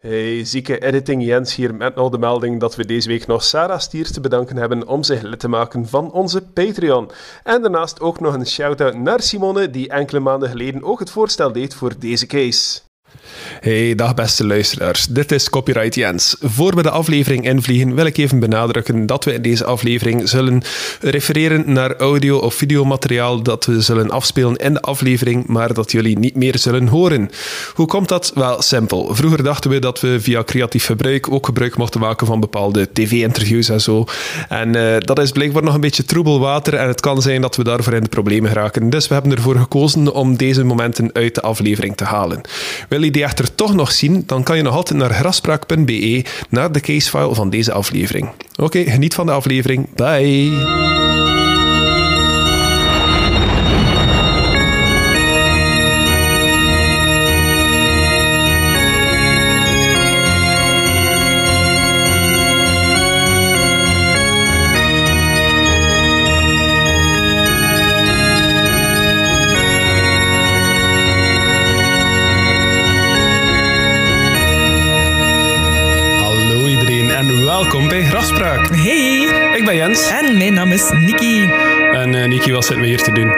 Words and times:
Hey, 0.00 0.44
zieke 0.44 0.78
editing 0.78 1.24
Jens 1.24 1.54
hier 1.54 1.74
met 1.74 1.94
nog 1.94 2.10
de 2.10 2.18
melding 2.18 2.60
dat 2.60 2.76
we 2.76 2.86
deze 2.86 3.08
week 3.08 3.26
nog 3.26 3.44
Sarah 3.44 3.78
Stier 3.78 4.10
te 4.10 4.20
bedanken 4.20 4.56
hebben 4.56 4.86
om 4.86 5.02
zich 5.02 5.22
lid 5.22 5.40
te 5.40 5.48
maken 5.48 5.88
van 5.88 6.12
onze 6.12 6.42
Patreon. 6.42 7.10
En 7.44 7.62
daarnaast 7.62 8.00
ook 8.00 8.20
nog 8.20 8.34
een 8.34 8.46
shout-out 8.46 8.94
naar 8.94 9.20
Simone, 9.20 9.70
die 9.70 9.88
enkele 9.88 10.20
maanden 10.20 10.48
geleden 10.48 10.82
ook 10.82 10.98
het 10.98 11.10
voorstel 11.10 11.52
deed 11.52 11.74
voor 11.74 11.98
deze 11.98 12.26
case. 12.26 12.80
Hey, 13.60 13.94
dag 13.94 14.14
beste 14.14 14.46
luisteraars. 14.46 15.06
Dit 15.06 15.32
is 15.32 15.50
Copyright 15.50 15.94
Jens. 15.94 16.36
Voor 16.40 16.74
we 16.74 16.82
de 16.82 16.90
aflevering 16.90 17.44
invliegen, 17.44 17.94
wil 17.94 18.06
ik 18.06 18.16
even 18.16 18.38
benadrukken 18.38 19.06
dat 19.06 19.24
we 19.24 19.32
in 19.32 19.42
deze 19.42 19.64
aflevering 19.64 20.28
zullen 20.28 20.62
refereren 21.00 21.72
naar 21.72 21.96
audio- 21.96 22.38
of 22.38 22.54
videomateriaal 22.54 23.42
dat 23.42 23.64
we 23.64 23.80
zullen 23.80 24.10
afspelen 24.10 24.56
in 24.56 24.72
de 24.72 24.80
aflevering, 24.80 25.46
maar 25.46 25.74
dat 25.74 25.92
jullie 25.92 26.18
niet 26.18 26.34
meer 26.34 26.58
zullen 26.58 26.86
horen. 26.86 27.30
Hoe 27.74 27.86
komt 27.86 28.08
dat? 28.08 28.32
Wel, 28.34 28.62
simpel. 28.62 29.14
Vroeger 29.14 29.42
dachten 29.42 29.70
we 29.70 29.78
dat 29.78 30.00
we 30.00 30.20
via 30.20 30.44
creatief 30.44 30.86
gebruik 30.86 31.30
ook 31.30 31.46
gebruik 31.46 31.76
mochten 31.76 32.00
maken 32.00 32.26
van 32.26 32.40
bepaalde 32.40 32.88
tv-interviews 32.92 33.68
en 33.68 33.80
zo. 33.80 34.04
En 34.48 34.76
uh, 34.76 34.96
dat 34.98 35.18
is 35.18 35.32
blijkbaar 35.32 35.62
nog 35.62 35.74
een 35.74 35.80
beetje 35.80 36.04
troebel 36.04 36.40
water 36.40 36.74
en 36.74 36.88
het 36.88 37.00
kan 37.00 37.22
zijn 37.22 37.40
dat 37.40 37.56
we 37.56 37.64
daarvoor 37.64 37.92
in 37.92 38.02
de 38.02 38.08
problemen 38.08 38.50
geraken. 38.50 38.90
Dus 38.90 39.08
we 39.08 39.14
hebben 39.14 39.32
ervoor 39.32 39.56
gekozen 39.56 40.14
om 40.14 40.36
deze 40.36 40.64
momenten 40.64 41.10
uit 41.12 41.34
de 41.34 41.42
aflevering 41.42 41.96
te 41.96 42.04
halen. 42.04 42.40
Wil 42.98 43.06
je 43.06 43.12
die 43.12 43.24
echter 43.24 43.54
toch 43.54 43.74
nog 43.74 43.92
zien, 43.92 44.22
dan 44.26 44.42
kan 44.42 44.56
je 44.56 44.62
nog 44.62 44.74
altijd 44.74 44.98
naar 44.98 45.10
graspraak.be 45.10 46.24
naar 46.48 46.72
de 46.72 46.80
casefile 46.80 47.34
van 47.34 47.50
deze 47.50 47.72
aflevering. 47.72 48.28
Oké, 48.56 48.84
geniet 48.84 49.14
van 49.14 49.26
de 49.26 49.32
aflevering. 49.32 49.94
Bye! 49.94 51.67
Welkom 77.62 77.88
bij 77.88 78.04
Grafspraak. 78.04 78.68
Hey. 78.76 79.56
Ik 79.56 79.64
ben 79.64 79.76
Jens. 79.76 80.10
En 80.10 80.36
mijn 80.36 80.54
naam 80.54 80.72
is 80.72 80.90
Niki. 80.90 81.46
En 82.02 82.14
uh, 82.14 82.28
Niki, 82.28 82.52
wat 82.52 82.64
zitten 82.64 82.82
we 82.82 82.88
hier 82.88 83.02
te 83.02 83.12
doen? 83.12 83.32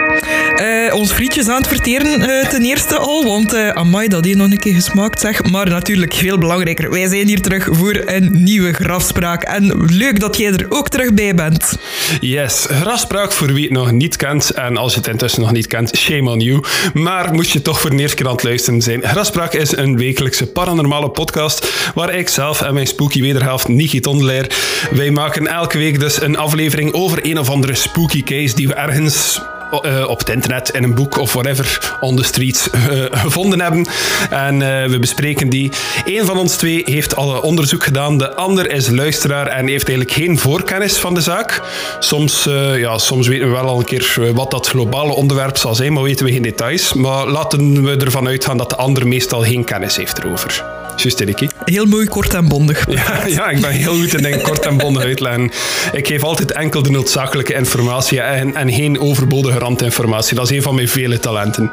Uh, 0.61 0.93
ons 0.93 1.11
frietjes 1.11 1.47
aan 1.47 1.57
het 1.57 1.67
verteren 1.67 2.21
uh, 2.21 2.49
ten 2.49 2.63
eerste 2.63 2.97
al, 2.97 3.23
want 3.23 3.53
uh, 3.53 3.69
amai, 3.69 4.07
dat 4.07 4.25
heeft 4.25 4.37
nog 4.37 4.51
een 4.51 4.59
keer 4.59 4.73
gesmaakt 4.73 5.19
zeg. 5.19 5.43
Maar 5.43 5.69
natuurlijk 5.69 6.13
veel 6.13 6.37
belangrijker, 6.37 6.89
wij 6.89 7.07
zijn 7.07 7.27
hier 7.27 7.41
terug 7.41 7.67
voor 7.71 8.01
een 8.05 8.43
nieuwe 8.43 8.73
grafspraak. 8.73 9.43
En 9.43 9.85
leuk 9.85 10.19
dat 10.19 10.37
jij 10.37 10.51
er 10.51 10.65
ook 10.69 10.89
terug 10.89 11.13
bij 11.13 11.35
bent. 11.35 11.77
Yes, 12.19 12.65
grafspraak 12.69 13.31
voor 13.31 13.53
wie 13.53 13.63
het 13.63 13.73
nog 13.73 13.91
niet 13.91 14.15
kent. 14.15 14.49
En 14.49 14.77
als 14.77 14.93
je 14.93 14.99
het 14.99 15.07
intussen 15.07 15.41
nog 15.41 15.51
niet 15.51 15.67
kent, 15.67 15.97
shame 15.97 16.29
on 16.29 16.39
you. 16.39 16.63
Maar 16.93 17.33
moest 17.33 17.51
je 17.51 17.61
toch 17.61 17.79
voor 17.79 17.89
de 17.89 17.97
eerste 17.97 18.15
keer 18.15 18.27
aan 18.27 18.33
het 18.35 18.43
luisteren 18.43 18.81
zijn. 18.81 19.01
Grafspraak 19.03 19.53
is 19.53 19.77
een 19.77 19.97
wekelijkse 19.97 20.47
paranormale 20.47 21.09
podcast 21.09 21.91
waar 21.93 22.15
ik 22.15 22.29
zelf 22.29 22.61
en 22.61 22.73
mijn 22.73 22.87
spooky 22.87 23.21
wederhelft 23.21 23.67
Niki 23.67 23.99
Tondelaar, 23.99 24.45
wij 24.91 25.11
maken 25.11 25.47
elke 25.47 25.77
week 25.77 25.99
dus 25.99 26.21
een 26.21 26.37
aflevering 26.37 26.93
over 26.93 27.19
een 27.25 27.39
of 27.39 27.49
andere 27.49 27.75
spooky 27.75 28.23
case 28.23 28.50
die 28.55 28.67
we 28.67 28.73
ergens 28.73 29.41
uh, 29.85 30.07
op 30.07 30.19
het 30.19 30.29
internet, 30.29 30.69
in 30.69 30.83
een 30.83 30.93
boek 30.93 31.17
of 31.17 31.33
whatever, 31.33 31.95
on 31.99 32.15
the 32.15 32.23
streets 32.23 32.69
uh, 32.73 33.05
gevonden 33.11 33.61
hebben. 33.61 33.87
En 34.29 34.53
uh, 34.53 34.85
we 34.85 34.97
bespreken 34.99 35.49
die. 35.49 35.71
Eén 36.05 36.25
van 36.25 36.37
ons 36.37 36.55
twee 36.55 36.81
heeft 36.85 37.15
al 37.15 37.39
onderzoek 37.39 37.83
gedaan, 37.83 38.17
de 38.17 38.35
ander 38.35 38.71
is 38.71 38.89
luisteraar 38.89 39.47
en 39.47 39.67
heeft 39.67 39.87
eigenlijk 39.87 40.17
geen 40.17 40.39
voorkennis 40.39 40.97
van 40.97 41.13
de 41.13 41.21
zaak. 41.21 41.61
Soms, 41.99 42.43
ja, 42.75 42.97
soms 42.97 43.27
weten 43.27 43.47
we 43.47 43.53
wel 43.53 43.67
al 43.67 43.79
een 43.79 43.85
keer 43.85 44.33
wat 44.33 44.51
dat 44.51 44.67
globale 44.67 45.13
onderwerp 45.13 45.57
zal 45.57 45.75
zijn, 45.75 45.93
maar 45.93 46.03
weten 46.03 46.25
we 46.25 46.31
geen 46.31 46.41
details. 46.41 46.93
Maar 46.93 47.27
laten 47.27 47.83
we 47.83 47.97
ervan 47.97 48.27
uitgaan 48.27 48.57
dat 48.57 48.69
de 48.69 48.75
ander 48.75 49.07
meestal 49.07 49.43
geen 49.43 49.63
kennis 49.63 49.95
heeft 49.95 50.17
erover. 50.17 50.80
Juist, 51.01 51.19
Ricky. 51.19 51.47
Heel 51.65 51.85
mooi 51.85 52.07
kort 52.07 52.33
en 52.33 52.47
bondig. 52.47 52.85
Ja, 52.91 53.21
ja, 53.27 53.49
ik 53.49 53.61
ben 53.61 53.71
heel 53.71 53.95
goed 53.95 54.13
in 54.13 54.23
dingen 54.23 54.41
kort 54.41 54.65
en 54.65 54.77
bondig 54.77 55.03
uitleggen. 55.03 55.51
Ik 55.91 56.07
geef 56.07 56.23
altijd 56.23 56.51
enkel 56.51 56.83
de 56.83 56.91
noodzakelijke 56.91 57.53
informatie 57.53 58.21
en, 58.21 58.55
en 58.55 58.71
geen 58.73 58.99
overbodige 58.99 59.57
randinformatie. 59.57 60.35
Dat 60.35 60.49
is 60.51 60.57
een 60.57 60.63
van 60.63 60.75
mijn 60.75 60.87
vele 60.87 61.19
talenten. 61.19 61.71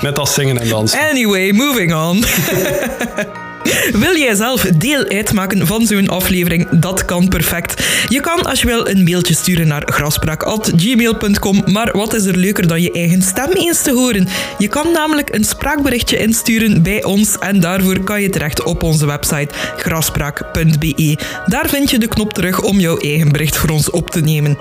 Net 0.00 0.18
als 0.18 0.34
zingen 0.34 0.58
en 0.58 0.68
dansen. 0.68 0.98
Anyway, 1.10 1.52
moving 1.52 1.94
on. 1.94 2.24
Wil 3.92 4.16
jij 4.16 4.34
zelf 4.34 4.60
deel 4.62 5.04
uitmaken 5.08 5.66
van 5.66 5.86
zo'n 5.86 6.08
aflevering? 6.08 6.68
Dat 6.68 7.04
kan 7.04 7.28
perfect. 7.28 7.84
Je 8.08 8.20
kan 8.20 8.42
als 8.42 8.60
je 8.60 8.66
wil 8.66 8.88
een 8.88 9.04
mailtje 9.04 9.34
sturen 9.34 9.68
naar 9.68 9.82
graspraak.gmail.com. 9.84 11.62
Maar 11.66 11.96
wat 11.96 12.14
is 12.14 12.24
er 12.24 12.36
leuker 12.36 12.66
dan 12.68 12.82
je 12.82 12.92
eigen 12.92 13.22
stem 13.22 13.52
eens 13.52 13.82
te 13.82 13.92
horen? 13.92 14.28
Je 14.58 14.68
kan 14.68 14.92
namelijk 14.92 15.34
een 15.34 15.44
spraakberichtje 15.44 16.18
insturen 16.18 16.82
bij 16.82 17.04
ons 17.04 17.38
en 17.38 17.60
daarvoor 17.60 18.00
kan 18.00 18.22
je 18.22 18.30
terecht 18.30 18.62
op 18.62 18.82
onze 18.82 19.06
website 19.06 19.54
graspraak.be. 19.76 21.18
Daar 21.46 21.68
vind 21.68 21.90
je 21.90 21.98
de 21.98 22.08
knop 22.08 22.32
terug 22.32 22.62
om 22.62 22.80
jouw 22.80 22.96
eigen 22.96 23.32
bericht 23.32 23.56
voor 23.56 23.70
ons 23.70 23.90
op 23.90 24.10
te 24.10 24.20
nemen. 24.20 24.58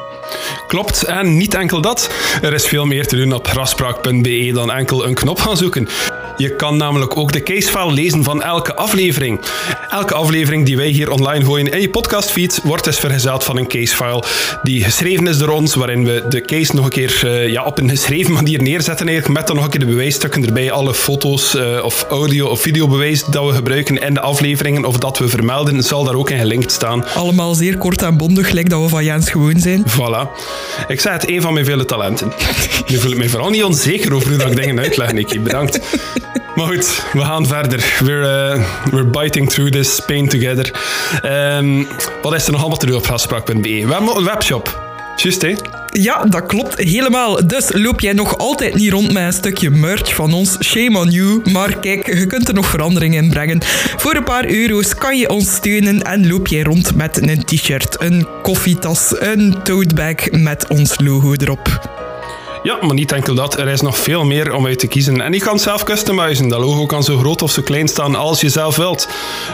Klopt, 0.67 1.03
en 1.03 1.37
niet 1.37 1.53
enkel 1.53 1.81
dat. 1.81 2.09
Er 2.41 2.53
is 2.53 2.65
veel 2.65 2.85
meer 2.85 3.07
te 3.07 3.15
doen 3.15 3.33
op 3.33 3.47
graspraak.be 3.47 4.51
dan 4.53 4.71
enkel 4.71 5.05
een 5.05 5.13
knop 5.13 5.39
gaan 5.39 5.57
zoeken. 5.57 5.87
Je 6.37 6.55
kan 6.55 6.77
namelijk 6.77 7.17
ook 7.17 7.31
de 7.31 7.43
casefile 7.43 7.91
lezen 7.91 8.23
van 8.23 8.43
elke 8.43 8.75
aflevering. 8.75 9.39
Elke 9.89 10.13
aflevering 10.13 10.65
die 10.65 10.77
wij 10.77 10.87
hier 10.87 11.11
online 11.11 11.45
gooien 11.45 11.71
in 11.71 11.81
je 11.81 11.89
podcastfeed 11.89 12.59
wordt 12.63 12.83
dus 12.83 12.99
vergezeld 12.99 13.43
van 13.43 13.57
een 13.57 13.67
casefile 13.67 14.23
die 14.63 14.83
geschreven 14.83 15.27
is 15.27 15.37
door 15.37 15.49
ons, 15.49 15.75
waarin 15.75 16.05
we 16.05 16.25
de 16.29 16.41
case 16.41 16.75
nog 16.75 16.85
een 16.85 16.91
keer 16.91 17.21
uh, 17.25 17.47
ja, 17.47 17.63
op 17.63 17.77
een 17.77 17.89
geschreven 17.89 18.33
manier 18.33 18.61
neerzetten 18.61 19.07
eigenlijk, 19.07 19.39
met 19.39 19.47
dan 19.47 19.55
nog 19.55 19.65
een 19.65 19.71
keer 19.71 19.79
de 19.79 19.85
bewijsstukken 19.85 20.45
erbij, 20.45 20.71
alle 20.71 20.93
foto's 20.93 21.55
uh, 21.55 21.83
of 21.83 22.05
audio 22.09 22.47
of 22.47 22.61
videobewijs 22.61 23.25
dat 23.25 23.45
we 23.45 23.53
gebruiken 23.53 23.97
in 23.97 24.13
de 24.13 24.21
afleveringen 24.21 24.85
of 24.85 24.97
dat 24.97 25.17
we 25.17 25.27
vermelden, 25.27 25.83
zal 25.83 26.03
daar 26.03 26.15
ook 26.15 26.29
in 26.29 26.39
gelinkt 26.39 26.71
staan. 26.71 27.05
Allemaal 27.15 27.53
zeer 27.55 27.77
kort 27.77 28.01
en 28.01 28.17
bondig, 28.17 28.47
gelijk 28.47 28.69
dat 28.69 28.81
we 28.81 28.89
van 28.89 29.03
Jens 29.03 29.29
gewoon 29.29 29.59
zijn. 29.59 29.83
Voilà. 29.89 30.24
Ik 30.87 30.99
zei 30.99 31.15
het, 31.15 31.29
een 31.29 31.41
van 31.41 31.53
mijn 31.53 31.65
vele 31.65 31.85
talenten. 31.85 32.33
nu 32.87 32.97
voel 32.97 33.11
ik 33.11 33.17
me 33.17 33.29
vooral 33.29 33.49
niet 33.49 33.63
onzeker 33.63 34.13
over 34.13 34.29
hoe 34.33 34.49
ik 34.49 34.55
dingen 34.55 34.79
uitleg, 34.79 35.13
Nicky. 35.13 35.39
Bedankt. 35.39 35.79
Maar 36.55 36.65
goed, 36.65 37.03
we 37.13 37.21
gaan 37.21 37.47
verder. 37.47 37.97
We're, 37.99 38.55
uh, 38.55 38.91
we're 38.91 39.05
biting 39.05 39.49
through 39.49 39.71
this 39.71 39.99
pain 40.05 40.27
together. 40.27 40.73
Um, 41.23 41.87
wat 42.21 42.33
is 42.33 42.45
er 42.45 42.51
nog 42.51 42.59
allemaal 42.59 42.77
te 42.77 42.85
doen 42.85 42.95
op 42.95 43.05
graspraak.be? 43.05 43.61
We 43.61 43.93
hebben 43.93 44.17
een 44.17 44.23
webshop. 44.23 44.84
Ja, 45.91 46.23
dat 46.23 46.45
klopt 46.45 46.77
helemaal. 46.77 47.47
Dus 47.47 47.69
loop 47.73 47.99
jij 47.99 48.13
nog 48.13 48.37
altijd 48.37 48.75
niet 48.75 48.91
rond 48.91 49.13
met 49.13 49.23
een 49.23 49.33
stukje 49.33 49.69
merch 49.69 50.15
van 50.15 50.33
ons. 50.33 50.57
Shame 50.63 50.99
on 50.99 51.09
you. 51.09 51.41
Maar 51.51 51.79
kijk, 51.79 52.17
je 52.17 52.27
kunt 52.27 52.47
er 52.47 52.53
nog 52.53 52.65
verandering 52.65 53.15
in 53.15 53.29
brengen. 53.29 53.63
Voor 53.97 54.15
een 54.15 54.23
paar 54.23 54.45
euro's 54.49 54.95
kan 54.95 55.17
je 55.17 55.29
ons 55.29 55.55
steunen 55.55 56.01
en 56.01 56.27
loop 56.27 56.47
jij 56.47 56.61
rond 56.61 56.95
met 56.95 57.29
een 57.29 57.43
t-shirt, 57.43 58.01
een 58.01 58.27
koffietas, 58.41 59.15
een 59.19 59.55
tote 59.63 59.95
bag 59.95 60.31
met 60.31 60.67
ons 60.67 60.99
logo 60.99 61.33
erop. 61.33 61.93
Ja, 62.65 62.77
maar 62.81 62.93
niet 62.93 63.11
enkel 63.11 63.35
dat. 63.35 63.57
Er 63.57 63.67
is 63.67 63.81
nog 63.81 63.97
veel 63.97 64.23
meer 64.23 64.53
om 64.53 64.65
uit 64.65 64.79
te 64.79 64.87
kiezen. 64.87 65.21
En 65.21 65.33
je 65.33 65.39
kan 65.39 65.59
zelf 65.59 65.83
customizen. 65.83 66.47
Dat 66.47 66.59
logo 66.59 66.85
kan 66.85 67.03
zo 67.03 67.17
groot 67.17 67.41
of 67.41 67.51
zo 67.51 67.61
klein 67.61 67.87
staan 67.87 68.15
als 68.15 68.41
je 68.41 68.49
zelf 68.49 68.75
wilt. 68.75 69.07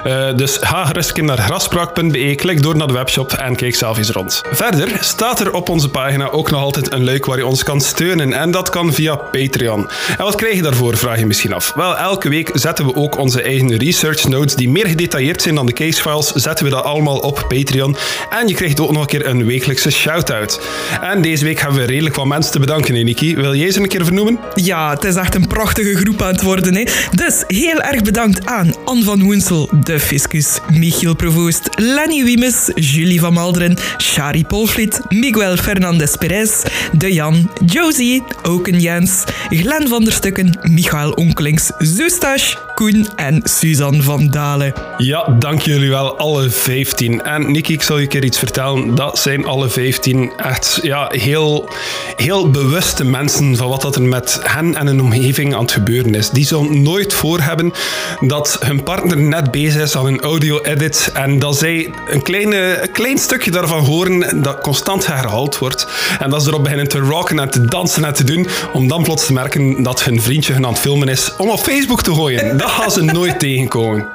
Uh, 0.07 0.35
dus 0.35 0.57
ga 0.61 0.85
gerust 0.85 1.21
naar 1.21 1.37
graspraak.be, 1.37 2.35
klik 2.35 2.63
door 2.63 2.77
naar 2.77 2.87
de 2.87 2.93
webshop 2.93 3.31
en 3.31 3.55
kijk 3.55 3.75
zelf 3.75 3.97
eens 3.97 4.09
rond. 4.09 4.41
Verder 4.51 4.97
staat 4.99 5.39
er 5.39 5.53
op 5.53 5.69
onze 5.69 5.89
pagina 5.89 6.29
ook 6.29 6.51
nog 6.51 6.61
altijd 6.61 6.91
een 6.91 7.03
luik 7.03 7.25
waar 7.25 7.37
je 7.37 7.45
ons 7.45 7.63
kan 7.63 7.81
steunen. 7.81 8.33
En 8.33 8.51
dat 8.51 8.69
kan 8.69 8.93
via 8.93 9.15
Patreon. 9.15 9.89
En 10.17 10.23
wat 10.23 10.35
krijg 10.35 10.55
je 10.55 10.61
daarvoor, 10.61 10.97
vraag 10.97 11.19
je 11.19 11.25
misschien 11.25 11.53
af. 11.53 11.73
Wel, 11.75 11.97
elke 11.97 12.29
week 12.29 12.49
zetten 12.53 12.85
we 12.85 12.95
ook 12.95 13.17
onze 13.17 13.41
eigen 13.41 13.77
research 13.77 14.27
notes 14.27 14.55
die 14.55 14.69
meer 14.69 14.87
gedetailleerd 14.87 15.41
zijn 15.41 15.55
dan 15.55 15.65
de 15.65 15.73
casefiles. 15.73 16.27
Zetten 16.27 16.65
we 16.65 16.71
dat 16.71 16.83
allemaal 16.83 17.17
op 17.17 17.45
Patreon. 17.47 17.95
En 18.29 18.47
je 18.47 18.53
krijgt 18.53 18.79
ook 18.79 18.91
nog 18.91 19.01
een 19.01 19.07
keer 19.07 19.27
een 19.27 19.45
wekelijkse 19.45 19.91
shout-out. 19.91 20.61
En 21.01 21.21
deze 21.21 21.45
week 21.45 21.59
hebben 21.59 21.79
we 21.79 21.85
redelijk 21.85 22.15
wat 22.15 22.25
mensen 22.25 22.51
te 22.51 22.59
bedanken 22.59 22.99
Niki. 23.03 23.35
Wil 23.35 23.55
jij 23.55 23.71
ze 23.71 23.79
een 23.79 23.87
keer 23.87 24.05
vernoemen? 24.05 24.39
Ja, 24.55 24.89
het 24.89 25.03
is 25.03 25.15
echt 25.15 25.35
een 25.35 25.47
prachtige 25.47 25.95
groep 25.95 26.21
aan 26.21 26.31
het 26.31 26.41
worden. 26.41 26.75
Hè. 26.75 26.83
Dus 27.11 27.43
heel 27.47 27.81
erg 27.81 28.01
bedankt 28.01 28.45
aan 28.45 28.73
Anne 28.85 29.03
van 29.03 29.23
Woensel, 29.23 29.69
De 29.83 29.99
Fiscus, 29.99 30.59
Michiel 30.71 31.15
Provoost, 31.15 31.69
Lenny 31.75 32.23
Wiemes, 32.23 32.69
Julie 32.75 33.19
van 33.19 33.33
Malderen, 33.33 33.77
Shari 33.97 34.45
Polflit, 34.45 35.01
Miguel 35.09 35.57
Fernandez 35.57 36.15
Perez, 36.15 36.63
De 36.91 37.13
Jan, 37.13 37.51
Josie, 37.65 38.23
Oken 38.43 38.79
Jens, 38.79 39.23
Glenn 39.49 39.87
van 39.87 40.03
der 40.03 40.13
Stukken, 40.13 40.59
Michael 40.61 41.11
Onkelings, 41.11 41.71
Zustash, 41.77 42.55
Koen 42.75 43.07
en 43.15 43.41
Suzanne 43.43 44.03
van 44.03 44.29
Dalen. 44.29 44.73
Ja, 44.97 45.35
dank 45.39 45.61
jullie 45.61 45.89
wel, 45.89 46.17
alle 46.17 46.49
15. 46.49 47.21
En 47.21 47.51
Nicky, 47.51 47.71
ik 47.73 47.81
zal 47.81 47.97
je 47.97 48.03
een 48.03 48.09
keer 48.09 48.23
iets 48.23 48.37
vertellen. 48.37 48.95
Dat 48.95 49.19
zijn 49.19 49.45
alle 49.45 49.69
15 49.69 50.31
echt 50.37 50.79
ja, 50.81 51.11
heel, 51.15 51.69
heel 52.15 52.49
bewuste 52.49 53.03
mensen 53.03 53.55
van 53.55 53.69
wat 53.69 53.81
dat 53.81 53.95
er 53.95 54.01
met 54.01 54.39
hen 54.43 54.75
en 54.75 54.87
hun 54.87 55.01
omgeving 55.01 55.55
aan 55.55 55.61
het 55.61 55.71
gebeuren 55.71 56.15
is. 56.15 56.29
Die 56.29 56.45
zullen 56.45 56.81
nooit 56.81 57.13
voor 57.13 57.39
hebben 57.39 57.73
dat 58.19 58.57
hun 58.59 58.83
partner 58.83 59.17
net 59.17 59.51
bezig 59.51 59.81
is 59.81 59.97
aan 59.97 60.05
een 60.05 60.21
audio-edit 60.21 61.11
en 61.13 61.39
dat 61.39 61.57
zij 61.57 61.89
een, 62.09 62.21
kleine, 62.21 62.89
klein 62.91 63.17
stukje 63.17 63.51
daarvan 63.51 63.85
horen 63.85 64.41
dat 64.43 64.61
constant 64.61 65.07
herhaald 65.07 65.57
wordt. 65.57 65.87
En 66.19 66.29
dat 66.29 66.43
ze 66.43 66.49
erop 66.49 66.63
beginnen 66.63 66.87
te 66.87 66.99
rocken 66.99 67.39
en 67.39 67.49
te 67.49 67.65
dansen 67.65 68.05
en 68.05 68.13
te 68.13 68.23
doen, 68.23 68.47
om 68.73 68.87
dan 68.87 69.03
plots 69.03 69.25
te 69.25 69.33
merken 69.33 69.83
dat 69.83 70.03
hun 70.03 70.21
vriendje 70.21 70.53
hun 70.53 70.65
aan 70.65 70.71
het 70.71 70.81
filmen 70.81 71.07
is 71.07 71.35
om 71.37 71.49
op 71.49 71.59
Facebook 71.59 72.01
te 72.01 72.13
gooien. 72.13 72.57
gaan 72.77 72.91
ze 72.91 73.01
nooit 73.03 73.39
tegenkomen. 73.39 74.07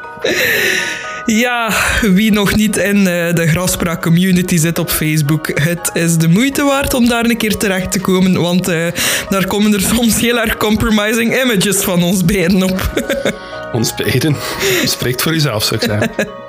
Ja, 1.26 1.72
wie 2.00 2.32
nog 2.32 2.54
niet 2.54 2.76
in 2.76 2.96
eh, 2.96 3.34
de 3.34 3.46
Graspraak 3.46 4.02
community 4.02 4.56
zit 4.56 4.78
op 4.78 4.90
Facebook, 4.90 5.60
het 5.60 5.90
is 5.92 6.16
de 6.16 6.28
moeite 6.28 6.64
waard 6.64 6.94
om 6.94 7.08
daar 7.08 7.24
een 7.24 7.36
keer 7.36 7.56
terecht 7.56 7.92
te 7.92 8.00
komen, 8.00 8.40
want 8.40 8.68
uh, 8.68 8.86
daar 9.28 9.46
komen 9.46 9.72
er 9.72 9.80
soms 9.80 10.20
heel 10.20 10.40
erg 10.40 10.56
compromising 10.56 11.42
images 11.42 11.76
van 11.76 12.02
ons 12.02 12.24
beiden 12.24 12.62
op. 12.62 12.90
ons 13.72 13.94
beiden? 13.94 14.36
Spreekt 14.84 15.22
voor 15.22 15.32
jezelf, 15.32 15.64
zou 15.64 15.80
ik 15.80 15.90
zeggen. 15.90 16.10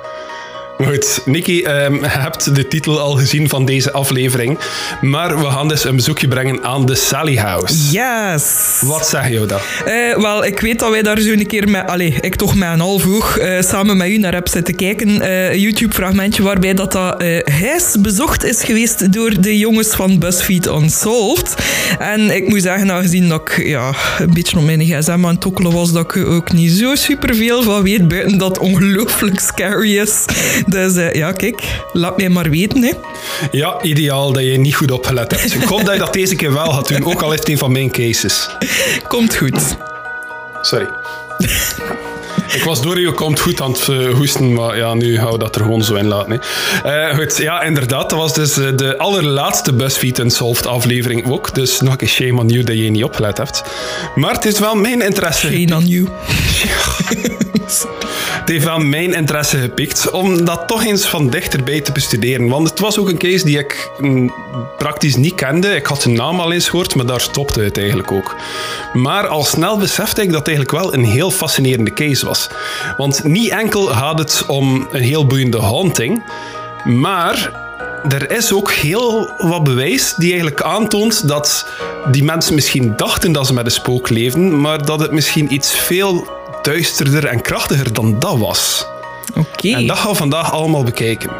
Goed, 0.84 1.22
Nicky, 1.24 1.64
um, 1.66 1.94
je 1.94 2.08
hebt 2.08 2.54
de 2.54 2.68
titel 2.68 3.00
al 3.00 3.12
gezien 3.12 3.48
van 3.48 3.64
deze 3.64 3.92
aflevering. 3.92 4.58
Maar 5.00 5.38
we 5.38 5.44
gaan 5.44 5.68
dus 5.68 5.84
een 5.84 5.96
bezoekje 5.96 6.28
brengen 6.28 6.64
aan 6.64 6.86
de 6.86 6.94
Sally 6.94 7.36
House. 7.36 7.74
Yes. 7.90 8.78
Wat 8.80 9.06
zeg 9.06 9.28
je 9.28 9.46
dat? 9.46 9.62
Uh, 9.86 10.16
wel, 10.16 10.44
ik 10.44 10.60
weet 10.60 10.78
dat 10.78 10.90
wij 10.90 11.02
daar 11.02 11.20
zo 11.20 11.30
een 11.30 11.46
keer 11.46 11.68
met... 11.68 11.86
Allee, 11.86 12.16
ik 12.20 12.34
toch 12.34 12.54
met 12.54 12.68
een 12.68 12.80
half 12.80 13.06
oog 13.06 13.40
uh, 13.40 13.60
samen 13.60 13.96
met 13.96 14.08
u 14.08 14.18
naar 14.18 14.34
heb 14.34 14.48
zitten 14.48 14.74
kijken. 14.74 15.08
Uh, 15.08 15.50
een 15.50 15.60
YouTube-fragmentje 15.60 16.42
waarbij 16.42 16.74
dat, 16.74 16.92
dat 16.92 17.22
huis 17.44 17.96
bezocht 17.98 18.44
is 18.44 18.62
geweest 18.62 19.12
door 19.12 19.40
de 19.40 19.58
jongens 19.58 19.88
van 19.88 20.18
BuzzFeed 20.18 20.66
Unsolved. 20.66 21.54
En 21.98 22.36
ik 22.36 22.48
moet 22.48 22.62
zeggen, 22.62 22.92
aangezien 22.92 23.28
dat 23.28 23.40
ik 23.40 23.66
ja, 23.66 23.92
een 24.18 24.32
beetje 24.34 24.58
op 24.58 24.64
mijn 24.64 24.84
gsm 24.84 25.10
aan 25.10 25.24
het 25.24 25.40
tokkelen 25.40 25.72
was, 25.72 25.92
dat 25.92 26.14
ik 26.14 26.26
ook 26.26 26.52
niet 26.52 26.70
zo 26.70 26.94
superveel 26.94 27.62
van 27.62 27.82
weet, 27.82 28.08
buiten 28.08 28.38
dat 28.38 28.58
ongelooflijk 28.58 29.40
scary 29.40 29.98
is. 29.98 30.24
Dus 30.68 30.94
uh, 30.94 31.12
ja, 31.12 31.32
kijk, 31.32 31.62
laat 31.92 32.16
mij 32.16 32.28
maar 32.28 32.50
weten. 32.50 32.82
Hè. 32.82 32.92
Ja, 33.50 33.82
ideaal 33.82 34.32
dat 34.32 34.42
je 34.42 34.58
niet 34.58 34.74
goed 34.74 34.90
opgelet 34.90 35.30
hebt. 35.30 35.54
Ik 35.54 35.62
hoop 35.62 35.84
dat 35.84 35.94
je 35.94 36.00
dat 36.00 36.12
deze 36.12 36.34
keer 36.34 36.52
wel 36.52 36.72
gaat 36.72 36.88
doen, 36.88 37.04
ook 37.04 37.22
al 37.22 37.32
is 37.32 37.38
het 37.38 37.48
een 37.48 37.58
van 37.58 37.72
mijn 37.72 37.90
cases. 37.90 38.48
Komt 39.08 39.36
goed. 39.36 39.76
Sorry. 40.60 40.88
Ik 42.54 42.62
was 42.62 42.82
door 42.82 43.00
je 43.00 43.12
komt 43.12 43.40
goed 43.40 43.60
aan 43.60 43.72
het 43.72 43.86
uh, 43.88 44.14
hoesten, 44.14 44.52
maar 44.52 44.76
ja, 44.76 44.94
nu 44.94 45.18
gaan 45.18 45.32
we 45.32 45.38
dat 45.38 45.54
er 45.54 45.62
gewoon 45.62 45.82
zo 45.82 45.94
in 45.94 46.06
laten. 46.06 46.40
Uh, 46.86 47.14
goed, 47.14 47.36
ja, 47.36 47.62
inderdaad. 47.62 48.10
Dat 48.10 48.18
was 48.18 48.34
dus 48.34 48.54
de 48.54 48.94
allerlaatste 48.98 49.72
BuzzFeed 49.72 50.18
Unsolved 50.18 50.66
aflevering 50.66 51.30
ook. 51.30 51.54
Dus 51.54 51.80
nog 51.80 51.94
een 51.98 52.08
shame 52.08 52.40
on 52.40 52.48
you 52.48 52.64
dat 52.64 52.76
je 52.76 52.90
niet 52.90 53.04
opgelet 53.04 53.38
hebt. 53.38 53.62
Maar 54.14 54.34
het 54.34 54.44
is 54.44 54.58
wel 54.58 54.74
mijn 54.74 55.02
interesse. 55.02 55.46
Shame 55.46 55.76
on 55.76 55.86
you. 55.86 56.08
Het 57.72 58.48
heeft 58.48 58.64
wel 58.64 58.78
mijn 58.78 59.14
interesse 59.14 59.58
gepikt 59.58 60.10
om 60.10 60.44
dat 60.44 60.66
toch 60.66 60.84
eens 60.84 61.06
van 61.06 61.30
dichterbij 61.30 61.80
te 61.80 61.92
bestuderen. 61.92 62.48
Want 62.48 62.70
het 62.70 62.78
was 62.78 62.98
ook 62.98 63.08
een 63.08 63.18
case 63.18 63.44
die 63.44 63.58
ik 63.58 63.90
mm, 63.98 64.32
praktisch 64.78 65.16
niet 65.16 65.34
kende. 65.34 65.74
Ik 65.74 65.86
had 65.86 66.02
zijn 66.02 66.14
naam 66.14 66.40
al 66.40 66.52
eens 66.52 66.68
gehoord, 66.68 66.94
maar 66.94 67.06
daar 67.06 67.20
stopte 67.20 67.60
het 67.60 67.78
eigenlijk 67.78 68.12
ook. 68.12 68.36
Maar 68.92 69.26
al 69.26 69.44
snel 69.44 69.78
besefte 69.78 70.22
ik 70.22 70.28
dat 70.30 70.38
het 70.38 70.48
eigenlijk 70.48 70.78
wel 70.78 70.94
een 70.94 71.04
heel 71.04 71.30
fascinerende 71.30 71.92
case 71.92 72.26
was. 72.26 72.48
Want 72.96 73.24
niet 73.24 73.50
enkel 73.50 73.86
gaat 73.86 74.18
het 74.18 74.44
om 74.46 74.88
een 74.90 75.02
heel 75.02 75.26
boeiende 75.26 75.60
haunting, 75.60 76.24
maar 76.84 77.66
er 78.08 78.30
is 78.30 78.52
ook 78.52 78.72
heel 78.72 79.30
wat 79.38 79.64
bewijs 79.64 80.14
die 80.14 80.30
eigenlijk 80.30 80.62
aantoont 80.62 81.28
dat 81.28 81.66
die 82.10 82.24
mensen 82.24 82.54
misschien 82.54 82.92
dachten 82.96 83.32
dat 83.32 83.46
ze 83.46 83.52
met 83.52 83.64
een 83.64 83.70
spook 83.70 84.08
leefden, 84.08 84.60
maar 84.60 84.84
dat 84.84 85.00
het 85.00 85.12
misschien 85.12 85.54
iets 85.54 85.72
veel 85.72 86.37
duisterder 86.62 87.26
en 87.26 87.40
krachtiger 87.40 87.92
dan 87.92 88.18
dat 88.18 88.38
was. 88.38 88.86
En 89.60 89.86
dat 89.86 89.98
gaan 89.98 90.10
we 90.10 90.16
vandaag 90.16 90.52
allemaal 90.52 90.84
bekijken. 90.84 91.30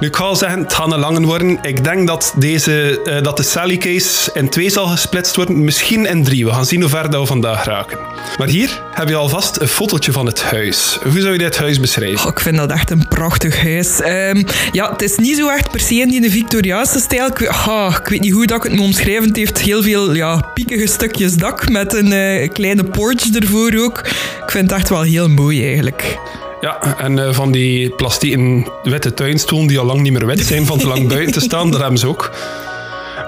Nu, 0.00 0.06
ik 0.06 0.16
ga 0.16 0.34
zeggen, 0.34 0.62
het 0.62 0.72
gaat 0.72 0.92
een 0.92 0.98
lange 0.98 1.20
worden. 1.20 1.58
Ik 1.62 1.84
denk 1.84 2.06
dat, 2.06 2.34
deze, 2.36 3.00
uh, 3.04 3.22
dat 3.22 3.36
de 3.36 3.42
Sally 3.42 3.76
case 3.76 4.30
in 4.34 4.48
twee 4.48 4.70
zal 4.70 4.86
gesplitst 4.86 5.36
worden, 5.36 5.64
misschien 5.64 6.06
in 6.06 6.24
drie. 6.24 6.44
We 6.44 6.52
gaan 6.52 6.66
zien 6.66 6.80
hoe 6.80 6.90
ver 6.90 7.10
dat 7.10 7.20
we 7.20 7.26
vandaag 7.26 7.64
raken. 7.64 7.98
Maar 8.38 8.48
hier 8.48 8.82
heb 8.94 9.08
je 9.08 9.14
alvast 9.14 9.60
een 9.60 9.68
fotootje 9.68 10.12
van 10.12 10.26
het 10.26 10.42
huis. 10.42 10.98
Hoe 11.02 11.20
zou 11.20 11.32
je 11.32 11.38
dit 11.38 11.58
huis 11.58 11.80
beschrijven? 11.80 12.20
Oh, 12.26 12.30
ik 12.30 12.40
vind 12.40 12.56
dat 12.56 12.70
echt 12.70 12.90
een 12.90 13.08
prachtig 13.08 13.62
huis. 13.62 14.00
Um, 14.00 14.44
ja, 14.72 14.90
het 14.92 15.02
is 15.02 15.16
niet 15.16 15.36
zo 15.36 15.48
echt 15.48 15.70
per 15.70 15.80
se 15.80 15.94
in 15.94 16.22
de 16.22 16.30
Victoriaanse 16.30 16.98
stijl. 16.98 17.26
Ik, 17.26 17.40
oh, 17.40 17.96
ik 18.00 18.08
weet 18.08 18.20
niet 18.20 18.32
hoe 18.32 18.46
dat 18.46 18.56
ik 18.56 18.62
het 18.62 18.72
moet 18.72 18.86
omschrijven. 18.86 19.28
Het 19.28 19.36
heeft 19.36 19.58
heel 19.58 19.82
veel 19.82 20.14
ja, 20.14 20.36
piekige 20.54 20.86
stukjes 20.86 21.34
dak 21.34 21.68
met 21.68 21.94
een 21.94 22.12
uh, 22.12 22.48
kleine 22.48 22.84
porch 22.84 23.34
ervoor 23.34 23.72
ook. 23.78 23.98
Ik 24.44 24.50
vind 24.50 24.70
het 24.70 24.80
echt 24.80 24.88
wel 24.88 25.02
heel 25.02 25.28
mooi 25.28 25.66
eigenlijk. 25.66 26.18
Ja, 26.62 26.96
en 26.98 27.18
uh, 27.18 27.32
van 27.32 27.52
die 27.52 27.90
plastieken 27.90 28.66
witte 28.82 29.14
tuinstoelen 29.14 29.68
die 29.68 29.78
al 29.78 29.84
lang 29.84 30.00
niet 30.00 30.12
meer 30.12 30.26
wit 30.26 30.46
zijn 30.46 30.66
van 30.66 30.78
te 30.78 30.86
lang 30.86 31.08
buiten 31.08 31.32
te 31.32 31.40
staan, 31.40 31.70
dat 31.70 31.80
hebben 31.80 31.98
ze 31.98 32.06
ook. 32.06 32.30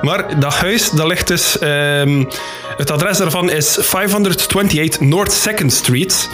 Maar 0.02 0.40
dat 0.40 0.54
huis, 0.54 0.90
dat 0.90 1.06
ligt 1.06 1.28
dus... 1.28 1.56
Um, 1.60 2.28
het 2.76 2.90
adres 2.90 3.18
daarvan 3.18 3.50
is 3.50 3.78
528 3.80 5.00
North 5.00 5.48
2nd 5.48 5.66
Street 5.66 6.28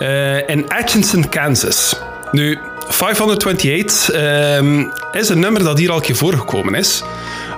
uh, 0.00 0.48
in 0.48 0.68
Atchison, 0.68 1.28
Kansas. 1.28 1.96
Nu, 2.32 2.58
528 2.88 4.14
um, 4.14 4.92
is 5.12 5.28
een 5.28 5.38
nummer 5.38 5.64
dat 5.64 5.78
hier 5.78 5.90
al 5.90 5.96
een 5.96 6.02
keer 6.02 6.16
voorgekomen 6.16 6.74
is. 6.74 7.02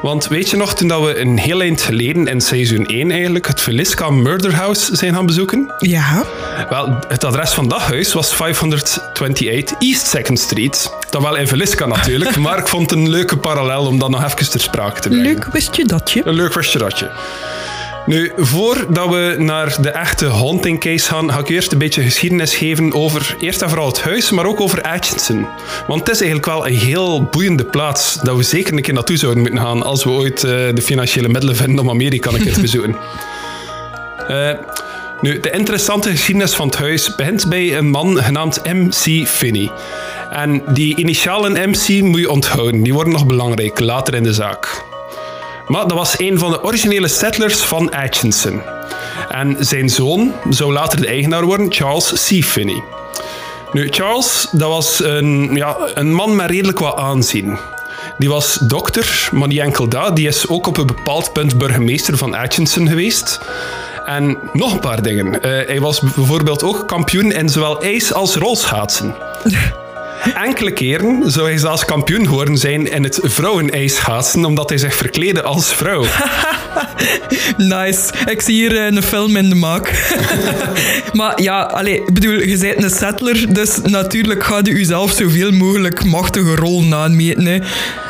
Want 0.03 0.29
weet 0.29 0.51
je 0.51 0.57
nog, 0.57 0.75
toen 0.75 0.89
dat 0.89 1.05
we 1.05 1.19
een 1.19 1.39
heel 1.39 1.61
eind 1.61 1.81
geleden 1.81 2.27
in 2.27 2.41
seizoen 2.41 2.87
1 2.87 3.11
eigenlijk 3.11 3.47
het 3.47 3.61
Feliska 3.61 4.11
Murder 4.11 4.55
House 4.55 4.97
zijn 4.97 5.15
gaan 5.15 5.27
bezoeken? 5.27 5.75
Ja. 5.79 6.25
Wel, 6.69 6.99
het 7.09 7.25
adres 7.25 7.51
van 7.51 7.69
dat 7.69 7.81
huis 7.81 8.13
was 8.13 8.35
528 8.35 9.77
East 9.79 10.17
2nd 10.17 10.33
Street. 10.33 10.93
Dat 11.11 11.23
wel 11.23 11.37
in 11.37 11.49
Feliska 11.49 11.87
natuurlijk, 11.87 12.37
maar 12.45 12.59
ik 12.59 12.69
vond 12.69 12.91
het 12.91 12.99
een 12.99 13.09
leuke 13.09 13.37
parallel 13.37 13.87
om 13.87 13.99
dat 13.99 14.11
nog 14.11 14.25
even 14.25 14.51
ter 14.51 14.61
sprake 14.61 15.01
te 15.01 15.09
brengen. 15.09 15.27
Leuk 15.27 15.45
wist 15.53 15.77
je 15.77 15.85
datje. 15.85 16.23
Een 16.25 16.35
leuk 16.35 16.55
wist 16.55 16.73
je 16.73 16.79
datje. 16.79 17.11
Nu, 18.09 18.33
voordat 18.37 19.09
we 19.09 19.35
naar 19.39 19.77
de 19.81 19.91
echte 19.91 20.27
haunting 20.27 20.81
case 20.81 21.09
gaan, 21.09 21.33
ga 21.33 21.39
ik 21.39 21.49
eerst 21.49 21.73
een 21.73 21.79
beetje 21.79 22.03
geschiedenis 22.03 22.57
geven 22.57 22.93
over 22.93 23.37
eerst 23.41 23.63
en 23.63 23.69
vooral 23.69 23.87
het 23.87 24.03
huis, 24.03 24.31
maar 24.31 24.47
ook 24.47 24.61
over 24.61 24.83
Atchison. 24.83 25.47
Want 25.87 26.01
het 26.01 26.09
is 26.09 26.21
eigenlijk 26.21 26.51
wel 26.51 26.67
een 26.67 26.77
heel 26.77 27.23
boeiende 27.23 27.65
plaats 27.65 28.19
dat 28.23 28.37
we 28.37 28.43
zeker 28.43 28.75
een 28.75 28.83
keer 28.83 28.95
naartoe 28.95 29.17
zouden 29.17 29.43
moeten 29.43 29.61
gaan 29.61 29.83
als 29.83 30.05
we 30.05 30.11
ooit 30.11 30.45
uh, 30.45 30.51
de 30.51 30.83
financiële 30.83 31.29
middelen 31.29 31.57
vinden 31.57 31.79
om 31.79 31.91
Amerika 31.91 32.31
een 32.31 32.43
keer 32.43 32.53
te 32.53 32.61
bezoeken. 32.61 32.97
Uh, 34.31 34.51
nu, 35.23 35.41
de 35.41 35.51
interessante 35.51 36.11
geschiedenis 36.11 36.55
van 36.55 36.67
het 36.67 36.77
huis 36.77 37.15
begint 37.15 37.49
bij 37.49 37.77
een 37.77 37.91
man 37.91 38.17
genaamd 38.23 38.61
MC 38.65 39.27
Finney. 39.27 39.71
En 40.31 40.63
die 40.73 40.97
initialen 40.97 41.71
MC 41.71 42.03
moet 42.03 42.21
je 42.21 42.31
onthouden, 42.31 42.83
die 42.83 42.95
worden 42.95 43.13
nog 43.13 43.27
belangrijk 43.27 43.81
later 43.81 44.15
in 44.15 44.23
de 44.23 44.33
zaak. 44.33 44.88
Maar 45.69 45.87
dat 45.87 45.97
was 45.97 46.19
een 46.19 46.39
van 46.39 46.51
de 46.51 46.63
originele 46.63 47.09
settlers 47.09 47.61
van 47.61 47.91
Atchison. 47.91 48.63
En 49.29 49.57
zijn 49.59 49.89
zoon 49.89 50.33
zou 50.51 50.73
later 50.73 51.01
de 51.01 51.07
eigenaar 51.07 51.45
worden, 51.45 51.73
Charles 51.73 52.13
C. 52.13 52.45
Finney. 52.45 52.83
Nu, 53.73 53.89
Charles, 53.91 54.49
dat 54.53 54.69
was 54.69 55.03
een, 55.05 55.51
ja, 55.55 55.77
een 55.95 56.15
man 56.15 56.37
met 56.37 56.51
redelijk 56.51 56.79
wat 56.79 56.97
aanzien. 56.97 57.59
Die 58.19 58.29
was 58.29 58.55
dokter, 58.55 59.29
maar 59.33 59.49
niet 59.49 59.61
enkel 59.61 59.89
dat. 59.89 60.17
Die 60.17 60.29
is 60.29 60.49
ook 60.49 60.67
op 60.67 60.77
een 60.77 60.87
bepaald 60.87 61.33
punt 61.33 61.59
burgemeester 61.59 62.17
van 62.17 62.35
Atchison 62.35 62.89
geweest. 62.89 63.41
En 64.05 64.39
nog 64.53 64.73
een 64.73 64.81
paar 64.81 65.03
dingen. 65.03 65.27
Uh, 65.27 65.41
hij 65.43 65.81
was 65.81 66.01
bijvoorbeeld 66.01 66.63
ook 66.63 66.89
kampioen 66.89 67.33
in 67.33 67.49
zowel 67.49 67.83
ijs 67.83 68.13
als 68.13 68.35
rolschaatsen. 68.35 69.15
Enkele 70.35 70.71
keren 70.71 71.31
zou 71.31 71.47
hij 71.47 71.59
zelfs 71.59 71.85
kampioen 71.85 72.27
geworden 72.27 72.57
zijn 72.57 72.91
in 72.91 73.03
het 73.03 73.21
vrouwenijschaatsen, 73.23 74.45
omdat 74.45 74.69
hij 74.69 74.79
zich 74.79 74.95
verkleedde 74.95 75.43
als 75.43 75.75
vrouw. 75.75 76.05
nice. 77.57 78.13
Ik 78.27 78.43
zie 78.43 78.55
hier 78.55 78.77
een 78.77 79.03
film 79.03 79.37
in 79.37 79.49
de 79.49 79.55
maak. 79.55 79.93
maar 81.13 81.43
ja, 81.43 81.63
allez, 81.63 81.97
ik 81.97 82.15
bedoel, 82.15 82.41
je 82.41 82.59
bent 82.59 82.83
een 82.83 82.91
settler, 82.91 83.55
dus 83.55 83.81
natuurlijk 83.83 84.45
gaat 84.45 84.67
je 84.67 84.73
jezelf 84.73 85.13
zoveel 85.13 85.53
mogelijk 85.53 86.05
machtige 86.05 86.55
rollen 86.55 86.95
aanmeten. 86.95 87.65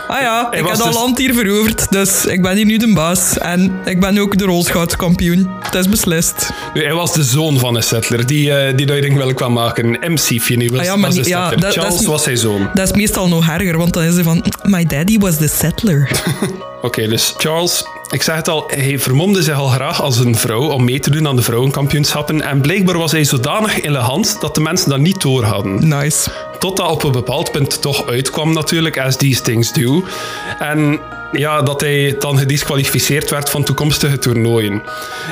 Ah 0.09 0.21
ja, 0.21 0.49
ik 0.51 0.57
heb 0.57 0.67
dus... 0.67 0.79
dat 0.79 0.95
land 0.95 1.19
hier 1.19 1.35
veroverd, 1.35 1.93
dus 1.93 2.27
ik 2.27 2.43
ben 2.43 2.57
hier 2.57 2.65
nu 2.65 2.77
de 2.77 2.93
baas. 2.93 3.39
En 3.39 3.81
ik 3.85 4.01
ben 4.01 4.19
ook 4.19 4.39
de 4.39 4.45
rolschaatskampioen. 4.45 5.51
Het 5.61 5.75
is 5.75 5.89
beslist. 5.89 6.51
Nu, 6.75 6.83
hij 6.83 6.95
was 6.95 7.13
de 7.13 7.23
zoon 7.23 7.59
van 7.59 7.77
een 7.77 7.83
settler. 7.83 8.27
Die, 8.27 8.49
uh, 8.49 8.77
die 8.77 8.87
ik 8.97 9.39
wel 9.39 9.51
maken. 9.51 9.99
MC 10.01 10.41
Finney 10.41 10.69
was, 10.69 10.79
ah 10.79 10.85
ja, 10.85 10.97
maar 10.97 11.15
was 11.15 11.27
ja, 11.27 11.51
dat, 11.51 11.73
Charles 11.73 11.93
dat 11.93 12.01
is, 12.01 12.07
was 12.07 12.23
zijn 12.23 12.39
zoon. 12.39 12.71
Dat 12.75 12.91
is 12.91 12.97
meestal 12.97 13.29
nog 13.29 13.49
erger, 13.49 13.79
want 13.79 13.93
dan 13.93 14.03
is 14.03 14.15
hij 14.15 14.23
van... 14.23 14.45
My 14.63 14.85
daddy 14.85 15.19
was 15.19 15.37
the 15.37 15.49
settler. 15.49 16.11
Oké, 16.77 16.87
okay, 16.87 17.07
dus 17.07 17.35
Charles 17.37 17.85
ik 18.11 18.23
zeg 18.23 18.37
het 18.37 18.49
al, 18.49 18.65
hij 18.67 18.99
vermomde 18.99 19.43
zich 19.43 19.57
al 19.57 19.69
graag 19.69 20.03
als 20.03 20.19
een 20.19 20.37
vrouw 20.37 20.71
om 20.71 20.85
mee 20.85 21.01
te 21.01 21.11
doen 21.11 21.27
aan 21.27 21.37
de 21.37 21.43
vrouwenkampioenschappen. 21.43 22.43
En 22.43 22.61
blijkbaar 22.61 22.99
was 22.99 23.13
hij 23.13 23.25
zodanig 23.25 23.83
elegant 23.83 24.41
dat 24.41 24.55
de 24.55 24.61
mensen 24.61 24.91
dat 24.91 24.99
niet 24.99 25.21
door 25.21 25.45
hadden. 25.45 25.89
Nice. 25.89 26.31
Totdat 26.59 26.91
op 26.91 27.03
een 27.03 27.13
bepaald 27.13 27.53
punt 27.53 27.83
toch 27.83 28.07
uitkwam 28.07 28.53
natuurlijk, 28.53 28.99
as 28.99 29.17
these 29.17 29.43
things 29.43 29.73
do. 29.73 30.05
En 30.59 31.01
ja, 31.33 31.63
dat 31.63 31.81
hij 31.81 32.17
dan 32.19 32.39
gedisqualificeerd 32.39 33.31
werd 33.31 33.51
van 33.51 33.65
toekomstige 33.65 34.19
toernooien. 34.19 34.83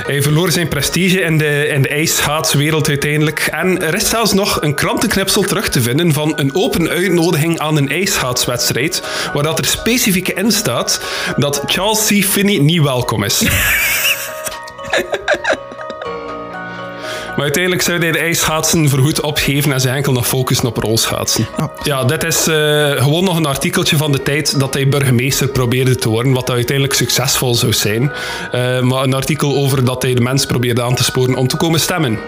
Hij 0.07 0.23
verloor 0.23 0.53
zijn 0.53 0.69
prestige 0.69 1.21
in 1.21 1.39
de, 1.39 1.67
in 1.67 1.83
de 1.83 1.89
ijsschaatswereld 1.89 2.89
uiteindelijk. 2.89 3.47
En 3.51 3.83
er 3.83 3.95
is 3.95 4.09
zelfs 4.09 4.33
nog 4.33 4.63
een 4.63 4.75
krantenknipsel 4.75 5.43
terug 5.43 5.69
te 5.69 5.83
vinden 5.83 6.13
van 6.13 6.33
een 6.37 6.55
open 6.55 6.89
uitnodiging 6.89 7.59
aan 7.59 7.77
een 7.77 7.89
ijsschaatswedstrijd, 7.89 9.03
waar 9.33 9.43
dat 9.43 9.59
er 9.59 9.65
specifiek 9.65 10.29
in 10.29 10.53
staat 10.53 11.01
dat 11.37 11.63
Charles 11.67 12.07
C. 12.07 12.25
Finney 12.25 12.59
niet 12.59 12.83
welkom 12.83 13.25
is. 13.25 13.43
Maar 17.37 17.45
uiteindelijk 17.45 17.83
zou 17.83 17.99
hij 17.99 18.13
de 18.13 18.19
ijsschaatsen 18.19 18.89
voorgoed 18.89 19.21
opgeven 19.21 19.73
en 19.73 19.81
zich 19.81 19.91
enkel 19.91 20.13
nog 20.13 20.27
focussen 20.27 20.67
op 20.67 20.77
rolschaatsen. 20.77 21.47
Ja. 21.57 21.71
Ja, 21.83 22.05
dit 22.05 22.25
is 22.25 22.47
eh, 22.47 22.91
gewoon 22.91 23.25
nog 23.25 23.37
een 23.37 23.47
artikeltje 23.47 23.97
van 23.97 24.13
de 24.13 24.23
tijd 24.23 24.59
dat 24.61 24.75
hij 24.75 24.89
burgemeester 24.89 25.49
probeerde 25.49 25.97
te 25.97 26.09
worden, 26.09 26.33
wat 26.33 26.51
uiteindelijk 26.51 26.97
succesvol 26.97 27.55
zou 27.55 27.73
zijn. 27.73 28.13
Eh, 28.53 28.81
maar 28.81 29.03
een 29.03 29.15
artikel 29.15 29.57
over 29.57 29.85
dat 29.85 30.03
hij 30.03 30.15
de 30.15 30.21
mens 30.21 30.47
probeerde 30.47 30.83
aan 30.83 30.95
te 30.95 31.05
sporen 31.05 31.35
om 31.35 31.49
te 31.49 31.57
komen 31.57 31.81
stemmen. 31.81 32.19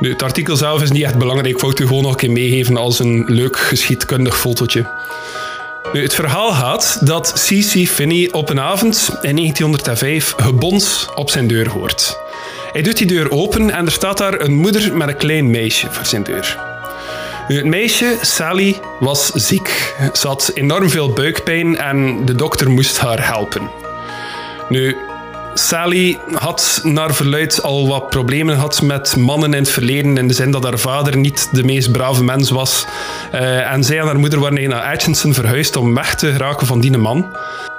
Nu, 0.00 0.12
het 0.12 0.22
artikel 0.22 0.56
zelf 0.56 0.82
is 0.82 0.90
niet 0.90 1.02
echt 1.02 1.18
belangrijk, 1.18 1.54
ik 1.54 1.60
wou 1.60 1.72
het 1.72 1.80
u 1.80 1.86
gewoon 1.86 2.02
nog 2.02 2.10
een 2.10 2.18
keer 2.18 2.30
meegeven 2.30 2.76
als 2.76 2.98
een 2.98 3.24
leuk 3.26 3.58
geschiedkundig 3.58 4.38
fotootje. 4.38 4.86
Nu, 5.92 6.02
het 6.02 6.14
verhaal 6.14 6.52
gaat 6.52 6.98
dat 7.06 7.32
C.C. 7.48 7.88
Finney 7.88 8.28
op 8.32 8.48
een 8.48 8.60
avond 8.60 9.08
in 9.22 9.36
1905 9.36 10.34
gebons 10.36 11.08
op 11.14 11.30
zijn 11.30 11.46
deur 11.46 11.68
hoort. 11.68 12.25
Hij 12.76 12.84
doet 12.84 12.96
die 12.96 13.06
deur 13.06 13.30
open 13.30 13.70
en 13.70 13.86
er 13.86 13.92
staat 13.92 14.18
daar 14.18 14.40
een 14.40 14.54
moeder 14.54 14.96
met 14.96 15.08
een 15.08 15.16
klein 15.16 15.50
meisje 15.50 15.90
voor 15.90 16.04
zijn 16.04 16.22
deur. 16.22 16.58
Het 17.46 17.64
meisje, 17.64 18.18
Sally, 18.20 18.80
was 19.00 19.30
ziek. 19.30 19.94
Ze 20.12 20.26
had 20.26 20.50
enorm 20.54 20.90
veel 20.90 21.12
buikpijn 21.12 21.76
en 21.76 22.24
de 22.24 22.34
dokter 22.34 22.70
moest 22.70 22.98
haar 22.98 23.26
helpen. 23.26 23.70
Nu, 24.68 24.96
Sally 25.58 26.18
had 26.32 26.80
naar 26.82 27.14
verluid 27.14 27.62
al 27.62 27.88
wat 27.88 28.10
problemen 28.10 28.54
gehad 28.54 28.82
met 28.82 29.16
mannen 29.16 29.54
in 29.54 29.58
het 29.58 29.70
verleden, 29.70 30.16
in 30.16 30.28
de 30.28 30.34
zin 30.34 30.50
dat 30.50 30.62
haar 30.62 30.78
vader 30.78 31.16
niet 31.16 31.48
de 31.52 31.64
meest 31.64 31.92
brave 31.92 32.24
mens 32.24 32.50
was. 32.50 32.86
Eh, 33.32 33.72
en 33.72 33.84
zij 33.84 33.98
en 33.98 34.06
haar 34.06 34.18
moeder 34.18 34.40
waren 34.40 34.68
naar 34.68 34.92
Atchison 34.92 35.34
verhuisd 35.34 35.76
om 35.76 35.94
weg 35.94 36.14
te 36.14 36.32
geraken 36.32 36.66
van 36.66 36.80
die 36.80 36.98
man. 36.98 37.26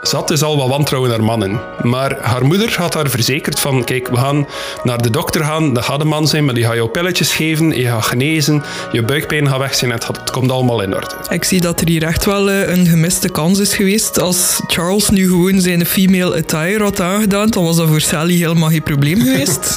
Ze 0.01 0.15
had 0.15 0.27
dus 0.27 0.43
al 0.43 0.57
wat 0.57 0.69
wantrouwen 0.69 1.09
naar 1.09 1.23
mannen. 1.23 1.59
Maar 1.81 2.17
haar 2.21 2.45
moeder 2.45 2.75
had 2.77 2.93
haar 2.93 3.09
verzekerd 3.09 3.59
van, 3.59 3.83
kijk, 3.83 4.07
we 4.07 4.17
gaan 4.17 4.47
naar 4.83 5.01
de 5.01 5.09
dokter 5.09 5.43
gaan, 5.43 5.73
dat 5.73 5.83
gaat 5.83 6.01
een 6.01 6.07
man 6.07 6.27
zijn, 6.27 6.45
maar 6.45 6.53
die 6.53 6.63
gaat 6.63 6.75
jou 6.75 6.89
pilletjes 6.89 7.33
geven, 7.33 7.77
je 7.77 7.85
gaat 7.85 8.05
genezen, 8.05 8.63
je 8.91 9.03
buikpijn 9.03 9.47
gaat 9.47 9.57
weg 9.57 9.75
zijn 9.75 9.91
het, 9.91 10.07
het 10.07 10.29
komt 10.31 10.51
allemaal 10.51 10.81
in 10.81 10.95
orde. 10.95 11.15
Ik 11.29 11.43
zie 11.43 11.61
dat 11.61 11.81
er 11.81 11.87
hier 11.87 12.03
echt 12.03 12.25
wel 12.25 12.49
eh, 12.49 12.75
een 12.75 12.85
gemiste 12.85 13.29
kans 13.29 13.59
is 13.59 13.75
geweest. 13.75 14.19
Als 14.19 14.61
Charles 14.67 15.09
nu 15.09 15.27
gewoon 15.27 15.61
zijn 15.61 15.85
female 15.85 16.35
attire 16.35 16.83
had 16.83 16.99
aangedaan, 16.99 17.49
was 17.67 17.75
dat 17.75 17.87
voor 17.87 18.01
Sally 18.01 18.35
helemaal 18.35 18.69
geen 18.69 18.83
probleem 18.83 19.21
geweest. 19.21 19.69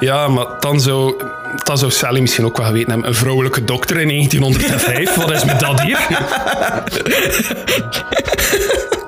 Ja, 0.00 0.28
maar 0.28 0.46
dan 0.60 0.80
zou, 0.80 1.22
dan 1.64 1.78
zou 1.78 1.90
Sally 1.90 2.20
misschien 2.20 2.44
ook 2.44 2.56
wel 2.56 2.66
geweten 2.66 2.90
hebben. 2.90 3.08
Een 3.08 3.14
vrouwelijke 3.14 3.64
dokter 3.64 4.00
in 4.00 4.08
1905, 4.16 5.14
wat 5.14 5.30
is 5.30 5.44
met 5.44 5.60
dat 5.60 5.80
hier? 5.80 5.98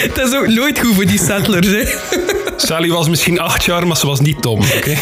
dat 0.14 0.28
is 0.28 0.34
ook 0.34 0.46
nooit 0.46 0.78
goed 0.78 0.94
voor 0.94 1.06
die 1.06 1.18
settlers, 1.18 1.66
hè. 1.66 1.84
Sally 2.56 2.88
was 2.88 3.08
misschien 3.08 3.40
acht 3.40 3.64
jaar, 3.64 3.86
maar 3.86 3.96
ze 3.96 4.06
was 4.06 4.20
niet 4.20 4.42
dom. 4.42 4.60
oké? 4.76 4.94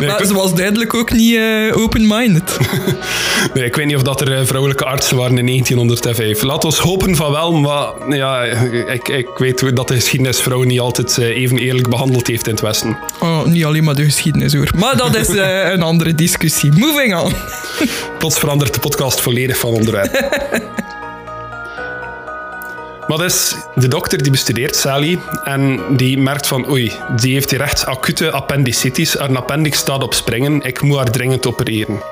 Nee, 0.00 0.08
Maar 0.08 0.20
ik, 0.20 0.26
ze 0.26 0.34
was 0.34 0.54
duidelijk 0.54 0.94
ook 0.94 1.12
niet 1.12 1.36
eh, 1.36 1.76
open-minded. 1.76 2.56
nee, 3.54 3.64
ik 3.64 3.76
weet 3.76 3.86
niet 3.86 3.96
of 3.96 4.02
dat 4.02 4.20
er 4.20 4.38
eh, 4.38 4.46
vrouwelijke 4.46 4.84
artsen 4.84 5.16
waren 5.16 5.38
in 5.38 5.46
1905. 5.46 6.42
Laat 6.42 6.64
ons 6.64 6.78
hopen 6.78 7.16
van 7.16 7.30
wel, 7.30 7.52
maar 7.52 8.16
ja, 8.16 8.42
ik, 8.86 9.08
ik 9.08 9.28
weet 9.36 9.76
dat 9.76 9.88
de 9.88 9.94
geschiedenis 9.94 10.40
vrouwen 10.40 10.68
niet 10.68 10.80
altijd 10.80 11.18
eh, 11.18 11.24
even 11.24 11.58
eerlijk 11.58 11.88
behandeld 11.88 12.26
heeft 12.26 12.46
in 12.46 12.52
het 12.52 12.62
Westen. 12.62 12.98
Oh, 13.20 13.44
niet 13.44 13.64
alleen 13.64 13.84
maar 13.84 13.94
de 13.94 14.04
geschiedenis, 14.04 14.54
hoor. 14.54 14.70
Maar 14.76 14.96
dat 14.96 15.16
is 15.16 15.28
een 15.72 15.82
andere 15.82 16.14
discussie. 16.14 16.72
Moving 16.72 17.16
on. 17.16 17.34
Plots 18.18 18.38
verandert 18.38 18.74
de 18.74 18.80
podcast 18.80 19.20
volledig 19.20 19.58
van 19.58 19.70
onderwerp. 19.70 20.28
Maar 23.10 23.18
dus, 23.18 23.54
de 23.74 23.88
dokter 23.88 24.22
die 24.22 24.30
bestudeert 24.30 24.76
Sally 24.76 25.18
en 25.44 25.80
die 25.96 26.18
merkt 26.18 26.46
van 26.46 26.70
oei, 26.70 26.92
die 27.20 27.32
heeft 27.32 27.50
hier 27.50 27.60
echt 27.60 27.86
acute 27.86 28.30
appendicitis. 28.30 29.14
Haar 29.14 29.36
appendix 29.36 29.78
staat 29.78 30.02
op 30.02 30.14
springen, 30.14 30.62
ik 30.62 30.82
moet 30.82 30.96
haar 30.96 31.10
dringend 31.10 31.46
opereren. 31.46 32.02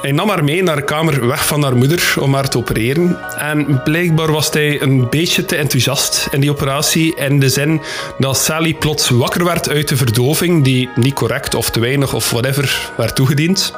Hij 0.00 0.12
nam 0.12 0.28
haar 0.28 0.44
mee 0.44 0.62
naar 0.62 0.76
de 0.76 0.84
kamer 0.84 1.26
weg 1.26 1.46
van 1.46 1.62
haar 1.62 1.76
moeder 1.76 2.14
om 2.20 2.34
haar 2.34 2.48
te 2.48 2.58
opereren. 2.58 3.18
En 3.38 3.82
blijkbaar 3.82 4.32
was 4.32 4.50
hij 4.50 4.82
een 4.82 5.08
beetje 5.08 5.44
te 5.44 5.56
enthousiast 5.56 6.28
in 6.30 6.40
die 6.40 6.50
operatie. 6.50 7.16
In 7.16 7.40
de 7.40 7.48
zin 7.48 7.80
dat 8.18 8.36
Sally 8.36 8.74
plots 8.74 9.08
wakker 9.08 9.44
werd 9.44 9.68
uit 9.68 9.88
de 9.88 9.96
verdoving, 9.96 10.64
die 10.64 10.88
niet 10.94 11.14
correct 11.14 11.54
of 11.54 11.70
te 11.70 11.80
weinig 11.80 12.14
of 12.14 12.30
whatever 12.30 12.92
werd 12.96 13.14
toegediend. 13.14 13.72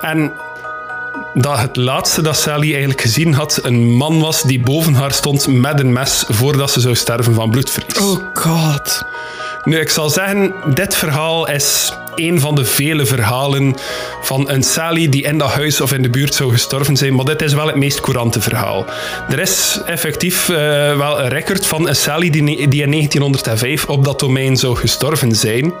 En 0.00 0.32
dat 1.34 1.58
het 1.58 1.76
laatste 1.76 2.22
dat 2.22 2.36
Sally 2.36 2.70
eigenlijk 2.70 3.00
gezien 3.00 3.34
had 3.34 3.60
een 3.62 3.90
man 3.90 4.20
was 4.20 4.42
die 4.42 4.60
boven 4.60 4.94
haar 4.94 5.12
stond 5.12 5.46
met 5.46 5.80
een 5.80 5.92
mes 5.92 6.24
voordat 6.28 6.70
ze 6.70 6.80
zou 6.80 6.94
sterven 6.94 7.34
van 7.34 7.50
bloedverlies. 7.50 7.98
Oh 7.98 8.18
god. 8.34 9.02
Nu, 9.64 9.80
ik 9.80 9.90
zal 9.90 10.10
zeggen, 10.10 10.54
dit 10.74 10.94
verhaal 10.94 11.48
is 11.48 11.92
een 12.14 12.40
van 12.40 12.54
de 12.54 12.64
vele 12.64 13.06
verhalen 13.06 13.74
van 14.22 14.50
een 14.50 14.62
Sally 14.62 15.08
die 15.08 15.22
in 15.22 15.38
dat 15.38 15.50
huis 15.50 15.80
of 15.80 15.92
in 15.92 16.02
de 16.02 16.10
buurt 16.10 16.34
zou 16.34 16.50
gestorven 16.50 16.96
zijn, 16.96 17.14
maar 17.14 17.24
dit 17.24 17.42
is 17.42 17.52
wel 17.52 17.66
het 17.66 17.76
meest 17.76 18.00
courante 18.00 18.40
verhaal. 18.40 18.86
Er 19.28 19.38
is 19.38 19.80
effectief 19.86 20.48
eh, 20.48 20.56
wel 20.96 21.20
een 21.20 21.28
record 21.28 21.66
van 21.66 21.88
een 21.88 21.96
Sally 21.96 22.30
die, 22.30 22.56
in 22.56 22.90
1905 22.90 23.84
op 23.84 24.04
dat 24.04 24.18
domein 24.18 24.56
zou 24.56 24.76
gestorven 24.76 25.34
zijn. 25.34 25.74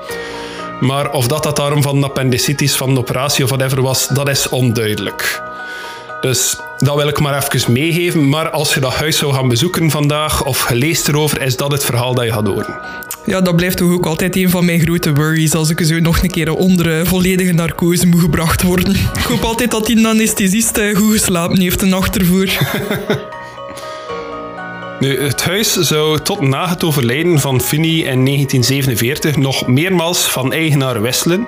Maar 0.82 1.10
of 1.10 1.26
dat, 1.26 1.42
dat 1.42 1.56
daarom 1.56 1.82
van 1.82 1.96
een 1.96 2.04
appendicitis, 2.04 2.76
van 2.76 2.90
een 2.90 2.98
operatie 2.98 3.44
of 3.44 3.50
whatever 3.50 3.82
was, 3.82 4.08
dat 4.08 4.28
is 4.28 4.48
onduidelijk. 4.48 5.42
Dus 6.20 6.56
dat 6.78 6.96
wil 6.96 7.08
ik 7.08 7.20
maar 7.20 7.44
even 7.44 7.72
meegeven. 7.72 8.28
Maar 8.28 8.50
als 8.50 8.74
je 8.74 8.80
dat 8.80 8.92
huis 8.92 9.18
zou 9.18 9.34
gaan 9.34 9.48
bezoeken 9.48 9.90
vandaag 9.90 10.44
of 10.44 10.68
je 10.68 10.74
leest 10.74 11.08
erover, 11.08 11.42
is 11.42 11.56
dat 11.56 11.72
het 11.72 11.84
verhaal 11.84 12.14
dat 12.14 12.24
je 12.24 12.32
gaat 12.32 12.46
horen. 12.46 12.78
Ja, 13.26 13.40
dat 13.40 13.56
blijft 13.56 13.76
toch 13.76 13.92
ook 13.92 14.06
altijd 14.06 14.36
een 14.36 14.50
van 14.50 14.64
mijn 14.64 14.80
grote 14.80 15.12
worries 15.12 15.54
als 15.54 15.70
ik 15.70 15.80
zo 15.80 15.98
nog 15.98 16.22
een 16.22 16.30
keer 16.30 16.54
onder 16.54 16.98
eh, 16.98 17.06
volledige 17.06 17.52
narcose 17.52 18.06
moet 18.06 18.20
gebracht 18.20 18.62
worden. 18.62 18.94
Ik 18.94 19.24
hoop 19.28 19.42
altijd 19.42 19.70
dat 19.70 19.86
die 19.86 20.06
anesthesist 20.06 20.76
eh, 20.76 20.96
goed 20.96 21.12
geslapen 21.12 21.60
heeft 21.60 21.80
de 21.80 21.86
nacht 21.86 22.18
ervoor. 22.18 22.48
Het 25.08 25.44
huis 25.44 25.72
zou 25.72 26.18
tot 26.20 26.40
na 26.40 26.68
het 26.68 26.84
overlijden 26.84 27.40
van 27.40 27.60
Finney 27.60 27.90
in 27.90 28.24
1947 28.24 29.36
nog 29.36 29.66
meermaals 29.66 30.20
van 30.20 30.52
eigenaar 30.52 31.02
wisselen. 31.02 31.46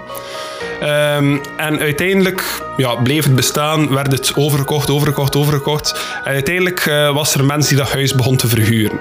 Ehm, 0.80 1.36
en 1.56 1.78
uiteindelijk 1.78 2.62
ja, 2.76 2.94
bleef 2.94 3.24
het 3.24 3.34
bestaan, 3.34 3.94
werd 3.94 4.12
het 4.12 4.32
overgekocht, 4.36 4.90
overgekocht, 4.90 5.36
overgekocht. 5.36 6.16
En 6.24 6.32
uiteindelijk 6.32 6.86
eh, 6.86 7.14
was 7.14 7.34
er 7.34 7.44
mens 7.44 7.68
die 7.68 7.76
dat 7.76 7.92
huis 7.92 8.14
begon 8.14 8.36
te 8.36 8.48
verhuren. 8.48 8.98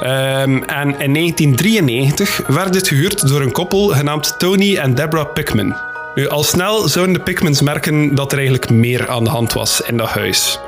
Ehm, 0.00 0.62
en 0.62 0.98
in 0.98 1.12
1993 1.12 2.42
werd 2.46 2.74
het 2.74 2.88
gehuurd 2.88 3.28
door 3.28 3.40
een 3.40 3.52
koppel 3.52 3.86
genaamd 3.88 4.38
Tony 4.38 4.76
en 4.76 4.94
Deborah 4.94 5.32
Pickman. 5.32 5.76
Nu, 6.14 6.28
al 6.28 6.42
snel 6.42 6.88
zouden 6.88 7.14
de 7.14 7.20
Pickmans 7.20 7.60
merken 7.60 8.14
dat 8.14 8.32
er 8.32 8.38
eigenlijk 8.38 8.70
meer 8.70 9.08
aan 9.08 9.24
de 9.24 9.30
hand 9.30 9.52
was 9.52 9.80
in 9.80 9.96
dat 9.96 10.08
huis. 10.08 10.58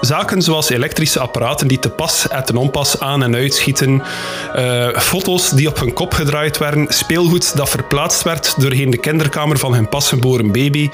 Zaken 0.00 0.42
zoals 0.42 0.70
elektrische 0.70 1.20
apparaten 1.20 1.68
die 1.68 1.78
te 1.78 1.90
pas 1.90 2.28
en 2.28 2.44
ten 2.44 2.56
onpas 2.56 3.00
aan 3.00 3.22
en 3.22 3.34
uitschieten, 3.34 4.02
eh, 4.54 4.98
foto's 4.98 5.50
die 5.50 5.68
op 5.68 5.78
hun 5.78 5.92
kop 5.92 6.14
gedraaid 6.14 6.58
werden, 6.58 6.86
speelgoed 6.88 7.56
dat 7.56 7.68
verplaatst 7.68 8.22
werd 8.22 8.54
doorheen 8.56 8.90
de 8.90 8.98
kinderkamer 8.98 9.58
van 9.58 9.74
hun 9.74 9.88
pasgeboren 9.88 10.52
baby. 10.52 10.90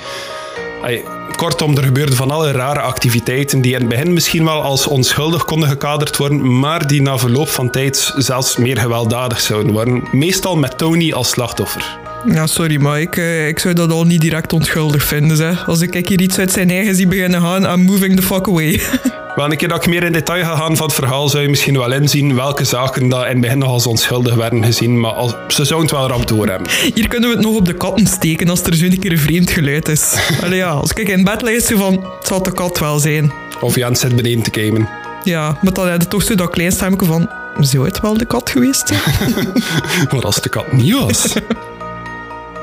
Kortom, 1.36 1.76
er 1.76 1.82
gebeurden 1.82 2.16
van 2.16 2.30
alle 2.30 2.50
rare 2.50 2.80
activiteiten 2.80 3.60
die 3.60 3.74
in 3.74 3.80
het 3.80 3.88
begin 3.88 4.12
misschien 4.12 4.44
wel 4.44 4.62
als 4.62 4.86
onschuldig 4.86 5.44
konden 5.44 5.68
gekaderd 5.68 6.16
worden, 6.16 6.58
maar 6.58 6.86
die 6.86 7.02
na 7.02 7.18
verloop 7.18 7.48
van 7.48 7.70
tijd 7.70 8.12
zelfs 8.16 8.56
meer 8.56 8.78
gewelddadig 8.78 9.40
zouden 9.40 9.72
worden. 9.72 10.02
Meestal 10.12 10.56
met 10.56 10.78
Tony 10.78 11.12
als 11.12 11.30
slachtoffer. 11.30 12.09
Ja, 12.26 12.46
sorry, 12.46 12.80
maar 12.80 13.00
ik, 13.00 13.16
eh, 13.16 13.48
ik 13.48 13.58
zou 13.58 13.74
dat 13.74 13.90
al 13.90 14.04
niet 14.04 14.20
direct 14.20 14.52
onschuldig 14.52 15.04
vinden. 15.04 15.38
Hè. 15.38 15.64
Als 15.66 15.80
ik 15.80 16.08
hier 16.08 16.20
iets 16.20 16.38
uit 16.38 16.52
zijn 16.52 16.70
eigen 16.70 16.94
zie 16.94 17.06
beginnen 17.06 17.40
gaan, 17.40 17.64
I'm 17.64 17.84
moving 17.84 18.16
the 18.16 18.22
fuck 18.22 18.48
away. 18.48 18.80
Wel, 19.36 19.50
een 19.50 19.56
keer 19.56 19.68
dat 19.68 19.82
ik 19.84 19.88
meer 19.88 20.02
in 20.02 20.12
detail 20.12 20.44
ga 20.44 20.56
gaan 20.56 20.76
van 20.76 20.86
het 20.86 20.94
verhaal, 20.94 21.28
zou 21.28 21.42
je 21.42 21.48
misschien 21.48 21.78
wel 21.78 21.92
inzien 21.92 22.34
welke 22.34 22.64
zaken 22.64 23.08
dat 23.08 23.22
in 23.22 23.30
het 23.30 23.40
begin 23.40 23.58
nog 23.58 23.70
als 23.70 23.86
onschuldig 23.86 24.34
werden 24.34 24.64
gezien, 24.64 25.00
maar 25.00 25.12
als, 25.12 25.34
ze 25.48 25.64
zouden 25.64 25.88
het 25.90 25.98
wel 25.98 26.08
rap 26.08 26.28
doorhebben. 26.28 26.72
Hier 26.94 27.08
kunnen 27.08 27.28
we 27.28 27.34
het 27.34 27.44
nog 27.44 27.56
op 27.56 27.66
de 27.66 27.74
katten 27.74 28.06
steken 28.06 28.48
als 28.48 28.62
er 28.62 28.74
zo'n 28.74 28.98
keer 28.98 29.12
een 29.12 29.18
vreemd 29.18 29.50
geluid 29.50 29.88
is. 29.88 30.14
Allee 30.44 30.58
ja, 30.58 30.70
als 30.70 30.90
ik 30.90 31.08
in 31.08 31.24
bed 31.24 31.42
lig, 31.42 31.64
van, 31.64 31.92
het 31.92 32.26
zal 32.26 32.42
de 32.42 32.52
kat 32.52 32.78
wel 32.78 32.98
zijn. 32.98 33.32
Of 33.60 33.74
Jens 33.74 34.00
zit 34.00 34.16
beneden 34.16 34.42
te 34.42 34.60
gamen. 34.60 34.88
Ja, 35.24 35.58
maar 35.62 35.72
dan 35.72 35.88
had 35.88 36.02
je 36.02 36.08
toch 36.08 36.22
zo 36.22 36.34
dat 36.34 36.50
klein 36.50 36.72
stemmetje 36.72 37.06
van... 37.06 37.30
Zou 37.60 37.84
het 37.84 38.00
wel 38.00 38.16
de 38.16 38.24
kat 38.24 38.50
geweest 38.50 38.88
zijn? 38.88 39.46
Maar 40.12 40.24
als 40.24 40.40
de 40.40 40.48
kat 40.48 40.72
niet 40.72 40.94
was... 40.94 41.34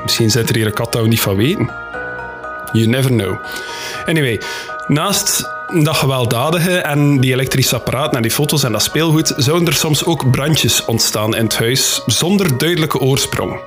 Misschien 0.08 0.30
zit 0.30 0.48
er 0.48 0.56
hier 0.56 0.66
een 0.66 0.72
kat 0.72 0.92
dat 0.92 1.06
niet 1.06 1.20
van 1.20 1.36
weten. 1.36 1.70
You 2.72 2.86
never 2.86 3.10
know. 3.10 3.36
Anyway, 4.06 4.40
naast 4.86 5.50
dat 5.82 5.96
gewelddadige 5.96 6.78
en 6.78 7.20
die 7.20 7.32
elektrische 7.32 7.74
apparaten 7.74 8.16
en 8.16 8.22
die 8.22 8.30
foto's 8.30 8.62
en 8.62 8.72
dat 8.72 8.82
speelgoed, 8.82 9.34
zouden 9.36 9.68
er 9.68 9.74
soms 9.74 10.04
ook 10.04 10.30
brandjes 10.30 10.84
ontstaan 10.84 11.36
in 11.36 11.44
het 11.44 11.58
huis 11.58 12.02
zonder 12.06 12.58
duidelijke 12.58 12.98
oorsprong. 12.98 13.60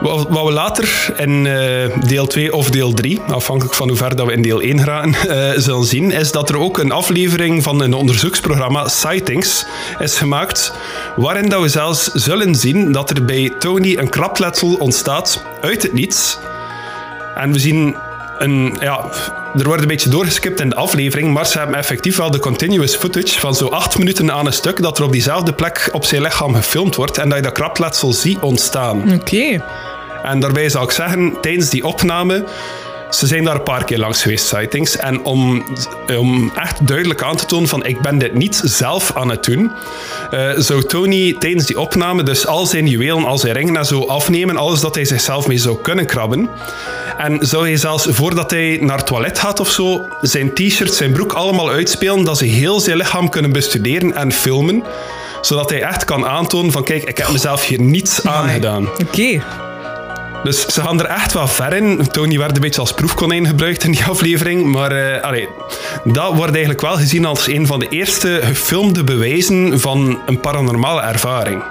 Wat 0.00 0.28
we 0.28 0.52
later 0.52 1.14
in 1.16 1.46
eh, 1.46 2.06
deel 2.06 2.26
2 2.26 2.52
of 2.52 2.70
deel 2.70 2.92
3, 2.92 3.20
afhankelijk 3.20 3.74
van 3.74 3.88
hoe 3.88 3.96
ver 3.96 4.16
dat 4.16 4.26
we 4.26 4.32
in 4.32 4.42
deel 4.42 4.60
1 4.60 4.82
gaan, 4.82 5.14
eh, 5.28 5.50
zullen 5.56 5.84
zien, 5.84 6.10
is 6.10 6.32
dat 6.32 6.48
er 6.48 6.58
ook 6.58 6.78
een 6.78 6.92
aflevering 6.92 7.62
van 7.62 7.82
een 7.82 7.94
onderzoeksprogramma, 7.94 8.88
Sightings, 8.88 9.66
is 9.98 10.18
gemaakt, 10.18 10.72
waarin 11.16 11.48
dat 11.48 11.60
we 11.60 11.68
zelfs 11.68 12.04
zullen 12.04 12.54
zien 12.54 12.92
dat 12.92 13.10
er 13.10 13.24
bij 13.24 13.52
Tony 13.58 13.96
een 13.96 14.08
krapletsel 14.08 14.74
ontstaat 14.74 15.44
uit 15.60 15.82
het 15.82 15.92
niets. 15.92 16.38
En 17.34 17.52
we 17.52 17.58
zien 17.58 17.96
een, 18.38 18.76
ja, 18.80 19.04
er 19.58 19.64
wordt 19.64 19.82
een 19.82 19.88
beetje 19.88 20.10
doorgeskipt 20.10 20.60
in 20.60 20.68
de 20.68 20.74
aflevering, 20.74 21.32
maar 21.32 21.46
ze 21.46 21.58
hebben 21.58 21.76
effectief 21.76 22.16
wel 22.16 22.30
de 22.30 22.38
continuous 22.38 22.96
footage 22.96 23.40
van 23.40 23.54
zo 23.54 23.66
acht 23.66 23.98
minuten 23.98 24.32
aan 24.32 24.46
een 24.46 24.52
stuk 24.52 24.82
dat 24.82 24.98
er 24.98 25.04
op 25.04 25.12
diezelfde 25.12 25.52
plek 25.52 25.88
op 25.92 26.04
zijn 26.04 26.22
lichaam 26.22 26.54
gefilmd 26.54 26.94
wordt 26.94 27.18
en 27.18 27.28
dat 27.28 27.38
je 27.38 27.44
dat 27.44 27.52
krapletsel 27.52 28.12
ziet 28.12 28.38
ontstaan. 28.38 29.12
Oké. 29.12 29.62
En 30.22 30.40
daarbij 30.40 30.68
zou 30.68 30.84
ik 30.84 30.90
zeggen, 30.90 31.34
tijdens 31.40 31.70
die 31.70 31.84
opname, 31.84 32.44
ze 33.10 33.26
zijn 33.26 33.44
daar 33.44 33.54
een 33.54 33.62
paar 33.62 33.84
keer 33.84 33.98
langs 33.98 34.22
geweest, 34.22 34.46
sightings. 34.46 34.96
En 34.96 35.24
om, 35.24 35.64
om 36.16 36.52
echt 36.54 36.86
duidelijk 36.86 37.22
aan 37.22 37.36
te 37.36 37.46
tonen 37.46 37.68
van 37.68 37.84
ik 37.84 38.00
ben 38.00 38.18
dit 38.18 38.34
niet 38.34 38.60
zelf 38.64 39.16
aan 39.16 39.30
het 39.30 39.44
doen, 39.44 39.70
eh, 40.30 40.50
zou 40.56 40.84
Tony 40.84 41.36
tijdens 41.38 41.66
die 41.66 41.80
opname 41.80 42.22
dus 42.22 42.46
al 42.46 42.66
zijn 42.66 42.86
juwelen, 42.86 43.24
al 43.24 43.38
zijn 43.38 43.54
ringen 43.54 43.76
en 43.76 43.84
zo 43.84 44.06
afnemen, 44.06 44.56
alles 44.56 44.80
dat 44.80 44.94
hij 44.94 45.04
zichzelf 45.04 45.46
mee 45.46 45.58
zou 45.58 45.78
kunnen 45.82 46.06
krabben. 46.06 46.48
En 47.18 47.38
zou 47.40 47.66
hij 47.66 47.76
zelfs 47.76 48.06
voordat 48.10 48.50
hij 48.50 48.78
naar 48.80 48.96
het 48.96 49.06
toilet 49.06 49.38
gaat 49.38 49.60
of 49.60 49.70
zo, 49.70 50.08
zijn 50.20 50.54
t-shirt, 50.54 50.94
zijn 50.94 51.12
broek 51.12 51.32
allemaal 51.32 51.70
uitspelen, 51.70 52.24
dat 52.24 52.38
ze 52.38 52.44
heel 52.44 52.80
zijn 52.80 52.96
lichaam 52.96 53.28
kunnen 53.28 53.52
bestuderen 53.52 54.14
en 54.14 54.32
filmen 54.32 54.82
zodat 55.40 55.70
hij 55.70 55.82
echt 55.82 56.04
kan 56.04 56.26
aantonen 56.26 56.72
van 56.72 56.84
kijk, 56.84 57.02
ik 57.02 57.18
heb 57.18 57.32
mezelf 57.32 57.66
hier 57.66 57.80
niets 57.80 58.26
aan 58.26 58.48
gedaan. 58.48 58.88
Oké. 59.00 59.42
Dus 60.42 60.66
ze 60.66 60.80
gaan 60.80 61.00
er 61.00 61.06
echt 61.06 61.32
wel 61.32 61.48
ver 61.48 61.72
in. 61.72 62.06
Tony 62.10 62.38
werd 62.38 62.54
een 62.54 62.60
beetje 62.60 62.80
als 62.80 62.92
proefkonijn 62.92 63.46
gebruikt 63.46 63.84
in 63.84 63.90
die 63.90 64.04
aflevering. 64.04 64.64
Maar 64.64 64.92
eh, 64.92 65.46
dat 66.04 66.34
wordt 66.34 66.50
eigenlijk 66.50 66.80
wel 66.80 66.96
gezien 66.96 67.24
als 67.24 67.46
een 67.46 67.66
van 67.66 67.78
de 67.78 67.88
eerste 67.88 68.40
gefilmde 68.42 69.04
bewijzen 69.04 69.80
van 69.80 70.20
een 70.26 70.40
paranormale 70.40 71.00
ervaring. 71.00 71.62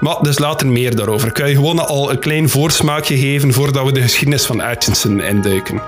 Maar 0.00 0.16
dus 0.20 0.38
later 0.38 0.66
meer 0.66 0.96
daarover. 0.96 1.28
Ik 1.28 1.34
kan 1.34 1.48
je 1.48 1.54
gewoon 1.54 1.86
al 1.86 2.10
een 2.10 2.18
klein 2.18 2.48
voorsmaakje 2.48 3.18
geven 3.18 3.52
voordat 3.52 3.84
we 3.84 3.92
de 3.92 4.02
geschiedenis 4.02 4.46
van 4.46 4.60
Atkinson 4.60 5.20
induiken. 5.20 5.82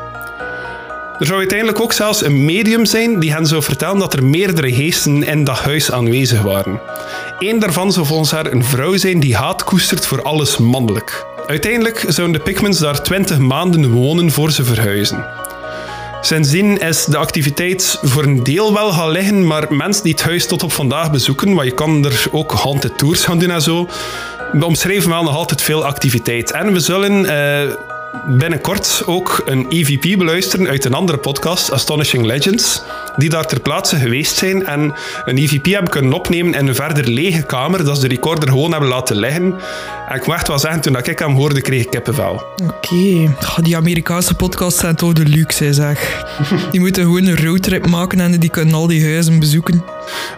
Er 1.19 1.27
zou 1.27 1.39
uiteindelijk 1.39 1.81
ook 1.81 1.93
zelfs 1.93 2.25
een 2.25 2.45
medium 2.45 2.85
zijn 2.85 3.21
die 3.21 3.33
hen 3.33 3.47
zou 3.47 3.63
vertellen 3.63 3.99
dat 3.99 4.13
er 4.13 4.25
meerdere 4.25 4.75
geesten 4.75 5.23
in 5.23 5.45
dat 5.45 5.59
huis 5.59 5.93
aanwezig 5.93 6.43
waren. 6.43 6.81
Eén 7.39 7.59
daarvan 7.59 7.93
zou 7.93 8.07
volgens 8.07 8.31
haar 8.31 8.53
een 8.53 8.65
vrouw 8.65 8.97
zijn 8.97 9.21
die 9.21 9.37
haat 9.37 9.65
koestert 9.65 10.07
voor 10.07 10.23
alles 10.23 10.57
mannelijk. 10.57 11.34
Uiteindelijk 11.47 12.05
zouden 12.09 12.37
de 12.37 12.43
Pikmans 12.43 12.79
daar 12.79 13.03
20 13.03 13.39
maanden 13.39 13.91
wonen 13.91 14.31
voor 14.31 14.51
ze 14.51 14.65
verhuizen. 14.65 15.25
Sindsdien 16.21 16.79
is 16.79 17.05
de 17.05 17.17
activiteit 17.17 17.99
voor 18.03 18.23
een 18.23 18.43
deel 18.43 18.75
wel 18.75 18.93
gaan 18.93 19.11
liggen, 19.11 19.47
maar 19.47 19.75
mensen 19.75 20.03
die 20.03 20.13
het 20.13 20.23
huis 20.23 20.47
tot 20.47 20.63
op 20.63 20.73
vandaag 20.73 21.11
bezoeken, 21.11 21.55
want 21.55 21.69
je 21.69 21.75
kan 21.75 22.05
er 22.05 22.27
ook 22.31 22.53
haunted 22.53 22.99
tours 22.99 23.25
gaan 23.25 23.39
doen 23.39 23.51
en 23.51 23.63
zo, 23.63 23.89
omschrijven 24.61 25.11
wel 25.11 25.23
nog 25.23 25.37
altijd 25.37 25.63
veel 25.63 25.85
activiteit. 25.85 26.51
En 26.51 26.73
we 26.73 26.81
zullen 26.81 27.27
eh, 27.27 27.75
binnenkort 28.27 29.03
ook 29.07 29.43
een 29.45 29.67
EVP 29.69 30.19
beluisteren 30.19 30.69
uit 30.69 30.85
een 30.85 30.95
andere 30.95 31.19
podcast, 31.19 31.73
Astonishing 31.73 32.25
Legends, 32.25 32.83
die 33.17 33.29
daar 33.29 33.47
ter 33.47 33.61
plaatse 33.61 33.97
geweest 33.97 34.37
zijn 34.37 34.67
en 34.67 34.95
een 35.25 35.39
EVP 35.39 35.67
hebben 35.67 35.91
kunnen 35.91 36.13
opnemen 36.13 36.55
in 36.55 36.67
een 36.67 36.75
verder 36.75 37.09
lege 37.09 37.43
kamer, 37.43 37.85
dat 37.85 37.97
ze 37.97 38.09
de 38.09 38.15
recorder 38.15 38.49
gewoon 38.49 38.71
hebben 38.71 38.89
laten 38.89 39.17
liggen. 39.17 39.55
En 40.09 40.17
ik 40.17 40.27
moet 40.27 40.35
echt 40.35 40.49
wel 40.49 40.59
zeggen, 40.59 40.81
toen 40.81 40.97
ik 40.97 41.19
hem 41.19 41.35
hoorde, 41.35 41.61
kreeg 41.61 41.83
ik 41.85 41.91
kippenvel. 41.91 42.43
Oké. 42.63 43.35
Die 43.63 43.77
Amerikaanse 43.77 44.35
podcasts 44.35 44.81
zijn 44.81 44.95
toch 44.95 45.13
de 45.13 45.25
luxe, 45.25 45.73
zeg. 45.73 46.25
Die 46.71 46.81
moeten 46.81 47.03
gewoon 47.03 47.27
een 47.27 47.45
roadtrip 47.45 47.87
maken 47.87 48.21
en 48.21 48.41
die 48.41 48.51
kunnen 48.51 48.75
al 48.75 48.87
die 48.87 49.05
huizen 49.05 49.39
bezoeken. 49.39 49.85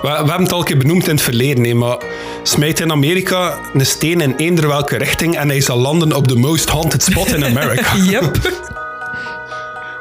We, 0.02 0.08
we 0.08 0.08
hebben 0.08 0.42
het 0.42 0.52
al 0.52 0.58
een 0.58 0.64
keer 0.64 0.78
benoemd 0.78 1.08
in 1.08 1.14
het 1.14 1.24
verleden, 1.24 1.62
nee, 1.62 1.74
maar 1.74 1.98
smijt 2.42 2.80
in 2.80 2.90
Amerika 2.90 3.58
een 3.74 3.86
steen 3.86 4.20
in 4.20 4.34
eender 4.36 4.68
welke 4.68 4.96
richting 4.96 5.36
en 5.36 5.48
hij 5.48 5.60
zal 5.60 5.78
landen 5.78 6.12
op 6.12 6.28
de 6.28 6.36
most 6.36 6.68
haunted 6.68 7.02
spot 7.02 7.34
in 7.34 7.44
America. 7.44 7.94
Yep. 8.06 8.84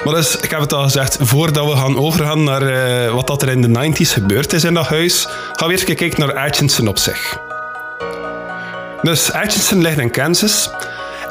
Maar 0.06 0.14
dus, 0.14 0.36
ik 0.36 0.50
heb 0.52 0.60
het 0.60 0.74
al 0.74 0.84
gezegd, 0.84 1.18
voordat 1.20 1.66
we 1.66 1.76
gaan 1.76 1.98
overgaan 1.98 2.44
naar 2.44 2.62
eh, 2.62 3.14
wat 3.14 3.28
dat 3.28 3.42
er 3.42 3.50
in 3.50 3.62
de 3.62 3.92
90s 3.92 4.12
gebeurd 4.14 4.54
is 4.54 4.64
in 4.64 4.74
dat 4.74 4.88
huis, 4.88 5.28
gaan 5.54 5.68
we 5.68 5.74
eerst 5.74 5.96
kijken 5.96 6.20
naar 6.20 6.34
Atchison 6.34 6.88
op 6.88 6.98
zich. 6.98 7.38
Dus 9.02 9.32
Atchison 9.32 9.82
ligt 9.82 10.00
in 10.00 10.12
Kansas 10.12 10.70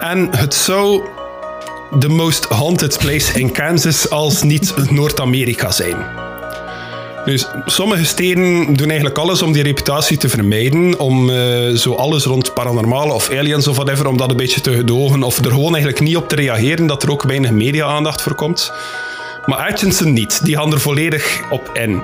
en 0.00 0.28
het 0.36 0.54
zou 0.54 1.02
de 1.98 2.08
most 2.08 2.44
haunted 2.44 2.98
place 2.98 3.38
in 3.38 3.52
Kansas 3.52 4.10
als 4.10 4.42
niet 4.42 4.90
Noord-Amerika 4.90 5.70
zijn. 5.70 5.96
Dus 7.24 7.46
sommige 7.64 8.04
steden 8.04 8.74
doen 8.74 8.86
eigenlijk 8.86 9.18
alles 9.18 9.42
om 9.42 9.52
die 9.52 9.62
reputatie 9.62 10.16
te 10.16 10.28
vermijden, 10.28 10.98
om 10.98 11.30
eh, 11.30 11.68
zo 11.74 11.94
alles 11.94 12.24
rond 12.24 12.54
paranormale 12.54 13.12
of 13.12 13.30
aliens 13.30 13.66
of 13.66 13.76
whatever, 13.76 14.06
om 14.06 14.16
dat 14.16 14.30
een 14.30 14.36
beetje 14.36 14.60
te 14.60 14.72
gedogen 14.72 15.22
of 15.22 15.38
er 15.38 15.50
gewoon 15.50 15.72
eigenlijk 15.72 16.00
niet 16.00 16.16
op 16.16 16.28
te 16.28 16.34
reageren, 16.34 16.86
dat 16.86 17.02
er 17.02 17.10
ook 17.10 17.22
weinig 17.22 17.50
media-aandacht 17.50 18.22
voor 18.22 18.34
komt. 18.34 18.72
Maar 19.46 19.58
Atchison 19.58 20.12
niet, 20.12 20.44
die 20.44 20.56
gaan 20.56 20.72
er 20.72 20.80
volledig 20.80 21.40
op 21.50 21.70
in. 21.72 22.02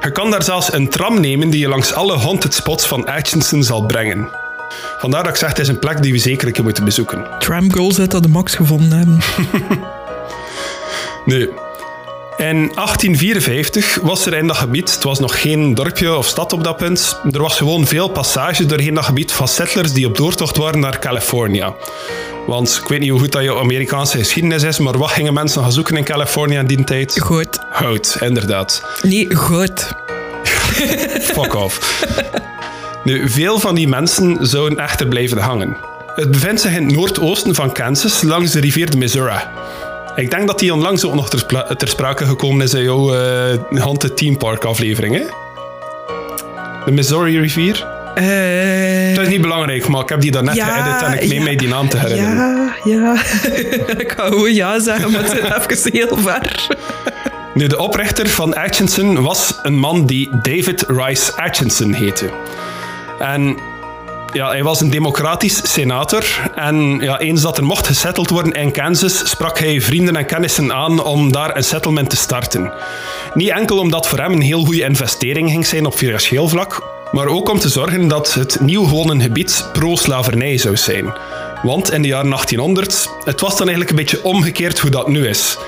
Je 0.00 0.12
kan 0.12 0.30
daar 0.30 0.42
zelfs 0.42 0.72
een 0.72 0.88
tram 0.88 1.20
nemen 1.20 1.50
die 1.50 1.60
je 1.60 1.68
langs 1.68 1.92
alle 1.92 2.18
haunted 2.18 2.54
spots 2.54 2.86
van 2.86 3.06
Atchison 3.06 3.62
zal 3.62 3.86
brengen. 3.86 4.28
Vandaar 4.98 5.22
dat 5.22 5.32
ik 5.32 5.38
zeg, 5.38 5.48
het 5.48 5.58
is 5.58 5.68
een 5.68 5.78
plek 5.78 6.02
die 6.02 6.12
we 6.12 6.18
zeker 6.18 6.46
een 6.46 6.52
keer 6.52 6.64
moeten 6.64 6.84
bezoeken. 6.84 7.26
Tram 7.38 7.72
Girls 7.72 7.98
uit 7.98 8.10
dat 8.10 8.22
de 8.22 8.28
max 8.28 8.54
gevonden 8.54 8.98
hebben. 8.98 9.18
Nu, 11.24 11.50
in 12.36 12.70
1854 12.74 13.98
was 14.02 14.26
er 14.26 14.34
in 14.34 14.46
dat 14.46 14.56
gebied, 14.56 14.94
het 14.94 15.02
was 15.02 15.18
nog 15.18 15.40
geen 15.40 15.74
dorpje 15.74 16.16
of 16.16 16.26
stad 16.26 16.52
op 16.52 16.64
dat 16.64 16.76
punt, 16.76 17.20
er 17.30 17.40
was 17.40 17.56
gewoon 17.56 17.86
veel 17.86 18.08
passage 18.08 18.66
doorheen 18.66 18.94
dat 18.94 19.04
gebied 19.04 19.32
van 19.32 19.48
settlers 19.48 19.92
die 19.92 20.06
op 20.06 20.16
doortocht 20.16 20.56
waren 20.56 20.80
naar 20.80 20.98
California. 20.98 21.74
Want 22.46 22.80
ik 22.82 22.88
weet 22.88 23.00
niet 23.00 23.10
hoe 23.10 23.20
goed 23.20 23.32
dat 23.32 23.42
je 23.42 23.58
Amerikaanse 23.58 24.18
geschiedenis 24.18 24.62
is, 24.62 24.78
maar 24.78 24.98
wat 24.98 25.10
gingen 25.10 25.34
mensen 25.34 25.62
gaan 25.62 25.72
zoeken 25.72 25.96
in 25.96 26.04
California 26.04 26.60
in 26.60 26.66
die 26.66 26.84
tijd? 26.84 27.20
Goed. 27.20 27.58
Hout, 27.70 28.16
inderdaad. 28.20 28.82
Nee, 29.02 29.34
goed. 29.34 29.92
Fuck 31.34 31.54
off. 31.54 32.04
Nu, 33.04 33.28
veel 33.28 33.58
van 33.58 33.74
die 33.74 33.88
mensen 33.88 34.36
zouden 34.40 34.78
echter 34.78 35.08
blijven 35.08 35.38
hangen. 35.38 35.76
Het 36.14 36.30
bevindt 36.30 36.60
zich 36.60 36.76
in 36.76 36.84
het 36.84 36.94
noordoosten 36.94 37.54
van 37.54 37.72
Kansas, 37.72 38.22
langs 38.22 38.50
de 38.50 38.60
rivier 38.60 38.90
de 38.90 38.96
Missouri. 38.96 39.38
Ik 40.16 40.30
denk 40.30 40.46
dat 40.46 40.58
die 40.58 40.72
onlangs 40.72 41.04
ook 41.04 41.14
nog 41.14 41.30
ter, 41.30 41.76
ter 41.76 41.88
sprake 41.88 42.24
gekomen 42.26 42.62
is 42.62 42.74
in 42.74 42.82
jouw 42.82 43.14
uh, 43.14 43.20
Haunted 43.70 44.16
Theme 44.16 44.36
Park 44.36 44.64
aflevering, 44.64 45.14
hè? 45.14 45.22
De 46.84 46.90
Missouri 46.92 47.38
rivier? 47.40 47.86
Eh, 48.14 49.14
Dat 49.14 49.24
is 49.24 49.30
niet 49.30 49.40
belangrijk, 49.40 49.88
maar 49.88 50.02
ik 50.02 50.08
heb 50.08 50.20
die 50.20 50.30
daarnet 50.30 50.54
Ja, 50.54 50.66
geëdit 50.66 51.02
en 51.02 51.22
ik 51.22 51.28
meen 51.28 51.38
ja, 51.38 51.44
mij 51.44 51.56
die 51.56 51.68
naam 51.68 51.88
te 51.88 51.98
herinneren. 51.98 52.72
ja, 52.84 52.92
ja. 52.94 53.14
ik 54.04 54.12
ga 54.16 54.26
gewoon 54.26 54.54
ja 54.54 54.78
zeggen, 54.78 55.10
maar 55.10 55.22
het 55.22 55.30
zit 55.30 55.78
even 55.78 55.92
heel 55.92 56.16
ver. 56.16 56.66
Nu, 57.54 57.66
de 57.66 57.78
oprichter 57.78 58.28
van 58.28 58.54
Atchison 58.54 59.22
was 59.22 59.58
een 59.62 59.78
man 59.78 60.06
die 60.06 60.28
David 60.42 60.84
Rice 60.88 61.32
Atchison 61.36 61.92
heette. 61.92 62.30
En 63.18 63.56
ja, 64.34 64.48
hij 64.48 64.62
was 64.62 64.80
een 64.80 64.90
democratisch 64.90 65.72
senator. 65.72 66.24
En 66.54 66.98
ja, 67.00 67.18
eens 67.18 67.42
dat 67.42 67.56
er 67.56 67.64
mocht 67.64 67.86
gesetteld 67.86 68.30
worden 68.30 68.52
in 68.52 68.72
Kansas, 68.72 69.28
sprak 69.28 69.58
hij 69.58 69.80
vrienden 69.80 70.16
en 70.16 70.26
kennissen 70.26 70.72
aan 70.72 71.02
om 71.02 71.32
daar 71.32 71.56
een 71.56 71.64
settlement 71.64 72.10
te 72.10 72.16
starten. 72.16 72.72
Niet 73.34 73.48
enkel 73.48 73.78
omdat 73.78 74.08
voor 74.08 74.18
hem 74.18 74.32
een 74.32 74.40
heel 74.40 74.64
goede 74.64 74.82
investering 74.82 75.50
ging 75.50 75.66
zijn 75.66 75.86
op 75.86 75.94
financieel 75.94 76.48
vlak, 76.48 76.82
maar 77.12 77.26
ook 77.26 77.48
om 77.48 77.58
te 77.58 77.68
zorgen 77.68 78.08
dat 78.08 78.34
het 78.34 78.60
nieuw 78.60 78.84
gewonnen 78.84 79.20
gebied 79.20 79.68
pro-slavernij 79.72 80.58
zou 80.58 80.76
zijn. 80.76 81.12
Want 81.62 81.92
in 81.92 82.02
de 82.02 82.08
jaren 82.08 82.30
1800, 82.30 83.10
het 83.24 83.40
was 83.40 83.56
dan 83.56 83.68
eigenlijk 83.68 83.90
een 83.90 84.04
beetje 84.04 84.24
omgekeerd 84.24 84.78
hoe 84.78 84.90
dat 84.90 85.08
nu 85.08 85.28
is. 85.28 85.58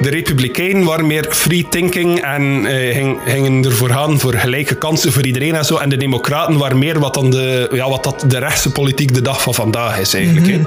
De 0.00 0.10
Republikeinen 0.10 0.84
waren 0.84 1.06
meer 1.06 1.26
free 1.30 1.66
thinking 1.68 2.20
en 2.20 2.66
eh, 2.66 2.94
ging- 2.96 3.18
gingen 3.26 3.64
ervoor 3.64 3.90
gaan 3.90 4.18
voor 4.20 4.34
gelijke 4.34 4.74
kansen 4.74 5.12
voor 5.12 5.26
iedereen 5.26 5.54
en 5.54 5.64
zo. 5.64 5.76
En 5.76 5.88
de 5.88 5.96
Democraten 5.96 6.58
waren 6.58 6.78
meer 6.78 6.98
wat, 6.98 7.14
dan 7.14 7.30
de, 7.30 7.68
ja, 7.72 7.88
wat 7.88 8.04
dat 8.04 8.24
de 8.26 8.38
rechtse 8.38 8.70
politiek 8.70 9.14
de 9.14 9.22
dag 9.22 9.42
van 9.42 9.54
vandaag 9.54 9.98
is 9.98 10.14
eigenlijk. 10.14 10.46
hè. 10.46 10.60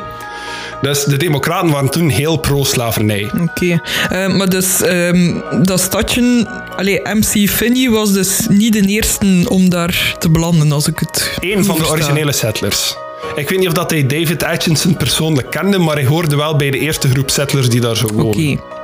Dus 0.81 1.03
de 1.03 1.17
democraten 1.17 1.69
waren 1.69 1.89
toen 1.89 2.09
heel 2.09 2.37
pro-slavernij. 2.37 3.31
Oké. 3.41 3.65
Uh, 3.65 4.27
maar 4.37 4.49
dus 4.49 4.81
ehm, 4.81 5.33
dat 5.63 5.79
stadje... 5.79 6.47
Allee, 6.75 7.01
MC 7.13 7.49
Finney 7.49 7.89
was 7.89 8.13
dus 8.13 8.45
niet 8.49 8.73
de 8.73 8.81
eerste 8.87 9.45
om 9.47 9.69
daar 9.69 10.15
te 10.19 10.29
belanden, 10.29 10.71
als 10.71 10.87
ik 10.87 10.99
het 10.99 11.37
Eén 11.39 11.65
van 11.65 11.77
de 11.77 11.87
originele 11.89 12.31
settlers. 12.31 12.95
Ik 13.35 13.49
weet 13.49 13.59
niet 13.59 13.67
of 13.67 13.73
dat 13.73 13.91
hij 13.91 14.05
David 14.05 14.43
Atchison 14.43 14.97
persoonlijk 14.97 15.49
kende, 15.49 15.77
maar 15.77 15.95
hij 15.95 16.05
hoorde 16.05 16.35
wel 16.35 16.55
bij 16.55 16.71
de 16.71 16.79
eerste 16.79 17.09
groep 17.09 17.29
settlers 17.29 17.69
die 17.69 17.81
daar 17.81 17.97
zo 17.97 18.07
wonen. 18.13 18.25
Oké. 18.25 18.77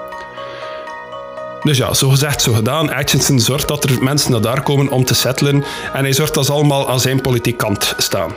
Dus 1.66 1.78
ja, 1.78 1.94
zo 1.94 2.10
gezegd, 2.10 2.42
zo 2.42 2.54
gedaan. 2.54 2.94
Atchison 2.94 3.40
zorgt 3.40 3.68
dat 3.68 3.84
er 3.84 4.04
mensen 4.04 4.32
naar 4.32 4.42
daar 4.42 4.62
komen 4.62 4.90
om 4.90 5.06
te 5.06 5.16
settelen 5.16 5.64
en 5.94 6.04
hij 6.04 6.14
zorgt 6.14 6.34
dat 6.34 6.46
ze 6.46 6.52
allemaal 6.52 6.90
aan 6.90 7.00
zijn 7.00 7.22
politiek 7.22 7.58
kant 7.58 7.94
staan. 7.98 8.34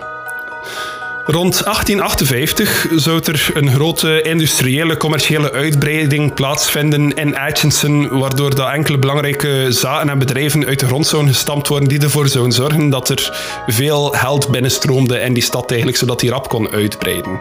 Rond 1.25 1.64
1858 1.64 2.87
zou 2.97 3.21
er 3.25 3.51
een 3.55 3.71
grote 3.71 4.23
industriële 4.23 4.97
commerciële 4.97 5.53
uitbreiding 5.53 6.35
plaatsvinden 6.35 7.14
in 7.14 7.37
Atchison, 7.37 8.19
waardoor 8.19 8.55
dat 8.55 8.73
enkele 8.73 8.99
belangrijke 8.99 9.67
zaken 9.69 10.09
en 10.09 10.19
bedrijven 10.19 10.67
uit 10.67 10.81
de 10.81 10.87
grond 10.87 11.07
zouden 11.07 11.33
gestampt 11.33 11.69
worden 11.69 11.88
die 11.88 12.01
ervoor 12.01 12.29
zouden 12.29 12.53
zorgen 12.53 12.91
dat 12.91 13.09
er 13.09 13.38
veel 13.67 14.05
geld 14.05 14.49
binnenstroomde 14.51 15.21
in 15.21 15.33
die 15.33 15.43
stad 15.43 15.69
eigenlijk, 15.69 15.99
zodat 15.99 16.21
die 16.21 16.31
rap 16.31 16.49
kon 16.49 16.71
uitbreiden. 16.71 17.41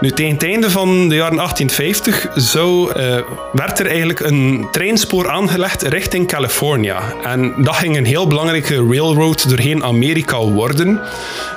Nu, 0.00 0.10
tegen 0.10 0.32
het 0.32 0.44
einde 0.44 0.70
van 0.70 1.08
de 1.08 1.14
jaren 1.14 1.36
1850 1.36 2.26
zo, 2.36 2.88
uh, 2.88 2.94
werd 3.52 3.78
er 3.78 3.86
eigenlijk 3.86 4.20
een 4.20 4.66
treinspoor 4.70 5.28
aangelegd 5.28 5.82
richting 5.82 6.28
California. 6.28 7.02
En 7.22 7.54
dat 7.56 7.74
ging 7.74 7.96
een 7.96 8.04
heel 8.04 8.26
belangrijke 8.26 8.74
railroad 8.74 9.48
doorheen 9.48 9.84
Amerika 9.84 10.38
worden. 10.38 11.00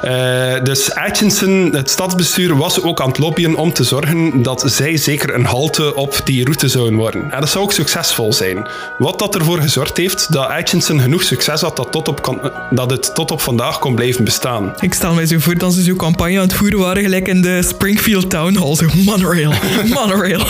Uh, 0.03 0.63
dus 0.63 0.93
Atchison, 0.93 1.69
het 1.71 1.89
stadsbestuur, 1.89 2.57
was 2.57 2.83
ook 2.83 3.01
aan 3.01 3.07
het 3.07 3.17
lobbyen 3.17 3.55
om 3.55 3.73
te 3.73 3.83
zorgen 3.83 4.41
dat 4.41 4.63
zij 4.65 4.97
zeker 4.97 5.33
een 5.33 5.45
halte 5.45 5.95
op 5.95 6.21
die 6.23 6.43
route 6.43 6.67
zouden 6.67 6.95
worden. 6.95 7.31
En 7.31 7.39
dat 7.39 7.49
zou 7.49 7.63
ook 7.63 7.73
succesvol 7.73 8.33
zijn. 8.33 8.67
Wat 8.97 9.19
dat 9.19 9.35
ervoor 9.35 9.59
gezorgd 9.61 9.97
heeft 9.97 10.33
dat 10.33 10.47
Atchison 10.47 10.99
genoeg 11.01 11.23
succes 11.23 11.61
had 11.61 11.75
dat, 11.75 11.91
tot 11.91 12.07
op 12.07 12.39
dat 12.69 12.89
het 12.89 13.15
tot 13.15 13.31
op 13.31 13.41
vandaag 13.41 13.79
kon 13.79 13.95
blijven 13.95 14.23
bestaan. 14.23 14.73
Ik 14.79 14.93
stel 14.93 15.13
mij 15.13 15.25
zo 15.25 15.39
voor 15.39 15.57
dat 15.57 15.73
ze 15.73 15.81
zo'n 15.81 15.95
campagne 15.95 16.35
aan 16.35 16.47
het 16.47 16.53
voeren 16.53 16.79
waren, 16.79 17.03
gelijk 17.03 17.27
in 17.27 17.41
de 17.41 17.61
Springfield 17.61 18.28
Town 18.29 18.55
Hall. 18.55 19.03
Monorail, 19.05 19.53
monorail. 19.93 20.41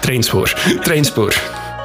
Treinspoor, 0.00 0.54
treinspoor. 0.82 1.34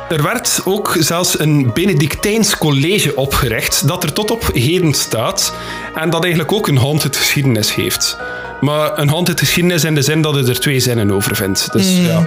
Er 0.10 0.24
werd 0.24 0.62
ook 0.66 0.96
zelfs 1.00 1.40
een 1.40 1.74
Benedictijns 1.74 2.58
college 2.58 3.16
opgericht 3.16 3.88
dat 3.88 4.04
er 4.04 4.14
tot 4.14 4.32
op 4.32 4.50
heden 4.54 4.94
staat 4.94 5.54
en 5.96 6.10
dat 6.10 6.22
eigenlijk 6.22 6.52
ook 6.52 6.68
een 6.68 6.78
haunted 6.78 7.16
geschiedenis 7.16 7.76
heeft. 7.76 8.18
Maar 8.62 9.00
een 9.00 9.10
haunted 9.10 9.40
geschiedenis 9.40 9.84
in 9.84 9.96
de 9.96 10.02
zin 10.02 10.22
dat 10.22 10.36
het 10.36 10.48
er 10.48 10.60
twee 10.60 10.80
zinnen 10.80 11.12
over 11.12 11.36
vindt. 11.36 11.72
Dus 11.72 11.88
mm. 11.88 12.06
ja, 12.06 12.26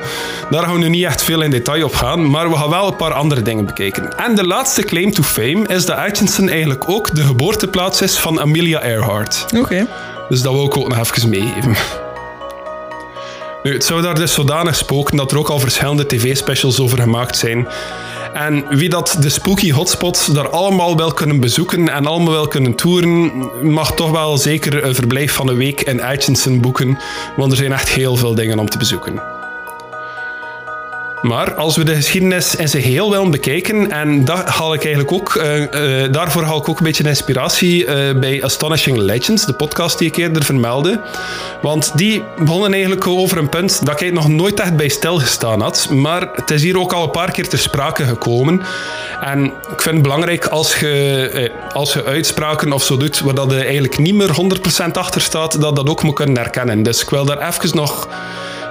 daar 0.51 0.63
gaan 0.63 0.73
we 0.73 0.79
nu 0.79 0.89
niet 0.89 1.05
echt 1.05 1.23
veel 1.23 1.43
in 1.43 1.51
detail 1.51 1.85
op 1.85 1.95
gaan, 1.95 2.31
maar 2.31 2.51
we 2.51 2.57
gaan 2.57 2.71
wel 2.71 2.87
een 2.87 2.97
paar 2.97 3.13
andere 3.13 3.43
dingen 3.43 3.67
bekijken. 3.67 4.17
En 4.17 4.35
de 4.35 4.47
laatste 4.47 4.83
claim 4.83 5.13
to 5.13 5.23
fame 5.23 5.67
is 5.67 5.87
dat 5.87 5.97
Atchison 5.97 6.49
eigenlijk 6.49 6.89
ook 6.89 7.15
de 7.15 7.23
geboorteplaats 7.23 8.03
is 8.03 8.19
van 8.19 8.41
Amelia 8.41 8.81
Earhart. 8.81 9.45
Oké. 9.57 9.87
Dus 10.29 10.43
dat 10.43 10.53
wil 10.53 10.65
ik 10.65 10.77
ook 10.77 10.89
nog 10.89 10.99
even 10.99 11.29
meegeven. 11.29 11.77
Nu, 13.63 13.73
het 13.73 13.85
zou 13.85 14.03
daar 14.03 14.15
dus 14.15 14.33
zodanig 14.33 14.77
spoken 14.77 15.17
dat 15.17 15.33
er 15.33 15.39
ook 15.39 15.49
al 15.49 15.59
verschillende 15.59 16.07
tv-specials 16.07 16.81
over 16.81 16.99
gemaakt 16.99 17.37
zijn. 17.37 17.69
En 18.33 18.77
wie 18.77 18.89
dat 18.89 19.17
de 19.21 19.29
spooky 19.29 19.71
hotspots 19.71 20.27
daar 20.27 20.49
allemaal 20.49 20.97
wel 20.97 21.13
kunnen 21.13 21.41
bezoeken 21.41 21.89
en 21.89 22.07
allemaal 22.07 22.33
wel 22.33 22.49
kunnen 22.49 22.75
toeren, 22.75 23.33
mag 23.63 23.95
toch 23.95 24.11
wel 24.11 24.39
zeker 24.39 24.85
een 24.85 24.95
verblijf 24.95 25.33
van 25.33 25.49
een 25.49 25.57
week 25.57 25.81
in 25.81 26.03
Atchison 26.03 26.61
boeken, 26.61 26.99
want 27.37 27.51
er 27.51 27.59
zijn 27.59 27.73
echt 27.73 27.89
heel 27.89 28.17
veel 28.17 28.35
dingen 28.35 28.59
om 28.59 28.69
te 28.69 28.79
bezoeken. 28.79 29.40
Maar 31.23 31.55
als 31.55 31.77
we 31.77 31.85
de 31.85 31.95
geschiedenis 31.95 32.55
in 32.55 32.69
zijn 32.69 32.83
geheel 32.83 33.11
willen 33.11 33.31
bekijken, 33.31 33.91
en 33.91 34.25
dat 34.25 34.49
haal 34.49 34.75
ik 34.75 34.85
eigenlijk 34.85 35.13
ook, 35.13 35.35
uh, 35.35 35.59
uh, 35.59 36.13
daarvoor 36.13 36.43
haal 36.43 36.59
ik 36.59 36.69
ook 36.69 36.79
een 36.79 36.85
beetje 36.85 37.09
inspiratie 37.09 37.85
uh, 37.85 38.19
bij 38.19 38.43
Astonishing 38.43 38.97
Legends, 38.97 39.47
de 39.47 39.53
podcast 39.53 39.99
die 39.99 40.09
ik 40.09 40.17
eerder 40.17 40.45
vermeldde. 40.45 41.01
Want 41.63 41.93
die 41.95 42.23
begonnen 42.39 42.73
eigenlijk 42.73 43.07
over 43.07 43.39
een 43.39 43.49
punt 43.49 43.87
dat 43.87 44.01
ik 44.01 44.13
nog 44.13 44.29
nooit 44.29 44.61
echt 44.61 44.77
bij 44.77 44.89
stilgestaan 44.89 45.61
had. 45.61 45.89
Maar 45.91 46.29
het 46.35 46.51
is 46.51 46.63
hier 46.63 46.79
ook 46.79 46.93
al 46.93 47.03
een 47.03 47.11
paar 47.11 47.31
keer 47.31 47.49
ter 47.49 47.59
sprake 47.59 48.05
gekomen. 48.05 48.63
En 49.21 49.45
ik 49.45 49.83
vind 49.83 49.95
het 49.95 50.03
belangrijk 50.03 50.47
als 50.47 50.77
je, 50.77 51.53
als 51.73 51.93
je 51.93 52.05
uitspraken 52.05 52.73
of 52.73 52.83
zo 52.83 52.97
doet 52.97 53.21
waar 53.21 53.35
dat 53.35 53.51
je 53.51 53.65
eigenlijk 53.65 53.99
niet 53.99 54.15
meer 54.15 54.31
100% 54.89 54.91
achter 54.93 55.21
staat, 55.21 55.61
dat 55.61 55.77
dat 55.77 55.89
ook 55.89 56.03
moet 56.03 56.15
kunnen 56.15 56.37
herkennen. 56.37 56.83
Dus 56.83 57.03
ik 57.03 57.11
wil 57.11 57.25
daar 57.25 57.49
even 57.49 57.77
nog 57.77 58.09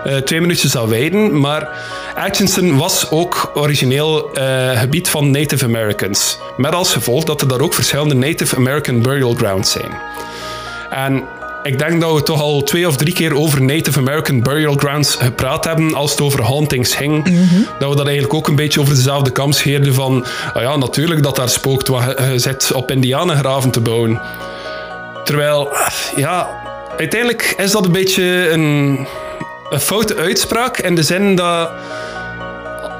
uh, 0.06 0.16
twee 0.16 0.42
minuutjes 0.42 0.78
aan 0.78 0.90
wijden. 0.90 1.40
Maar 1.40 1.70
Atchison 2.16 2.78
was 2.78 3.12
ook 3.12 3.52
origineel 3.54 4.38
uh, 4.38 4.80
gebied 4.80 5.10
van 5.10 5.32
Native 5.32 5.66
Americans. 5.66 6.38
Met 6.58 6.74
als 6.74 6.94
gevolg 6.94 7.24
dat 7.24 7.42
er 7.42 7.48
daar 7.48 7.62
ook 7.62 7.74
verschillende 7.74 8.16
Native 8.16 8.56
American 8.56 9.02
burial 9.02 9.34
grounds 9.34 9.72
zijn. 9.72 9.92
En 10.90 11.24
ik 11.64 11.80
denk 11.80 12.02
dat 12.02 12.14
we 12.14 12.24
toch 12.24 12.42
al 12.42 12.64
twee 12.64 12.88
of 12.88 12.98
drie 12.98 13.14
keer 13.14 13.36
over 13.36 13.62
Native 13.62 14.00
American 14.00 14.42
burial 14.42 14.76
grounds 14.76 15.16
gepraat 15.16 15.66
hebben 15.66 15.94
als 15.96 16.12
het 16.12 16.22
over 16.22 16.44
hauntings 16.44 16.96
ging. 16.96 17.30
Mm 17.30 17.48
-hmm. 17.48 17.66
Dat 17.80 17.90
we 17.90 17.96
dat 17.96 18.06
eigenlijk 18.06 18.34
ook 18.34 18.48
een 18.48 18.56
beetje 18.56 18.80
over 18.80 18.96
dezelfde 18.96 19.32
kam 19.32 19.52
scheerden 19.52 19.94
van 19.94 20.26
oh 20.54 20.62
ja, 20.62 20.76
natuurlijk 20.76 21.24
dat 21.24 21.36
daar 21.36 21.50
spookt 21.50 21.88
wat 21.88 22.04
je 22.04 22.40
zit 22.40 22.72
op 22.74 22.92
indianengraven 22.92 23.72
te 23.72 23.80
bouwen. 23.80 24.22
Terwijl, 25.24 25.70
ja, 26.16 26.50
uiteindelijk 26.98 27.54
is 27.58 27.72
dat 27.72 27.86
een 27.86 27.92
beetje 27.92 28.50
een 28.50 29.08
een 29.70 29.80
foute 29.80 30.16
uitspraak 30.16 30.78
in 30.78 30.96
de 30.96 31.04
zin 31.04 31.36
dat 31.36 31.70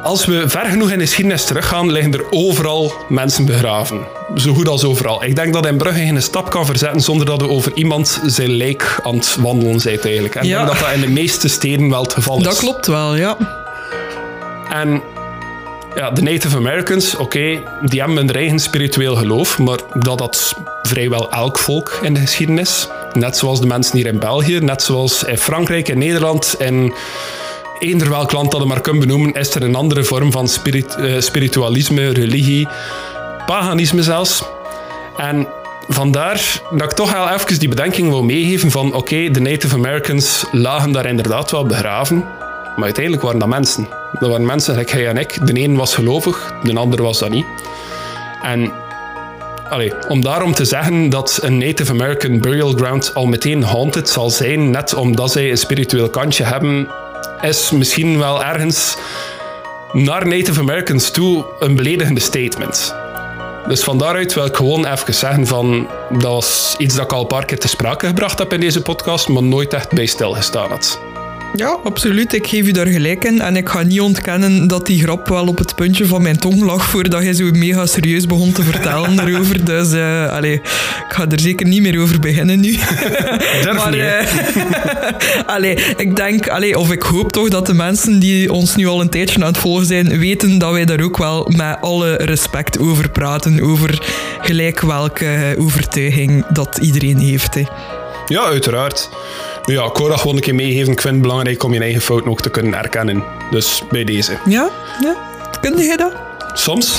als 0.04 0.26
we 0.26 0.50
ver 0.50 0.66
genoeg 0.66 0.92
in 0.92 0.98
de 0.98 1.06
geschiedenis 1.06 1.46
teruggaan, 1.46 1.92
liggen 1.92 2.14
er 2.14 2.26
overal 2.30 2.94
mensen 3.10 3.46
begraven. 3.46 4.00
Zo 4.36 4.54
goed 4.54 4.68
als 4.68 4.84
overal. 4.84 5.24
Ik 5.24 5.36
denk 5.36 5.54
dat 5.54 5.66
in 5.66 5.78
Brugge 5.78 6.00
geen 6.00 6.22
stap 6.22 6.50
kan 6.50 6.66
verzetten 6.66 7.02
zonder 7.02 7.26
dat 7.26 7.42
we 7.42 7.50
over 7.50 7.72
iemand 7.76 8.22
zijn 8.26 8.52
lijk 8.52 9.00
aan 9.04 9.16
het 9.16 9.36
wandelen 9.40 9.80
zijn 9.80 10.00
eigenlijk. 10.02 10.36
En 10.36 10.48
ja. 10.48 10.60
ik 10.60 10.66
denk 10.66 10.80
dat 10.80 10.88
dat 10.88 10.96
in 10.96 11.02
de 11.02 11.14
meeste 11.22 11.48
steden 11.48 11.90
wel 11.90 12.02
het 12.02 12.14
geval 12.14 12.38
is. 12.38 12.44
Dat 12.44 12.58
klopt 12.58 12.88
wel, 12.88 13.16
ja. 13.16 13.38
En 14.70 15.02
ja, 16.00 16.12
de 16.12 16.22
Native 16.22 16.58
Americans, 16.58 17.16
oké, 17.16 17.64
die 17.82 18.00
hebben 18.00 18.18
hun 18.18 18.32
eigen 18.32 18.60
spiritueel 18.60 19.16
geloof, 19.16 19.58
maar 19.58 19.80
dat 19.94 20.20
had 20.20 20.56
vrijwel 20.82 21.32
elk 21.32 21.60
volk 21.60 22.00
in 22.02 22.14
de 22.14 22.20
geschiedenis. 22.20 22.88
Net 23.14 23.38
zoals 23.38 23.60
de 23.62 23.68
mensen 23.68 23.98
hier 23.98 24.06
in 24.06 24.20
België, 24.20 24.60
net 24.60 24.82
zoals 24.82 25.24
in 25.24 25.38
Frankrijk 25.38 25.90
en 25.90 25.98
Nederland 25.98 26.56
en 26.60 26.94
eender 27.80 28.10
welk 28.10 28.32
land 28.32 28.52
dat 28.52 28.62
je 28.62 28.68
maar 28.68 28.82
kunt 28.82 29.00
benoemen, 29.00 29.34
is 29.34 29.56
er 29.56 29.64
een 29.64 29.76
andere 29.76 30.04
vorm 30.04 30.32
van 30.32 30.48
spirit, 30.48 30.96
uh, 31.00 31.20
spiritualisme, 31.20 32.10
religie, 32.10 32.68
paganisme 33.46 34.04
zelfs. 34.04 34.44
En 35.18 35.48
vandaar 35.88 36.62
dat 36.72 36.92
ik 36.92 36.98
toch 36.98 37.12
wel 37.12 37.30
even 37.30 37.60
die 37.60 37.70
bedenking 37.70 38.10
wil 38.10 38.24
meegeven 38.24 38.72
van 38.72 38.94
oké, 38.94 39.30
de 39.32 39.40
Native 39.40 39.76
Americans 39.76 40.46
lagen 40.52 40.92
daar 40.92 41.06
inderdaad 41.06 41.52
wel 41.52 41.66
begraven, 41.66 42.26
maar 42.80 42.88
uiteindelijk 42.88 43.24
waren 43.26 43.40
dat 43.40 43.50
mensen. 43.50 43.88
Dat 44.20 44.30
waren 44.30 44.46
mensen 44.46 44.74
gelijk 44.74 44.92
jij 44.92 45.08
en 45.08 45.18
ik. 45.18 45.48
De 45.48 45.62
een 45.62 45.76
was 45.76 45.96
gelovig, 45.96 46.54
de 46.64 46.76
ander 46.76 47.02
was 47.02 47.20
dat 47.20 47.30
niet. 47.30 47.46
En 48.42 48.72
allee, 49.70 49.94
om 50.08 50.22
daarom 50.22 50.54
te 50.54 50.66
zeggen 50.66 51.10
dat 51.10 51.40
een 51.42 51.58
Native 51.58 51.92
American 51.92 52.40
burial 52.40 52.74
ground 52.74 53.14
al 53.14 53.26
meteen 53.26 53.64
haunted 53.64 54.10
zal 54.10 54.30
zijn, 54.30 54.70
net 54.70 54.94
omdat 54.94 55.32
zij 55.32 55.50
een 55.50 55.58
spiritueel 55.58 56.10
kantje 56.10 56.44
hebben, 56.44 56.88
is 57.42 57.72
misschien 57.72 58.18
wel 58.18 58.44
ergens 58.44 58.98
naar 59.92 60.28
Native 60.28 60.60
Americans 60.60 61.12
toe 61.12 61.46
een 61.60 61.76
beledigende 61.76 62.20
statement. 62.20 62.96
Dus 63.68 63.84
van 63.84 63.98
daaruit 63.98 64.34
wil 64.34 64.46
ik 64.46 64.56
gewoon 64.56 64.86
even 64.86 65.14
zeggen 65.14 65.48
van... 65.48 65.88
Dat 66.10 66.32
was 66.32 66.76
iets 66.78 66.96
dat 66.96 67.04
ik 67.04 67.14
al 67.14 67.22
een 67.22 67.28
paar 67.28 67.46
keer 67.46 67.60
te 67.60 67.68
sprake 67.68 68.08
gebracht 68.08 68.40
heb 68.40 68.54
in 68.54 68.60
deze 68.60 68.82
podcast, 68.82 69.28
maar 69.28 69.44
nooit 69.44 69.74
echt 69.74 69.94
bij 69.94 70.06
stilgestaan 70.06 70.70
had. 70.70 71.00
Ja, 71.56 71.80
absoluut. 71.84 72.34
Ik 72.34 72.48
geef 72.48 72.66
u 72.66 72.72
daar 72.72 72.88
gelijk 72.88 73.26
in. 73.26 73.42
En 73.42 73.56
ik 73.56 73.70
ga 73.70 73.82
niet 73.82 74.02
ontkennen 74.02 74.68
dat 74.68 74.86
die 74.86 75.02
grap 75.02 75.28
wel 75.28 75.48
op 75.48 75.58
het 75.58 75.76
puntje 75.76 76.06
van 76.06 76.22
mijn 76.22 76.40
tong 76.40 76.62
lag 76.62 76.84
voordat 76.84 77.22
hij 77.22 77.34
zo 77.34 77.52
mega 77.52 77.86
serieus 77.86 78.26
begon 78.26 78.52
te 78.52 78.64
vertellen 78.64 79.20
erover. 79.28 79.66
Dus 79.66 79.92
uh, 79.92 80.32
allee, 80.32 80.54
ik 80.54 81.06
ga 81.08 81.26
er 81.30 81.40
zeker 81.40 81.68
niet 81.68 81.82
meer 81.82 82.02
over 82.02 82.20
beginnen 82.20 82.60
nu. 82.60 82.78
maar, 83.76 83.96
uh, 83.96 84.26
allee, 85.56 85.74
ik 85.98 86.16
denk, 86.16 86.48
allee, 86.50 86.78
of 86.78 86.92
ik 86.92 87.02
hoop 87.02 87.32
toch 87.32 87.50
dat 87.50 87.66
de 87.66 87.74
mensen 87.74 88.20
die 88.20 88.54
ons 88.54 88.76
nu 88.76 88.88
al 88.88 89.02
een 89.02 89.10
tijdje 89.10 89.40
aan 89.40 89.48
het 89.48 89.58
volgen 89.58 89.86
zijn, 89.86 90.20
weten 90.20 90.58
dat 90.58 90.72
wij 90.72 90.86
daar 90.86 91.02
ook 91.02 91.18
wel 91.18 91.52
met 91.56 91.78
alle 91.82 92.16
respect 92.16 92.80
over 92.80 93.10
praten. 93.10 93.62
Over 93.62 94.02
gelijk 94.42 94.82
welke 94.82 95.56
overtuiging 95.58 96.46
dat 96.46 96.78
iedereen 96.82 97.18
heeft. 97.18 97.54
Hè. 97.54 97.64
Ja, 98.28 98.44
uiteraard. 98.44 99.10
Ja, 99.72 99.86
ik 99.86 99.98
wou 99.98 100.10
dat 100.10 100.20
gewoon 100.20 100.36
een 100.36 100.42
keer 100.42 100.56
meegeven. 100.56 100.92
Ik 100.92 101.02
vind 101.02 101.14
het 101.14 101.22
belangrijk 101.22 101.64
om 101.64 101.74
je 101.74 101.80
eigen 101.80 102.02
fout 102.02 102.26
nog 102.26 102.42
te 102.42 102.50
kunnen 102.50 102.74
herkennen. 102.74 103.24
Dus 103.52 103.84
bij 103.92 104.04
deze. 104.04 104.38
Ja, 104.46 104.70
ja. 105.00 105.16
Kun 105.62 105.78
je 105.78 105.98
dat? 105.98 106.28
soms. 106.54 106.98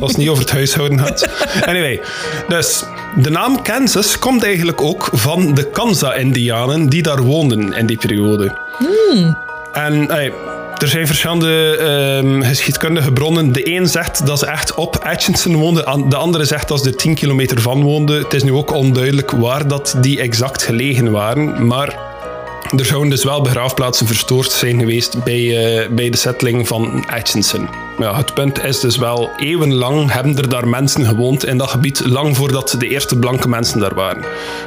Als 0.00 0.10
het 0.10 0.16
niet 0.16 0.28
over 0.28 0.42
het 0.42 0.52
huishouden 0.52 0.98
gaat. 0.98 1.28
Anyway, 1.66 2.00
dus 2.48 2.84
de 3.16 3.30
naam 3.30 3.62
Kansas 3.62 4.18
komt 4.18 4.44
eigenlijk 4.44 4.80
ook 4.80 5.08
van 5.12 5.54
de 5.54 5.70
Kansa-Indianen 5.70 6.88
die 6.88 7.02
daar 7.02 7.22
woonden 7.22 7.72
in 7.72 7.86
die 7.86 7.96
periode. 7.96 8.56
En 9.72 10.10
ey, 10.10 10.32
er 10.82 10.88
zijn 10.88 11.06
verschillende 11.06 11.76
ehm, 11.76 12.42
geschiedkundige 12.42 13.12
bronnen. 13.12 13.52
De 13.52 13.74
een 13.74 13.88
zegt 13.88 14.26
dat 14.26 14.38
ze 14.38 14.46
echt 14.46 14.74
op 14.74 14.96
Atchison 14.96 15.56
woonden, 15.56 16.08
de 16.08 16.16
andere 16.16 16.44
zegt 16.44 16.68
dat 16.68 16.82
ze 16.82 16.88
er 16.88 16.96
10 16.96 17.14
kilometer 17.14 17.60
van 17.60 17.82
woonden. 17.82 18.22
Het 18.22 18.34
is 18.34 18.42
nu 18.42 18.52
ook 18.52 18.72
onduidelijk 18.72 19.30
waar 19.30 19.68
dat 19.68 19.96
die 20.00 20.20
exact 20.20 20.62
gelegen 20.62 21.10
waren, 21.10 21.66
maar 21.66 22.11
er 22.76 22.84
zouden 22.84 23.10
dus 23.10 23.24
wel 23.24 23.42
begraafplaatsen 23.42 24.06
verstoord 24.06 24.50
zijn 24.50 24.78
geweest 24.78 25.24
bij, 25.24 25.76
eh, 25.82 25.88
bij 25.88 26.10
de 26.10 26.16
settling 26.16 26.68
van 26.68 27.04
Atchison. 27.06 27.68
Het 27.98 28.34
punt 28.34 28.64
is 28.64 28.80
dus 28.80 28.96
wel, 28.96 29.30
eeuwenlang 29.36 30.12
hebben 30.12 30.36
er 30.36 30.48
daar 30.48 30.68
mensen 30.68 31.04
gewoond 31.04 31.44
in 31.44 31.58
dat 31.58 31.70
gebied, 31.70 32.02
lang 32.04 32.36
voordat 32.36 32.74
de 32.78 32.88
eerste 32.88 33.18
blanke 33.18 33.48
mensen 33.48 33.78
daar 33.78 33.94
waren. 33.94 34.24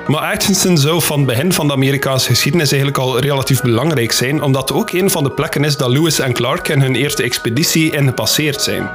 Maar 0.08 0.22
Atchison 0.34 0.78
zou 0.78 1.02
van 1.02 1.18
het 1.18 1.28
begin 1.28 1.54
van 1.54 1.68
de 1.68 1.74
Amerikaanse 1.74 2.30
geschiedenis 2.30 2.72
eigenlijk 2.72 3.02
al 3.02 3.20
relatief 3.20 3.62
belangrijk 3.62 4.12
zijn, 4.12 4.42
omdat 4.44 4.70
het 4.70 4.78
ook 4.78 4.92
een 4.92 5.10
van 5.10 5.24
de 5.24 5.32
plekken 5.32 5.64
is 5.64 5.78
dat 5.78 5.90
Lewis 5.90 6.20
en 6.20 6.34
Clark 6.34 6.68
in 6.68 6.82
hun 6.82 6.96
eerste 6.96 7.24
expeditie 7.24 7.92
in 7.92 8.06
gepasseerd 8.06 8.62
zijn. 8.62 8.90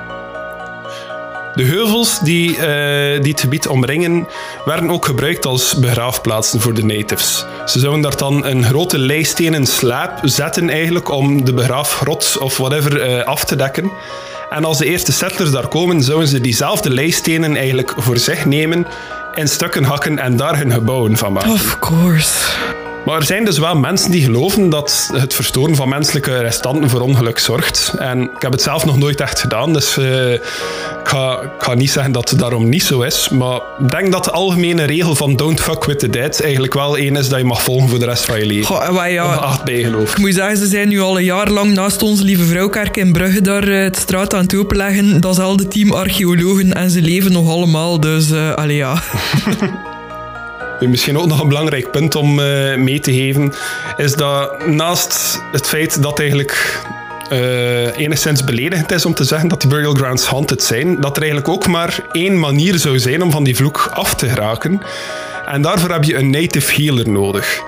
De 1.55 1.63
heuvels 1.63 2.19
die, 2.21 2.57
eh, 2.57 3.23
die 3.23 3.31
het 3.31 3.41
gebied 3.41 3.69
omringen, 3.69 4.29
werden 4.65 4.91
ook 4.91 5.05
gebruikt 5.05 5.47
als 5.47 5.75
begraafplaatsen 5.75 6.61
voor 6.61 6.75
de 6.75 6.85
natives. 6.85 7.45
Ze 7.67 7.79
zouden 7.79 8.03
daar 8.03 8.17
dan 8.17 8.45
een 8.47 8.65
grote 8.65 8.99
leistenen 8.99 9.67
slaap 9.67 10.19
zetten 10.23 10.71
eigenlijk 10.71 11.09
om 11.09 11.45
de 11.45 11.53
begraafgrot 11.53 12.37
of 12.41 12.57
whatever 12.57 13.01
eh, 13.01 13.25
af 13.25 13.45
te 13.45 13.57
dekken. 13.57 13.91
En 14.51 14.65
als 14.65 14.79
de 14.79 14.87
eerste 14.87 15.13
settlers 15.13 15.51
daar 15.51 15.69
komen, 15.69 16.03
zouden 16.03 16.29
ze 16.29 16.41
diezelfde 16.41 16.91
leistenen 16.91 17.57
eigenlijk 17.57 17.93
voor 17.97 18.19
zich 18.19 18.45
nemen, 18.45 18.87
in 19.35 19.49
stukken 19.49 19.85
hakken 19.85 20.19
en 20.19 20.37
daar 20.37 20.59
hun 20.59 20.73
gebouwen 20.73 21.17
van 21.17 21.33
maken. 21.33 21.51
Of 21.51 21.79
course. 21.79 22.39
Maar 23.05 23.17
er 23.17 23.25
zijn 23.25 23.45
dus 23.45 23.59
wel 23.59 23.77
mensen 23.77 24.11
die 24.11 24.23
geloven 24.23 24.69
dat 24.71 25.11
het 25.13 25.35
verstoren 25.35 25.77
van 25.77 25.89
menselijke 25.89 26.39
restanten 26.39 26.91
voor 26.91 27.01
ongeluk 27.01 27.39
zorgt. 27.39 27.95
En 27.99 28.23
ik 28.23 28.43
heb 28.43 28.53
het 28.53 28.63
zelf 28.63 28.85
nog 28.85 28.99
nooit 28.99 29.21
echt 29.21 29.41
gedaan, 29.41 29.73
dus 29.73 29.97
eh, 29.97 30.33
ik, 30.33 30.41
ga, 31.03 31.41
ik 31.41 31.51
ga 31.59 31.75
niet 31.75 31.91
zeggen 31.91 32.13
dat 32.13 32.31
het 32.31 32.39
daarom 32.39 32.69
niet 32.69 32.83
zo 32.83 33.01
is. 33.01 33.29
Maar 33.29 33.61
ik 33.81 33.91
denk 33.91 34.13
dat 34.13 34.25
de 34.25 34.31
algemene 34.31 34.85
regel 34.85 35.15
van 35.15 35.37
don't 35.37 35.61
fuck 35.61 35.85
with 35.85 35.99
the 35.99 36.11
dead 36.11 36.41
eigenlijk 36.41 36.75
wel 36.75 36.97
één 36.97 37.17
is 37.17 37.29
dat 37.29 37.39
je 37.39 37.45
mag 37.45 37.63
volgen 37.63 37.89
voor 37.89 37.99
de 37.99 38.05
rest 38.05 38.25
van 38.25 38.39
je 38.39 38.47
leven. 38.47 38.77
Goh, 38.77 38.95
wij, 38.95 39.13
ja, 39.13 39.25
Ongeacht 39.25 39.65
bijgeloof. 39.65 40.11
Ik 40.11 40.19
moet 40.19 40.35
zeggen, 40.35 40.57
ze 40.57 40.67
zijn 40.67 40.89
nu 40.89 41.01
al 41.01 41.19
een 41.19 41.25
jaar 41.25 41.51
lang 41.51 41.75
naast 41.75 42.03
onze 42.03 42.25
Lieve 42.25 42.45
Vrouwkerk 42.45 42.97
in 42.97 43.13
Brugge 43.13 43.41
daar 43.41 43.69
eh, 43.69 43.83
het 43.83 43.97
straat 43.97 44.35
aan 44.35 44.43
het 44.43 44.55
openleggen. 44.55 45.21
Dat 45.21 45.33
is 45.33 45.39
al 45.39 45.57
de 45.57 45.69
team 45.69 45.93
archeologen 45.93 46.73
en 46.73 46.91
ze 46.91 47.03
leven 47.03 47.33
nog 47.33 47.49
allemaal, 47.49 48.01
dus 48.01 48.31
uh, 48.31 48.55
allee 48.55 48.77
ja. 48.77 49.03
Misschien 50.89 51.19
ook 51.19 51.27
nog 51.27 51.41
een 51.41 51.49
belangrijk 51.49 51.91
punt 51.91 52.15
om 52.15 52.41
eh, 52.41 52.77
mee 52.77 53.01
te 53.01 53.13
geven, 53.13 53.53
is 53.97 54.15
dat 54.15 54.67
naast 54.67 55.41
het 55.53 55.67
feit 55.67 56.03
dat 56.03 56.19
eigenlijk 56.19 56.83
eh, 57.31 57.99
enigszins 57.99 58.45
beledigend 58.45 58.93
is 58.93 59.05
om 59.05 59.15
te 59.15 59.25
zeggen 59.25 59.49
dat 59.49 59.61
die 59.61 59.71
burial 59.71 59.95
grounds 59.95 60.27
haunted 60.27 60.63
zijn, 60.63 61.01
dat 61.01 61.17
er 61.17 61.23
eigenlijk 61.23 61.53
ook 61.53 61.67
maar 61.67 62.01
één 62.13 62.39
manier 62.39 62.79
zou 62.79 62.99
zijn 62.99 63.23
om 63.23 63.31
van 63.31 63.45
die 63.45 63.57
vloek 63.57 63.91
af 63.95 64.15
te 64.15 64.29
geraken. 64.29 64.81
En 65.47 65.63
daarvoor 65.63 65.91
heb 65.91 66.05
je 66.05 66.17
een 66.17 66.31
native 66.31 66.83
healer 66.83 67.11
nodig. 67.11 67.61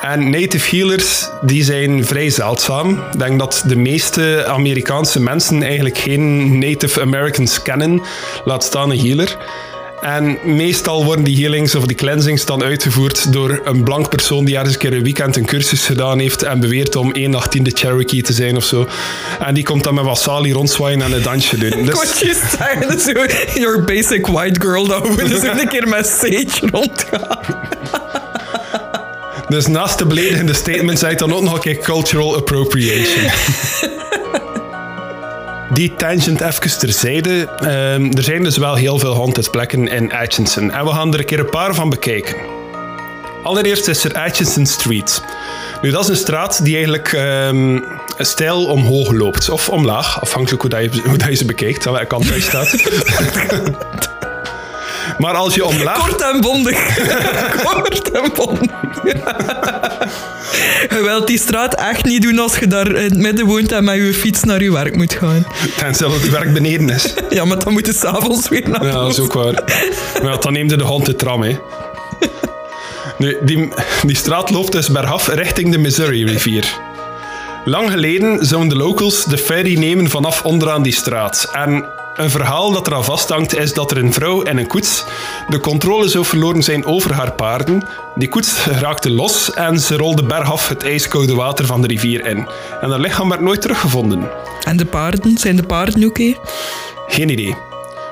En 0.00 0.30
native 0.30 0.76
healers 0.76 1.28
die 1.40 1.64
zijn 1.64 2.04
vrij 2.04 2.30
zeldzaam. 2.30 2.90
Ik 2.90 3.18
denk 3.18 3.38
dat 3.38 3.64
de 3.66 3.76
meeste 3.76 4.44
Amerikaanse 4.46 5.20
mensen 5.20 5.62
eigenlijk 5.62 5.98
geen 5.98 6.58
Native 6.58 7.00
Americans 7.00 7.62
kennen, 7.62 8.02
laat 8.44 8.64
staan 8.64 8.90
een 8.90 8.98
healer. 8.98 9.36
En 10.04 10.38
meestal 10.42 11.04
worden 11.04 11.24
die 11.24 11.36
healings 11.36 11.74
of 11.74 11.86
die 11.86 11.96
cleansings 11.96 12.44
dan 12.44 12.62
uitgevoerd 12.62 13.32
door 13.32 13.60
een 13.64 13.82
blank 13.82 14.08
persoon 14.08 14.44
die 14.44 14.54
ergens 14.54 14.72
een 14.72 14.78
keer 14.80 14.92
een 14.92 15.02
weekend 15.02 15.36
een 15.36 15.46
cursus 15.46 15.86
gedaan 15.86 16.18
heeft 16.18 16.42
en 16.42 16.60
beweert 16.60 16.96
om 16.96 17.12
1 17.12 17.30
nach 17.30 17.48
10 17.48 17.62
de 17.62 17.70
Cherokee 17.74 18.22
te 18.22 18.32
zijn 18.32 18.56
of 18.56 18.64
zo. 18.64 18.88
En 19.40 19.54
die 19.54 19.64
komt 19.64 19.84
dan 19.84 19.94
met 19.94 20.04
wasali 20.04 20.52
rondzwaaien 20.52 21.02
en 21.02 21.12
een 21.12 21.22
dansje 21.22 21.58
doen. 21.58 21.78
Ik 21.78 21.86
Dus, 21.86 22.20
juist 22.20 22.40
zeggen, 22.58 23.00
zo, 23.00 23.12
your 23.60 23.84
basic 23.84 24.26
white 24.26 24.60
girl, 24.60 24.86
dat 24.86 25.14
we 25.14 25.28
dus 25.28 25.42
een 25.42 25.68
keer 25.68 25.88
met 25.88 26.06
sage 26.06 26.66
rondgaan. 26.70 27.38
dus 29.48 29.66
naast 29.66 29.98
de 29.98 30.06
beledigende 30.06 30.54
statements 30.54 31.00
zei 31.00 31.16
dan 31.16 31.32
ook 31.32 31.42
nog 31.42 31.54
een 31.54 31.60
keer 31.60 31.78
cultural 31.78 32.36
appropriation. 32.36 33.30
Die 35.72 35.94
tangent 35.96 36.40
even 36.40 36.78
terzijde. 36.78 37.48
Ehm, 37.56 38.16
er 38.16 38.22
zijn 38.22 38.42
dus 38.42 38.56
wel 38.56 38.74
heel 38.74 38.98
veel 38.98 39.14
haunted 39.14 39.50
plekken 39.50 39.88
in 39.88 40.12
Atchison. 40.12 40.70
En 40.70 40.84
we 40.84 40.90
gaan 40.90 41.12
er 41.12 41.18
een 41.18 41.24
keer 41.24 41.38
een 41.38 41.50
paar 41.50 41.74
van 41.74 41.90
bekijken. 41.90 42.36
Allereerst 43.42 43.88
is 43.88 44.04
er 44.04 44.14
Atchison 44.14 44.66
Street. 44.66 45.22
Nu, 45.82 45.90
dat 45.90 46.02
is 46.02 46.08
een 46.08 46.16
straat 46.16 46.64
die 46.64 46.74
eigenlijk 46.74 47.12
ehm 47.12 47.78
stijl 48.18 48.64
omhoog 48.66 49.12
loopt. 49.12 49.48
Of 49.48 49.68
omlaag, 49.68 50.20
afhankelijk 50.20 50.62
hoe, 50.62 50.70
dat 50.70 50.82
je, 50.82 51.02
hoe 51.04 51.18
dat 51.18 51.28
je 51.28 51.34
ze 51.34 51.44
bekijkt. 51.44 51.86
Aan 51.86 51.92
welke 51.92 52.08
kant 52.08 52.28
hij 52.28 52.40
staat. 52.40 52.72
maar 55.18 55.34
als 55.34 55.54
je 55.54 55.64
omlaag... 55.64 55.98
Kort 55.98 56.22
en 56.22 56.40
bondig. 56.40 56.98
Kort 57.64 58.10
en 58.10 58.30
bondig. 58.34 58.70
Je 60.88 61.02
wilt 61.02 61.26
die 61.26 61.38
straat 61.38 61.74
echt 61.74 62.04
niet 62.04 62.22
doen 62.22 62.38
als 62.38 62.58
je 62.58 62.66
daar 62.66 62.86
in 62.86 63.10
het 63.10 63.16
midden 63.16 63.46
woont 63.46 63.72
en 63.72 63.84
met 63.84 63.96
je 63.96 64.14
fiets 64.14 64.44
naar 64.44 64.62
je 64.62 64.72
werk 64.72 64.96
moet 64.96 65.14
gaan. 65.14 65.46
Tenzij 65.76 66.08
dat 66.08 66.20
het 66.20 66.30
werk 66.30 66.52
beneden 66.52 66.88
is. 66.88 67.14
Ja, 67.30 67.44
maar 67.44 67.58
dan 67.58 67.72
moet 67.72 67.86
je 67.86 67.92
s'avonds 67.92 68.48
weer 68.48 68.68
naar 68.68 68.86
Ja, 68.86 68.92
dat 68.92 69.10
is 69.10 69.20
ook 69.20 69.32
waar. 69.32 69.62
Maar 70.22 70.40
dan 70.40 70.52
neemt 70.52 70.70
de 70.70 70.82
hond 70.82 71.06
de 71.06 71.14
tram, 71.14 71.42
hè. 71.42 71.58
Nu, 73.18 73.38
die, 73.42 73.68
die 74.02 74.16
straat 74.16 74.50
loopt 74.50 74.72
dus 74.72 74.88
bergaf 74.88 75.28
richting 75.28 75.72
de 75.72 75.78
Missouri-rivier. 75.78 76.64
Lang 77.64 77.90
geleden 77.90 78.46
zouden 78.46 78.68
de 78.68 78.76
locals 78.76 79.24
de 79.24 79.38
ferry 79.38 79.78
nemen 79.78 80.10
vanaf 80.10 80.42
onderaan 80.42 80.82
die 80.82 80.92
straat. 80.92 81.50
En 81.52 81.84
een 82.14 82.30
verhaal 82.30 82.72
dat 82.72 82.86
eraan 82.86 83.04
vasthangt 83.04 83.56
is 83.56 83.72
dat 83.72 83.90
er 83.90 83.96
een 83.96 84.12
vrouw 84.12 84.42
in 84.42 84.56
een 84.56 84.66
koets 84.66 85.04
de 85.48 85.60
controle 85.60 86.08
zou 86.08 86.24
verloren 86.24 86.62
zijn 86.62 86.84
over 86.84 87.12
haar 87.12 87.32
paarden. 87.32 87.88
Die 88.14 88.28
koets 88.28 88.64
raakte 88.66 89.10
los 89.10 89.52
en 89.52 89.80
ze 89.80 89.96
rolde 89.96 90.22
bergaf 90.22 90.68
het 90.68 90.82
ijskoude 90.82 91.34
water 91.34 91.66
van 91.66 91.80
de 91.80 91.86
rivier 91.86 92.26
in. 92.26 92.48
En 92.80 92.90
haar 92.90 93.00
lichaam 93.00 93.28
werd 93.28 93.40
nooit 93.40 93.60
teruggevonden. 93.60 94.30
En 94.64 94.76
de 94.76 94.84
paarden? 94.84 95.38
Zijn 95.38 95.56
de 95.56 95.62
paarden 95.62 96.04
oké? 96.04 96.34
Geen 97.06 97.28
idee. 97.28 97.56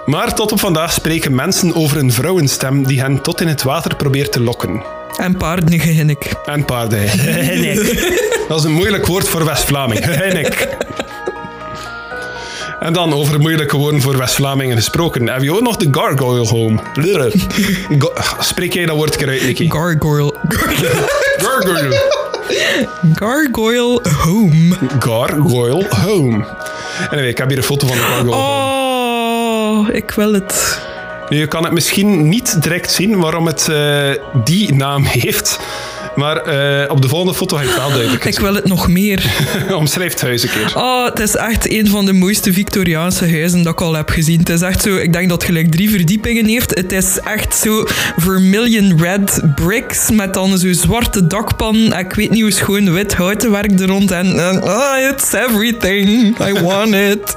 Maar 0.06 0.34
tot 0.34 0.52
op 0.52 0.60
vandaag 0.60 0.92
spreken 0.92 1.34
mensen 1.34 1.74
over 1.74 1.96
een 1.96 2.12
vrouwenstem 2.12 2.86
die 2.86 3.00
hen 3.00 3.22
tot 3.22 3.40
in 3.40 3.48
het 3.48 3.62
water 3.62 3.96
probeert 3.96 4.32
te 4.32 4.40
lokken. 4.40 4.82
En 5.16 5.36
paarden 5.36 5.80
gehinnik. 5.80 6.32
En 6.44 6.64
paarden. 6.64 7.08
Hinnik. 7.08 8.10
Dat 8.48 8.58
is 8.58 8.64
een 8.64 8.72
moeilijk 8.72 9.06
woord 9.06 9.28
voor 9.28 9.44
West-Vlaming. 9.44 10.04
Hinnik. 10.04 10.68
En 12.82 12.92
dan 12.92 13.12
over 13.14 13.40
moeilijke 13.40 13.76
woorden 13.76 14.00
voor 14.00 14.16
West-Vlamingen 14.18 14.76
gesproken. 14.76 15.28
Heb 15.28 15.42
je 15.42 15.52
ook 15.54 15.60
nog 15.60 15.76
de 15.76 15.88
Gargoyle 15.90 16.46
Home? 16.46 16.78
Go- 17.98 18.12
Spreek 18.40 18.72
jij 18.72 18.86
dat 18.86 18.96
woord 18.96 19.12
een 19.12 19.18
keer 19.18 19.28
uit, 19.28 19.42
Nicky? 19.42 19.70
Gargoyle. 19.70 20.34
Gargoyle. 21.36 22.00
Gargoyle 23.14 24.00
home. 24.24 24.76
Gargoyle 24.98 25.86
Home. 26.04 26.44
Anyway, 27.10 27.28
ik 27.28 27.38
heb 27.38 27.48
hier 27.48 27.56
een 27.58 27.64
foto 27.64 27.86
van 27.86 27.96
de 27.96 28.02
Gargoyle 28.02 28.34
Home. 28.36 29.88
Oh, 29.88 29.94
ik 29.94 30.10
wil 30.10 30.32
het. 30.32 30.80
Nu, 31.28 31.38
je 31.38 31.46
kan 31.46 31.64
het 31.64 31.72
misschien 31.72 32.28
niet 32.28 32.62
direct 32.62 32.90
zien 32.92 33.18
waarom 33.20 33.46
het 33.46 33.68
eh, 33.68 34.10
die 34.44 34.74
naam 34.74 35.04
heeft. 35.20 35.58
Maar 36.14 36.36
eh, 36.36 36.90
op 36.90 37.02
de 37.02 37.08
volgende 37.08 37.34
foto 37.34 37.56
ga 37.56 37.62
het 37.62 37.76
wel 37.76 37.90
duidelijk 37.90 38.24
Ik 38.24 38.38
wil 38.38 38.54
het 38.54 38.66
nog 38.66 38.88
meer. 38.88 39.24
Omschrijf 39.74 40.12
het 40.12 40.22
huis 40.22 40.42
een 40.42 40.50
keer. 40.50 40.72
Oh, 40.76 41.04
het 41.04 41.20
is 41.20 41.36
echt 41.36 41.70
een 41.70 41.88
van 41.88 42.06
de 42.06 42.12
mooiste 42.12 42.52
Victoriaanse 42.52 43.30
huizen 43.30 43.62
dat 43.62 43.72
ik 43.72 43.80
al 43.80 43.94
heb 43.94 44.08
gezien. 44.08 44.38
Het 44.38 44.48
is 44.48 44.60
echt 44.60 44.82
zo, 44.82 44.96
ik 44.96 45.12
denk 45.12 45.28
dat 45.28 45.42
het 45.42 45.50
gelijk 45.50 45.70
drie 45.70 45.90
verdiepingen 45.90 46.46
heeft. 46.46 46.74
Het 46.74 46.92
is 46.92 47.18
echt 47.24 47.54
zo 47.54 47.84
vermilion 48.16 49.00
red 49.02 49.40
bricks 49.54 50.10
met 50.10 50.34
dan 50.34 50.58
zo'n 50.58 50.74
zwarte 50.74 51.26
dakpan. 51.26 51.94
Ik 51.98 52.12
weet 52.12 52.30
niet 52.30 52.42
hoe 52.42 52.50
schoon 52.50 52.92
wit 52.92 53.14
houtenwerk 53.14 53.80
er 53.80 53.86
rond. 53.86 54.10
En 54.10 54.32
en, 54.38 54.62
oh, 54.62 55.10
it's 55.10 55.32
everything. 55.32 56.38
I 56.40 56.52
want 56.62 56.94
it. 56.94 57.36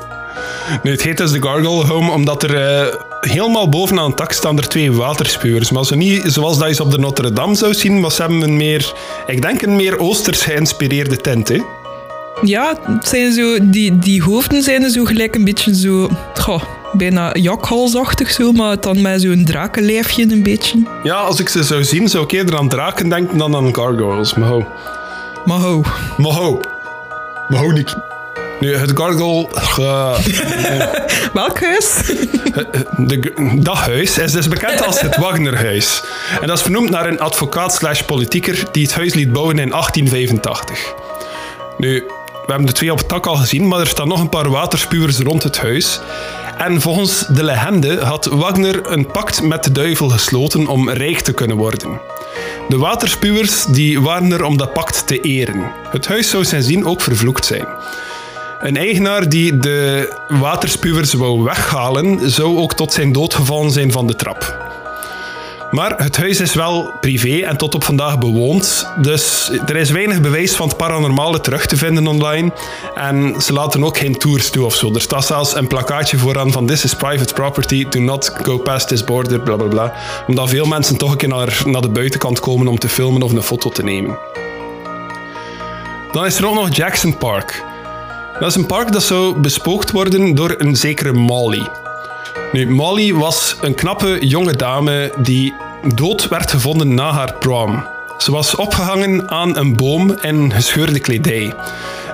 Nu, 0.83 0.91
het 0.91 1.01
heet 1.01 1.17
dus 1.17 1.31
de 1.31 1.41
Gargoyle 1.41 1.85
Home 1.85 2.11
omdat 2.11 2.43
er 2.43 2.55
eh, 2.55 2.93
helemaal 3.31 3.69
bovenaan 3.69 4.07
het 4.07 4.17
dak 4.17 4.31
staan 4.31 4.57
er 4.57 4.67
twee 4.67 4.91
waterspuwers. 4.91 5.71
Maar 5.71 5.85
zo 5.85 5.95
niet 5.95 6.21
zoals 6.25 6.57
dat 6.57 6.67
je 6.67 6.73
ze 6.73 6.83
op 6.83 6.91
de 6.91 6.97
Notre 6.97 7.33
Dame 7.33 7.55
zou 7.55 7.73
zien, 7.73 7.99
maar 7.99 8.11
ze 8.11 8.21
hebben 8.21 8.41
een 8.41 8.57
meer, 8.57 8.93
ik 9.27 9.41
denk 9.41 9.61
een 9.61 9.75
meer 9.75 9.99
oosters 9.99 10.41
geïnspireerde 10.41 11.17
tent. 11.17 11.47
Hè? 11.47 11.61
Ja, 12.41 12.77
het 12.87 13.07
zijn 13.07 13.33
zo, 13.33 13.57
die, 13.61 13.99
die 13.99 14.23
hoofden 14.23 14.61
zijn 14.61 14.89
zo 14.89 15.03
gelijk 15.03 15.35
een 15.35 15.43
beetje 15.43 15.75
zo... 15.75 16.09
Goh, 16.33 16.63
bijna 16.93 17.33
jakhalsachtig 17.33 18.31
zo, 18.31 18.51
maar 18.51 18.79
dan 18.79 19.01
met 19.01 19.21
zo'n 19.21 19.45
drakenlijfje 19.45 20.31
een 20.31 20.43
beetje. 20.43 20.83
Ja, 21.03 21.15
als 21.15 21.39
ik 21.39 21.49
ze 21.49 21.63
zou 21.63 21.83
zien, 21.83 22.07
zou 22.07 22.23
ik 22.23 22.31
eerder 22.31 22.57
aan 22.57 22.69
draken 22.69 23.09
denken 23.09 23.37
dan 23.37 23.55
aan 23.55 23.75
gargoyles. 23.75 24.33
Maar 24.33 24.49
ho. 24.49 24.67
Maar 25.45 25.59
ho. 25.59 25.81
Maar 26.17 26.31
ho. 26.31 26.59
Maar 27.47 27.59
ho, 27.59 27.71
Nicky. 27.71 27.93
Nu, 28.59 28.75
het 28.75 28.91
Gargoyle... 28.95 29.47
Welk 31.33 31.59
huis? 31.61 32.11
de, 32.97 33.33
dat 33.55 33.77
huis 33.77 34.17
is 34.17 34.31
dus 34.31 34.47
bekend 34.47 34.85
als 34.85 35.01
het 35.01 35.17
Wagnerhuis. 35.17 36.03
En 36.41 36.47
dat 36.47 36.57
is 36.57 36.63
vernoemd 36.63 36.89
naar 36.89 37.07
een 37.07 37.19
advocaat 37.19 37.73
slash 37.73 38.01
politieker 38.01 38.63
die 38.71 38.83
het 38.83 38.95
huis 38.95 39.13
liet 39.13 39.31
bouwen 39.33 39.59
in 39.59 39.69
1885. 39.69 40.93
Nu, 41.77 42.03
we 42.25 42.51
hebben 42.51 42.65
de 42.65 42.71
twee 42.71 42.91
op 42.91 42.97
het 42.97 43.07
tak 43.07 43.25
al 43.25 43.35
gezien, 43.35 43.67
maar 43.67 43.79
er 43.79 43.87
staan 43.87 44.07
nog 44.07 44.19
een 44.19 44.29
paar 44.29 44.49
waterspuwers 44.49 45.19
rond 45.19 45.43
het 45.43 45.57
huis. 45.57 45.99
En 46.57 46.81
volgens 46.81 47.25
de 47.27 47.43
legende 47.43 48.03
had 48.03 48.25
Wagner 48.25 48.91
een 48.91 49.05
pact 49.05 49.41
met 49.41 49.63
de 49.63 49.71
duivel 49.71 50.09
gesloten 50.09 50.67
om 50.67 50.89
rijk 50.89 51.19
te 51.19 51.33
kunnen 51.33 51.57
worden. 51.57 51.99
De 52.69 52.77
waterspuwers 52.77 53.65
die 53.65 54.01
waren 54.01 54.31
er 54.31 54.43
om 54.43 54.57
dat 54.57 54.73
pact 54.73 55.07
te 55.07 55.21
eren. 55.21 55.71
Het 55.89 56.07
huis 56.07 56.29
zou 56.29 56.45
sindsdien 56.45 56.85
ook 56.85 57.01
vervloekt 57.01 57.45
zijn. 57.45 57.67
Een 58.65 58.77
eigenaar 58.77 59.29
die 59.29 59.57
de 59.57 60.09
waterspuwers 60.27 61.13
wou 61.13 61.43
weghalen, 61.43 62.31
zou 62.31 62.57
ook 62.57 62.73
tot 62.73 62.93
zijn 62.93 63.11
dood 63.11 63.33
gevallen 63.33 63.71
zijn 63.71 63.91
van 63.91 64.07
de 64.07 64.15
trap. 64.15 64.57
Maar 65.71 65.93
het 65.97 66.17
huis 66.17 66.39
is 66.39 66.53
wel 66.53 66.93
privé 66.99 67.45
en 67.45 67.57
tot 67.57 67.75
op 67.75 67.83
vandaag 67.83 68.17
bewoond. 68.17 68.87
Dus 69.01 69.51
er 69.65 69.75
is 69.75 69.89
weinig 69.89 70.21
bewijs 70.21 70.55
van 70.55 70.67
het 70.67 70.77
paranormale 70.77 71.41
terug 71.41 71.65
te 71.65 71.77
vinden 71.77 72.07
online. 72.07 72.51
En 72.95 73.41
ze 73.41 73.53
laten 73.53 73.83
ook 73.83 73.97
geen 73.97 74.17
tours 74.17 74.49
toe 74.49 74.65
of 74.65 74.75
zo. 74.75 74.93
Er 74.93 75.01
staat 75.01 75.25
zelfs 75.25 75.55
een 75.55 75.67
plakkaatje 75.67 76.17
vooraan 76.17 76.51
van 76.51 76.65
This 76.65 76.83
is 76.83 76.95
private 76.95 77.33
property, 77.33 77.87
do 77.89 77.99
not 77.99 78.31
go 78.41 78.57
past 78.57 78.87
this 78.87 79.03
border, 79.03 79.39
bla 79.39 79.55
bla 79.55 79.67
bla. 79.67 79.93
Omdat 80.27 80.49
veel 80.49 80.65
mensen 80.65 80.97
toch 80.97 81.11
een 81.11 81.17
keer 81.17 81.29
naar, 81.29 81.61
naar 81.65 81.81
de 81.81 81.89
buitenkant 81.89 82.39
komen 82.39 82.67
om 82.67 82.79
te 82.79 82.89
filmen 82.89 83.21
of 83.21 83.31
een 83.31 83.41
foto 83.41 83.69
te 83.69 83.83
nemen. 83.83 84.17
Dan 86.11 86.25
is 86.25 86.37
er 86.37 86.47
ook 86.47 86.55
nog 86.55 86.75
Jackson 86.75 87.17
Park. 87.17 87.73
Dat 88.39 88.49
is 88.49 88.55
een 88.55 88.65
park 88.65 88.91
dat 88.91 89.03
zou 89.03 89.39
bespookt 89.39 89.91
worden 89.91 90.35
door 90.35 90.55
een 90.57 90.75
zekere 90.75 91.13
Molly. 91.13 91.67
Nu, 92.51 92.69
Molly 92.69 93.13
was 93.13 93.55
een 93.61 93.75
knappe 93.75 94.17
jonge 94.27 94.55
dame 94.55 95.13
die 95.17 95.53
dood 95.93 96.27
werd 96.27 96.51
gevonden 96.51 96.93
na 96.93 97.11
haar 97.11 97.33
prom. 97.33 97.83
Ze 98.17 98.31
was 98.31 98.55
opgehangen 98.55 99.29
aan 99.29 99.57
een 99.57 99.75
boom 99.75 100.17
in 100.21 100.51
gescheurde 100.51 100.99
kledij. 100.99 101.53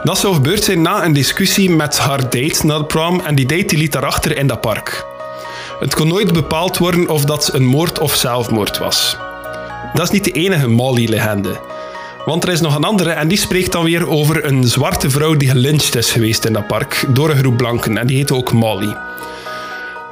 Dat 0.04 0.18
zou 0.18 0.34
gebeurd 0.34 0.64
zijn 0.64 0.82
na 0.82 1.06
een 1.06 1.14
discussie 1.14 1.70
met 1.70 1.98
haar 1.98 2.22
date 2.22 2.66
na 2.66 2.78
de 2.78 2.86
prom 2.86 3.20
en 3.20 3.36
die 3.36 3.46
date 3.46 3.78
liet 3.78 3.94
haar 3.94 4.06
achter 4.06 4.38
in 4.38 4.48
dat 4.48 4.62
park. 4.62 5.06
Het 5.80 5.96
kon 5.96 6.08
nooit 6.08 6.34
bepaald 6.34 6.78
worden 6.78 7.10
of 7.10 7.26
dat 7.26 7.54
een 7.54 7.66
moord 7.66 8.00
of 8.00 8.16
zelfmoord 8.16 8.78
was. 8.78 9.18
Dat 9.94 10.04
is 10.04 10.12
niet 10.12 10.24
de 10.24 10.32
enige 10.32 10.68
Molly-legende. 10.68 11.60
Want 12.26 12.44
er 12.44 12.50
is 12.50 12.62
nog 12.62 12.76
een 12.76 12.84
andere 12.84 13.10
en 13.10 13.28
die 13.28 13.38
spreekt 13.38 13.72
dan 13.72 13.84
weer 13.84 14.10
over 14.10 14.46
een 14.46 14.64
zwarte 14.64 15.10
vrouw 15.10 15.36
die 15.36 15.50
gelyncht 15.50 15.96
is 15.96 16.12
geweest 16.12 16.46
in 16.46 16.54
dat 16.54 16.68
park 16.68 17.06
door 17.08 17.30
een 17.30 17.38
groep 17.38 17.58
blanken 17.58 17.98
en 17.98 18.08
die 18.08 18.18
heette 18.18 18.36
ook 18.36 18.52
Molly. 18.52 18.96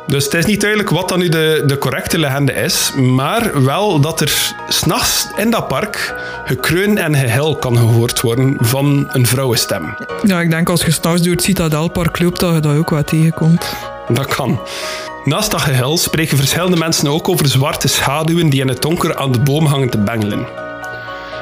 Dus 0.07 0.23
het 0.23 0.33
is 0.33 0.45
niet 0.45 0.59
duidelijk 0.61 0.89
wat 0.89 1.09
dan 1.09 1.19
nu 1.19 1.29
de, 1.29 1.63
de 1.65 1.77
correcte 1.77 2.19
legende 2.19 2.53
is, 2.53 2.91
maar 2.95 3.63
wel 3.63 3.99
dat 3.99 4.21
er 4.21 4.55
s'nachts 4.69 5.27
in 5.37 5.49
dat 5.49 5.67
park 5.67 6.15
gekreun 6.45 6.97
en 6.97 7.15
gehil 7.15 7.55
kan 7.55 7.77
gehoord 7.77 8.21
worden 8.21 8.57
van 8.59 9.07
een 9.11 9.25
vrouwenstem. 9.25 9.95
Ja, 10.23 10.41
ik 10.41 10.49
denk 10.49 10.69
als 10.69 10.85
je 10.85 10.91
s'nachts 10.91 11.21
door 11.21 11.31
het 11.31 11.43
Citadelpark 11.43 12.19
loopt, 12.19 12.39
dat 12.39 12.53
je 12.53 12.59
dat 12.59 12.75
ook 12.75 12.89
wat 12.89 13.07
tegenkomt. 13.07 13.73
Dat 14.07 14.35
kan. 14.35 14.59
Naast 15.23 15.51
dat 15.51 15.61
gehil 15.61 15.97
spreken 15.97 16.37
verschillende 16.37 16.77
mensen 16.77 17.07
ook 17.07 17.29
over 17.29 17.47
zwarte 17.47 17.87
schaduwen 17.87 18.49
die 18.49 18.61
in 18.61 18.67
het 18.67 18.81
donker 18.81 19.15
aan 19.15 19.31
de 19.31 19.39
boom 19.39 19.65
hangen 19.65 19.89
te 19.89 19.97
bengelen. 19.97 20.68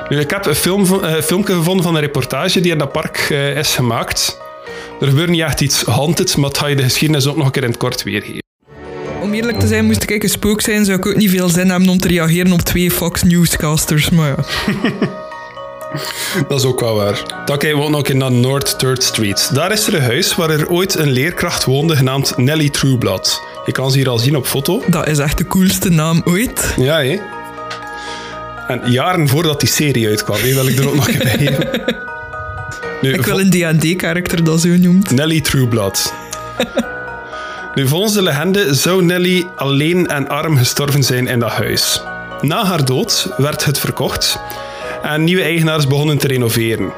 Nu, 0.10 0.20
ik 0.20 0.30
heb 0.30 0.46
een 0.46 0.56
film, 0.56 0.84
uh, 0.84 1.14
filmpje 1.14 1.54
gevonden 1.54 1.84
van 1.84 1.96
een 1.96 2.02
reportage 2.02 2.60
die 2.60 2.72
in 2.72 2.78
dat 2.78 2.92
park 2.92 3.28
uh, 3.32 3.58
is 3.58 3.76
gemaakt. 3.76 4.40
Er 5.00 5.08
gebeurt 5.08 5.30
niet 5.30 5.42
echt 5.42 5.62
iets 5.62 5.84
haunted, 5.84 6.38
maar 6.38 6.50
dat 6.50 6.58
ga 6.58 6.68
je 6.68 6.76
de 6.76 6.84
geschiedenis 6.84 7.28
ook 7.28 7.38
nog 7.38 7.46
een 7.46 7.52
keer 7.52 7.64
in 7.64 7.70
het 7.70 7.78
kort 7.78 8.04
weergeven. 8.04 8.42
Om 9.22 9.34
eerlijk 9.34 9.60
te 9.60 9.68
zijn, 9.68 9.86
moest 9.86 10.10
ik 10.10 10.24
een 10.24 10.30
spook 10.30 10.62
zijn, 10.62 10.86
zou 10.86 10.98
ik 10.98 11.06
ook 11.06 11.16
niet 11.16 11.30
veel 11.30 11.50
zin 11.50 11.70
hebben 11.70 11.90
om 11.90 11.98
te 11.98 12.08
reageren 12.08 12.52
op 12.52 12.62
twee 12.62 12.92
Fox 12.92 13.24
Newscasters, 13.24 14.10
maar 14.10 14.28
ja. 14.28 14.44
Dat 16.48 16.60
is 16.60 16.66
ook 16.66 16.80
wel 16.80 16.96
waar. 16.96 17.44
Dan 17.46 17.58
kijken 17.58 17.78
we 17.78 17.84
ook 17.84 17.90
nog 17.90 18.08
in 18.08 18.18
naar 18.18 18.32
North 18.32 18.86
3rd 18.86 19.04
Street. 19.04 19.50
Daar 19.54 19.72
is 19.72 19.88
er 19.88 19.94
een 19.94 20.02
huis 20.02 20.36
waar 20.36 20.50
er 20.50 20.70
ooit 20.70 20.96
een 20.96 21.10
leerkracht 21.10 21.66
woonde 21.66 21.96
genaamd 21.96 22.38
Nelly 22.38 22.70
Trueblood. 22.70 23.42
Je 23.66 23.72
kan 23.72 23.92
ze 23.92 23.98
hier 23.98 24.10
al 24.10 24.18
zien 24.18 24.36
op 24.36 24.46
foto. 24.46 24.84
Dat 24.88 25.08
is 25.08 25.18
echt 25.18 25.38
de 25.38 25.48
coolste 25.48 25.90
naam 25.90 26.22
ooit. 26.26 26.74
Ja, 26.78 27.02
hè? 27.02 27.20
En 28.68 28.92
jaren 28.92 29.28
voordat 29.28 29.60
die 29.60 29.70
serie 29.70 30.08
uitkwam, 30.08 30.42
wil 30.42 30.68
ik 30.68 30.78
er 30.78 30.88
ook 30.88 30.96
nog 30.96 31.18
bij 31.18 31.38
geven. 31.38 31.70
Nu, 33.02 33.14
ik 33.14 33.26
wil 33.26 33.40
een 33.40 33.50
D&D-karakter 33.50 34.44
dat 34.44 34.62
zo 34.62 34.70
noemt. 34.70 35.12
Nelly 35.12 35.42
Trueblood. 35.42 36.14
Nu, 37.76 37.88
volgens 37.88 38.14
de 38.14 38.22
legende 38.22 38.74
zou 38.74 39.04
Nelly 39.04 39.48
alleen 39.56 40.08
en 40.08 40.28
arm 40.28 40.58
gestorven 40.58 41.04
zijn 41.04 41.28
in 41.28 41.40
dat 41.40 41.52
huis. 41.52 42.02
Na 42.42 42.66
haar 42.66 42.86
dood 42.86 43.30
werd 43.38 43.66
het 43.66 43.80
verkocht 43.80 44.40
en 45.02 45.24
nieuwe 45.24 45.42
eigenaars 45.42 45.88
begonnen 45.88 46.18
te 46.18 46.28
renoveren. 46.28 46.92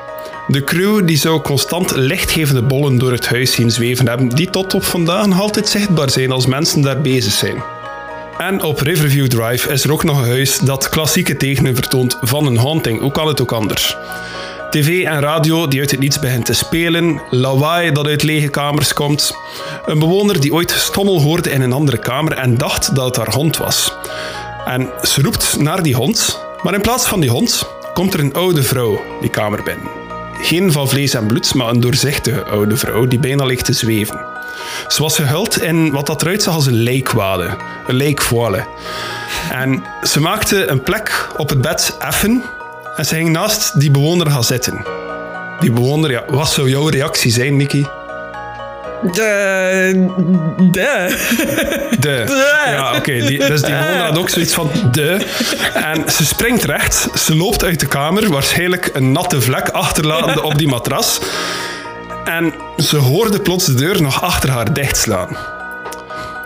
De 0.47 0.63
crew 0.63 1.07
die 1.07 1.17
zou 1.17 1.41
constant 1.41 1.95
lichtgevende 1.95 2.61
bollen 2.61 2.97
door 2.97 3.11
het 3.11 3.27
huis 3.27 3.51
zien 3.51 3.71
zweven 3.71 4.07
hebben, 4.07 4.29
die 4.29 4.49
tot 4.49 4.73
op 4.73 4.83
vandaag 4.83 5.27
nog 5.27 5.39
altijd 5.39 5.67
zichtbaar 5.67 6.09
zijn 6.09 6.31
als 6.31 6.45
mensen 6.45 6.81
daar 6.81 7.01
bezig 7.01 7.33
zijn. 7.33 7.63
En 8.39 8.63
op 8.63 8.79
Riverview 8.79 9.27
Drive 9.27 9.71
is 9.71 9.83
er 9.83 9.91
ook 9.91 10.03
nog 10.03 10.17
een 10.17 10.27
huis 10.27 10.57
dat 10.59 10.89
klassieke 10.89 11.37
tekenen 11.37 11.75
vertoont 11.75 12.17
van 12.21 12.45
een 12.45 12.57
haunting. 12.57 12.99
Hoe 12.99 13.11
kan 13.11 13.27
het 13.27 13.41
ook 13.41 13.51
anders? 13.51 13.97
TV 14.69 15.03
en 15.03 15.19
radio 15.19 15.67
die 15.67 15.79
uit 15.79 15.91
het 15.91 15.99
niets 15.99 16.19
begint 16.19 16.45
te 16.45 16.53
spelen, 16.53 17.21
lawaai 17.29 17.91
dat 17.91 18.07
uit 18.07 18.23
lege 18.23 18.47
kamers 18.47 18.93
komt. 18.93 19.35
Een 19.85 19.99
bewoner 19.99 20.39
die 20.39 20.53
ooit 20.53 20.71
stommel 20.71 21.21
hoorde 21.21 21.51
in 21.51 21.61
een 21.61 21.73
andere 21.73 21.99
kamer 21.99 22.33
en 22.33 22.57
dacht 22.57 22.95
dat 22.95 23.05
het 23.05 23.15
haar 23.15 23.33
hond 23.33 23.57
was. 23.57 23.93
En 24.65 24.89
ze 25.01 25.21
roept 25.21 25.57
naar 25.59 25.83
die 25.83 25.95
hond, 25.95 26.39
maar 26.63 26.73
in 26.73 26.81
plaats 26.81 27.07
van 27.07 27.19
die 27.19 27.29
hond 27.29 27.69
komt 27.93 28.13
er 28.13 28.19
een 28.19 28.33
oude 28.33 28.63
vrouw 28.63 29.01
die 29.21 29.29
kamer 29.29 29.63
binnen. 29.63 29.98
Geen 30.41 30.71
van 30.71 30.89
vlees 30.89 31.13
en 31.13 31.25
bloed, 31.25 31.53
maar 31.53 31.69
een 31.69 31.79
doorzichtige 31.79 32.43
oude 32.43 32.77
vrouw 32.77 33.05
die 33.05 33.19
bijna 33.19 33.45
ligt 33.45 33.65
te 33.65 33.73
zweven. 33.73 34.19
Ze 34.87 35.01
was 35.01 35.15
gehuld 35.15 35.61
in 35.61 35.91
wat 35.91 36.05
dat 36.05 36.21
eruit 36.21 36.43
zag 36.43 36.53
als 36.53 36.65
een 36.65 36.83
lijkwade, 36.83 37.57
een 37.87 37.95
lijkvoile. 37.95 38.65
En 39.51 39.83
ze 40.03 40.19
maakte 40.19 40.67
een 40.67 40.83
plek 40.83 41.29
op 41.37 41.49
het 41.49 41.61
bed 41.61 41.95
effen 41.99 42.43
en 42.95 43.05
ze 43.05 43.15
ging 43.15 43.29
naast 43.29 43.79
die 43.79 43.91
bewoner 43.91 44.31
gaan 44.31 44.43
zitten. 44.43 44.85
Die 45.59 45.71
bewoner, 45.71 46.11
ja, 46.11 46.23
wat 46.27 46.49
zou 46.49 46.69
jouw 46.69 46.87
reactie 46.87 47.31
zijn, 47.31 47.55
Nicky? 47.55 47.85
De. 49.01 50.11
De. 50.71 51.17
De. 51.99 52.23
Ja, 52.65 52.87
oké. 52.87 52.97
Okay. 52.97 53.37
Dus 53.37 53.61
die 53.61 53.73
bewoner 53.73 54.05
had 54.05 54.17
ook 54.17 54.29
zoiets 54.29 54.53
van 54.53 54.69
de. 54.91 55.25
En 55.73 56.11
ze 56.11 56.25
springt 56.25 56.63
recht. 56.63 57.07
Ze 57.19 57.35
loopt 57.35 57.63
uit 57.63 57.79
de 57.79 57.87
kamer, 57.87 58.29
waarschijnlijk 58.29 58.89
een 58.93 59.11
natte 59.11 59.41
vlek 59.41 59.69
achterlatende 59.69 60.43
op 60.43 60.57
die 60.57 60.67
matras. 60.67 61.19
En 62.25 62.53
ze 62.77 62.97
hoorde 62.97 63.39
plots 63.39 63.65
de 63.65 63.73
deur 63.73 64.01
nog 64.01 64.21
achter 64.21 64.49
haar 64.49 64.73
dichtslaan. 64.73 65.37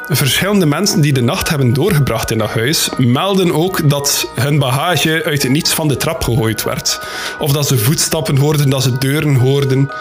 Verschillende 0.07 0.65
mensen 0.65 1.01
die 1.01 1.13
de 1.13 1.21
nacht 1.21 1.49
hebben 1.49 1.73
doorgebracht 1.73 2.31
in 2.31 2.37
dat 2.37 2.49
huis 2.49 2.89
melden 2.97 3.53
ook 3.53 3.89
dat 3.89 4.31
hun 4.35 4.59
bagage 4.59 5.21
uit 5.25 5.43
het 5.43 5.51
niets 5.51 5.73
van 5.73 5.87
de 5.87 5.97
trap 5.97 6.23
gegooid 6.23 6.63
werd. 6.63 6.99
Of 7.39 7.51
dat 7.51 7.67
ze 7.67 7.77
voetstappen 7.77 8.37
hoorden, 8.37 8.69
dat 8.69 8.83
ze 8.83 8.97
deuren 8.97 9.35
hoorden. 9.35 9.91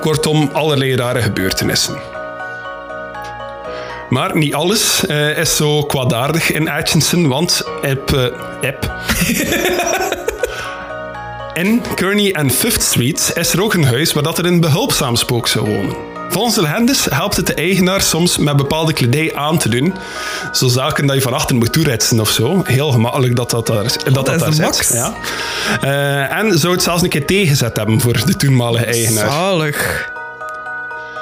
Kortom, 0.00 0.50
allerlei 0.52 0.96
rare 0.96 1.22
gebeurtenissen. 1.22 1.96
Maar 4.08 4.36
niet 4.36 4.54
alles 4.54 5.04
uh, 5.08 5.38
is 5.38 5.56
zo 5.56 5.82
kwaadaardig 5.82 6.52
in 6.52 6.68
Atchison, 6.68 7.28
want 7.28 7.62
Ep, 7.82 8.10
uh, 8.10 8.24
Ep. 8.60 8.92
in 11.62 11.82
Kearney 11.94 12.32
en 12.32 12.50
Fifth 12.50 12.82
Street 12.82 13.32
is 13.34 13.52
er 13.52 13.62
ook 13.62 13.74
een 13.74 13.84
huis 13.84 14.12
waar 14.12 14.22
dat 14.22 14.38
er 14.38 14.46
een 14.46 14.60
behulpzaam 14.60 15.16
spook 15.16 15.48
zou 15.48 15.66
wonen. 15.66 16.09
Volgens 16.30 16.54
de 16.54 16.62
legendes 16.62 17.06
helpt 17.10 17.36
het 17.36 17.46
de 17.46 17.54
eigenaar 17.54 18.00
soms 18.00 18.38
met 18.38 18.56
bepaalde 18.56 18.92
kledij 18.92 19.34
aan 19.34 19.58
te 19.58 19.68
doen. 19.68 19.94
Zo 20.52 20.68
zaken 20.68 21.06
dat 21.06 21.16
je 21.16 21.22
van 21.22 21.32
achter 21.32 21.56
moet 21.56 21.72
toeretsen 21.72 22.20
of 22.20 22.30
zo. 22.30 22.62
Heel 22.64 22.90
gemakkelijk 22.90 23.36
dat 23.36 23.50
dat 23.50 23.66
daar, 23.66 23.82
dat, 23.82 24.04
dat, 24.04 24.26
dat 24.26 24.38
daar 24.38 24.74
zit. 24.74 24.90
Ja. 24.92 25.14
Uh, 25.84 26.38
en 26.38 26.58
zou 26.58 26.72
het 26.72 26.82
zelfs 26.82 27.02
een 27.02 27.08
keer 27.08 27.26
tegenzet 27.26 27.76
hebben 27.76 28.00
voor 28.00 28.26
de 28.26 28.36
toenmalige 28.36 28.84
eigenaar. 28.84 29.30
Zalig. 29.30 30.08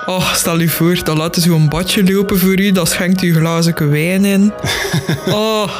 Oh, 0.07 0.35
stel 0.35 0.61
je 0.61 0.69
voor, 0.69 1.05
dan 1.05 1.17
laten 1.17 1.43
ze 1.43 1.51
een 1.51 1.69
badje 1.69 2.13
lopen 2.13 2.39
voor 2.39 2.61
u, 2.61 2.73
dan 2.73 2.87
schenkt 2.87 3.23
u 3.23 3.35
glazen 3.35 3.91
wijn 3.91 4.25
in. 4.25 4.53
Oh. 5.27 5.71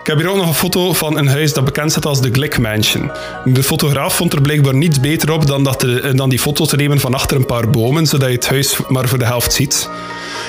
Ik 0.00 0.06
heb 0.06 0.18
hier 0.18 0.28
ook 0.28 0.36
nog 0.36 0.46
een 0.46 0.54
foto 0.54 0.92
van 0.92 1.18
een 1.18 1.28
huis 1.28 1.52
dat 1.52 1.64
bekend 1.64 1.90
staat 1.90 2.06
als 2.06 2.20
de 2.20 2.28
Glick 2.32 2.58
Mansion. 2.58 3.10
De 3.44 3.62
fotograaf 3.62 4.14
vond 4.14 4.32
er 4.32 4.40
blijkbaar 4.40 4.74
niets 4.74 5.00
beter 5.00 5.32
op 5.32 5.46
dan, 5.46 5.64
dat 5.64 5.80
de, 5.80 6.12
dan 6.14 6.28
die 6.28 6.38
foto 6.38 6.64
te 6.64 6.76
nemen 6.76 7.00
van 7.00 7.14
achter 7.14 7.36
een 7.36 7.46
paar 7.46 7.70
bomen, 7.70 8.06
zodat 8.06 8.28
je 8.28 8.34
het 8.34 8.48
huis 8.48 8.76
maar 8.88 9.08
voor 9.08 9.18
de 9.18 9.24
helft 9.24 9.52
ziet. 9.52 9.88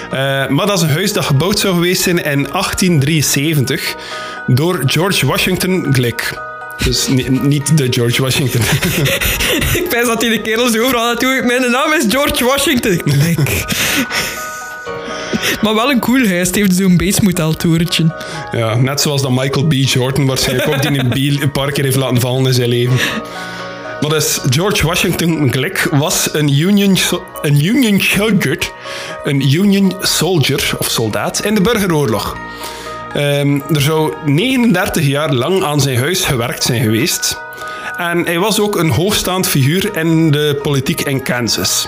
Uh, 0.05 0.47
maar 0.47 0.65
dat 0.65 0.77
is 0.77 0.81
een 0.81 0.89
huis 0.89 1.13
dat 1.13 1.25
gebouwd 1.25 1.59
zou 1.59 1.73
geweest 1.73 2.01
zijn 2.01 2.17
in 2.17 2.47
1873 2.51 3.95
door 4.47 4.81
George 4.85 5.25
Washington 5.25 5.87
Glick. 5.91 6.39
Dus 6.83 7.07
niet 7.41 7.77
de 7.77 7.87
George 7.89 8.21
Washington. 8.21 8.61
ik 9.79 9.85
pijs 9.89 10.05
dat 10.05 10.21
hij 10.21 10.29
de 10.29 10.41
kerels 10.41 10.79
overal 10.79 11.05
naartoe... 11.05 11.41
Mijn 11.45 11.71
naam 11.71 11.93
is 11.93 12.05
George 12.09 12.45
Washington. 12.45 12.97
Klik. 12.97 13.63
maar 15.61 15.75
wel 15.75 15.91
een 15.91 15.99
cool 15.99 16.27
huis. 16.27 16.47
Het 16.47 16.55
heeft 16.55 16.75
zo'n 16.75 16.97
basemotel-torentje. 16.97 18.15
Ja, 18.51 18.75
net 18.75 19.01
zoals 19.01 19.21
dat 19.21 19.31
Michael 19.31 19.65
B. 19.65 19.73
Jordan 19.73 20.25
waarschijnlijk 20.25 20.67
ook 20.67 20.81
die 21.13 21.31
een, 21.31 21.41
een 21.41 21.51
paar 21.51 21.71
keer 21.71 21.83
heeft 21.83 21.95
laten 21.95 22.21
vallen 22.21 22.45
in 22.45 22.53
zijn 22.53 22.69
leven. 22.69 22.99
Maar 24.01 24.09
dus 24.09 24.39
George 24.49 24.85
Washington 24.85 25.51
Glick 25.51 25.87
was 25.91 26.29
een 26.33 26.59
Union, 26.59 26.97
een 27.41 27.65
Union 27.65 28.01
soldier, 28.01 28.71
een 29.23 29.53
Union 29.53 29.93
soldier 29.99 30.71
of 30.77 30.89
soldaat 30.89 31.45
in 31.45 31.55
de 31.55 31.61
burgeroorlog. 31.61 32.37
Um, 33.17 33.63
er 33.73 33.81
zou 33.81 34.13
39 34.25 35.05
jaar 35.05 35.33
lang 35.33 35.63
aan 35.63 35.81
zijn 35.81 35.97
huis 35.97 36.25
gewerkt 36.25 36.63
zijn 36.63 36.81
geweest. 36.81 37.37
En 37.97 38.25
hij 38.25 38.39
was 38.39 38.59
ook 38.59 38.75
een 38.75 38.89
hoogstaand 38.89 39.47
figuur 39.47 39.97
in 39.97 40.31
de 40.31 40.59
politiek 40.61 41.01
in 41.01 41.23
Kansas. 41.23 41.87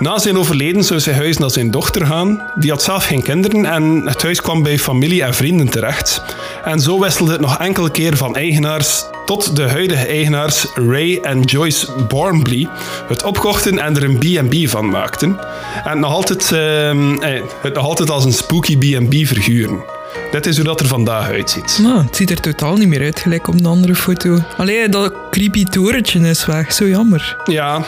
Na 0.00 0.18
zijn 0.18 0.38
overleden 0.38 0.84
zou 0.84 1.00
zijn 1.00 1.16
huis 1.16 1.38
naar 1.38 1.50
zijn 1.50 1.70
dochter 1.70 2.06
gaan. 2.06 2.42
Die 2.54 2.70
had 2.70 2.82
zelf 2.82 3.04
geen 3.04 3.22
kinderen 3.22 3.64
en 3.64 4.06
het 4.06 4.22
huis 4.22 4.40
kwam 4.40 4.62
bij 4.62 4.78
familie 4.78 5.22
en 5.22 5.34
vrienden 5.34 5.68
terecht. 5.68 6.22
En 6.64 6.80
zo 6.80 7.00
wisselde 7.00 7.32
het 7.32 7.40
nog 7.40 7.58
enkele 7.58 7.90
keer 7.90 8.16
van 8.16 8.36
eigenaars 8.36 9.04
tot 9.24 9.56
de 9.56 9.62
huidige 9.62 10.06
eigenaars 10.06 10.66
Ray 10.74 11.18
en 11.22 11.40
Joyce 11.40 11.86
Bornbley 12.08 12.68
het 13.08 13.22
opkochten 13.22 13.78
en 13.78 13.96
er 13.96 14.04
een 14.04 14.18
B&B 14.18 14.68
van 14.68 14.88
maakten. 14.88 15.38
En 15.84 16.00
nog 16.00 16.12
altijd, 16.12 16.50
uh, 16.50 17.42
het 17.60 17.74
nog 17.74 17.84
altijd 17.84 18.10
als 18.10 18.24
een 18.24 18.32
spooky 18.32 18.76
B&B 18.76 19.26
verhuren. 19.26 19.82
Dit 20.30 20.46
is 20.46 20.56
hoe 20.56 20.64
dat 20.64 20.80
er 20.80 20.86
vandaag 20.86 21.28
uitziet. 21.28 21.78
Nou, 21.82 22.02
het 22.04 22.16
ziet 22.16 22.30
er 22.30 22.40
totaal 22.40 22.76
niet 22.76 22.88
meer 22.88 23.02
uit, 23.02 23.20
gelijk 23.20 23.48
op 23.48 23.62
de 23.62 23.68
andere 23.68 23.94
foto. 23.94 24.38
Alleen 24.56 24.90
dat 24.90 25.12
creepy 25.30 25.64
torentje 25.64 26.20
is 26.28 26.46
weg. 26.46 26.72
Zo 26.72 26.88
jammer. 26.88 27.36
Ja, 27.44 27.82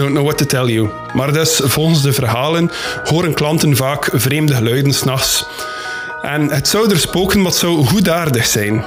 don't 0.00 0.12
know 0.12 0.24
what 0.24 0.38
to 0.38 0.46
tell 0.46 0.66
you. 0.66 0.90
Maar 1.14 1.32
dus, 1.32 1.60
volgens 1.64 2.02
de 2.02 2.12
verhalen 2.12 2.70
horen 3.04 3.34
klanten 3.34 3.76
vaak 3.76 4.08
vreemde 4.12 4.54
geluiden 4.54 4.92
s'nachts. 4.92 5.46
En 6.22 6.50
het 6.50 6.68
zou 6.68 6.90
er 6.90 6.98
spoken 6.98 7.42
wat 7.42 7.56
zou 7.56 7.86
goedaardig 7.86 8.46
zijn. 8.46 8.84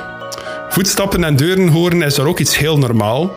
Voetstappen 0.69 1.23
en 1.23 1.35
deuren 1.35 1.67
horen 1.67 2.01
is 2.01 2.17
er 2.17 2.27
ook 2.27 2.39
iets 2.39 2.57
heel 2.57 2.77
normaal. 2.77 3.31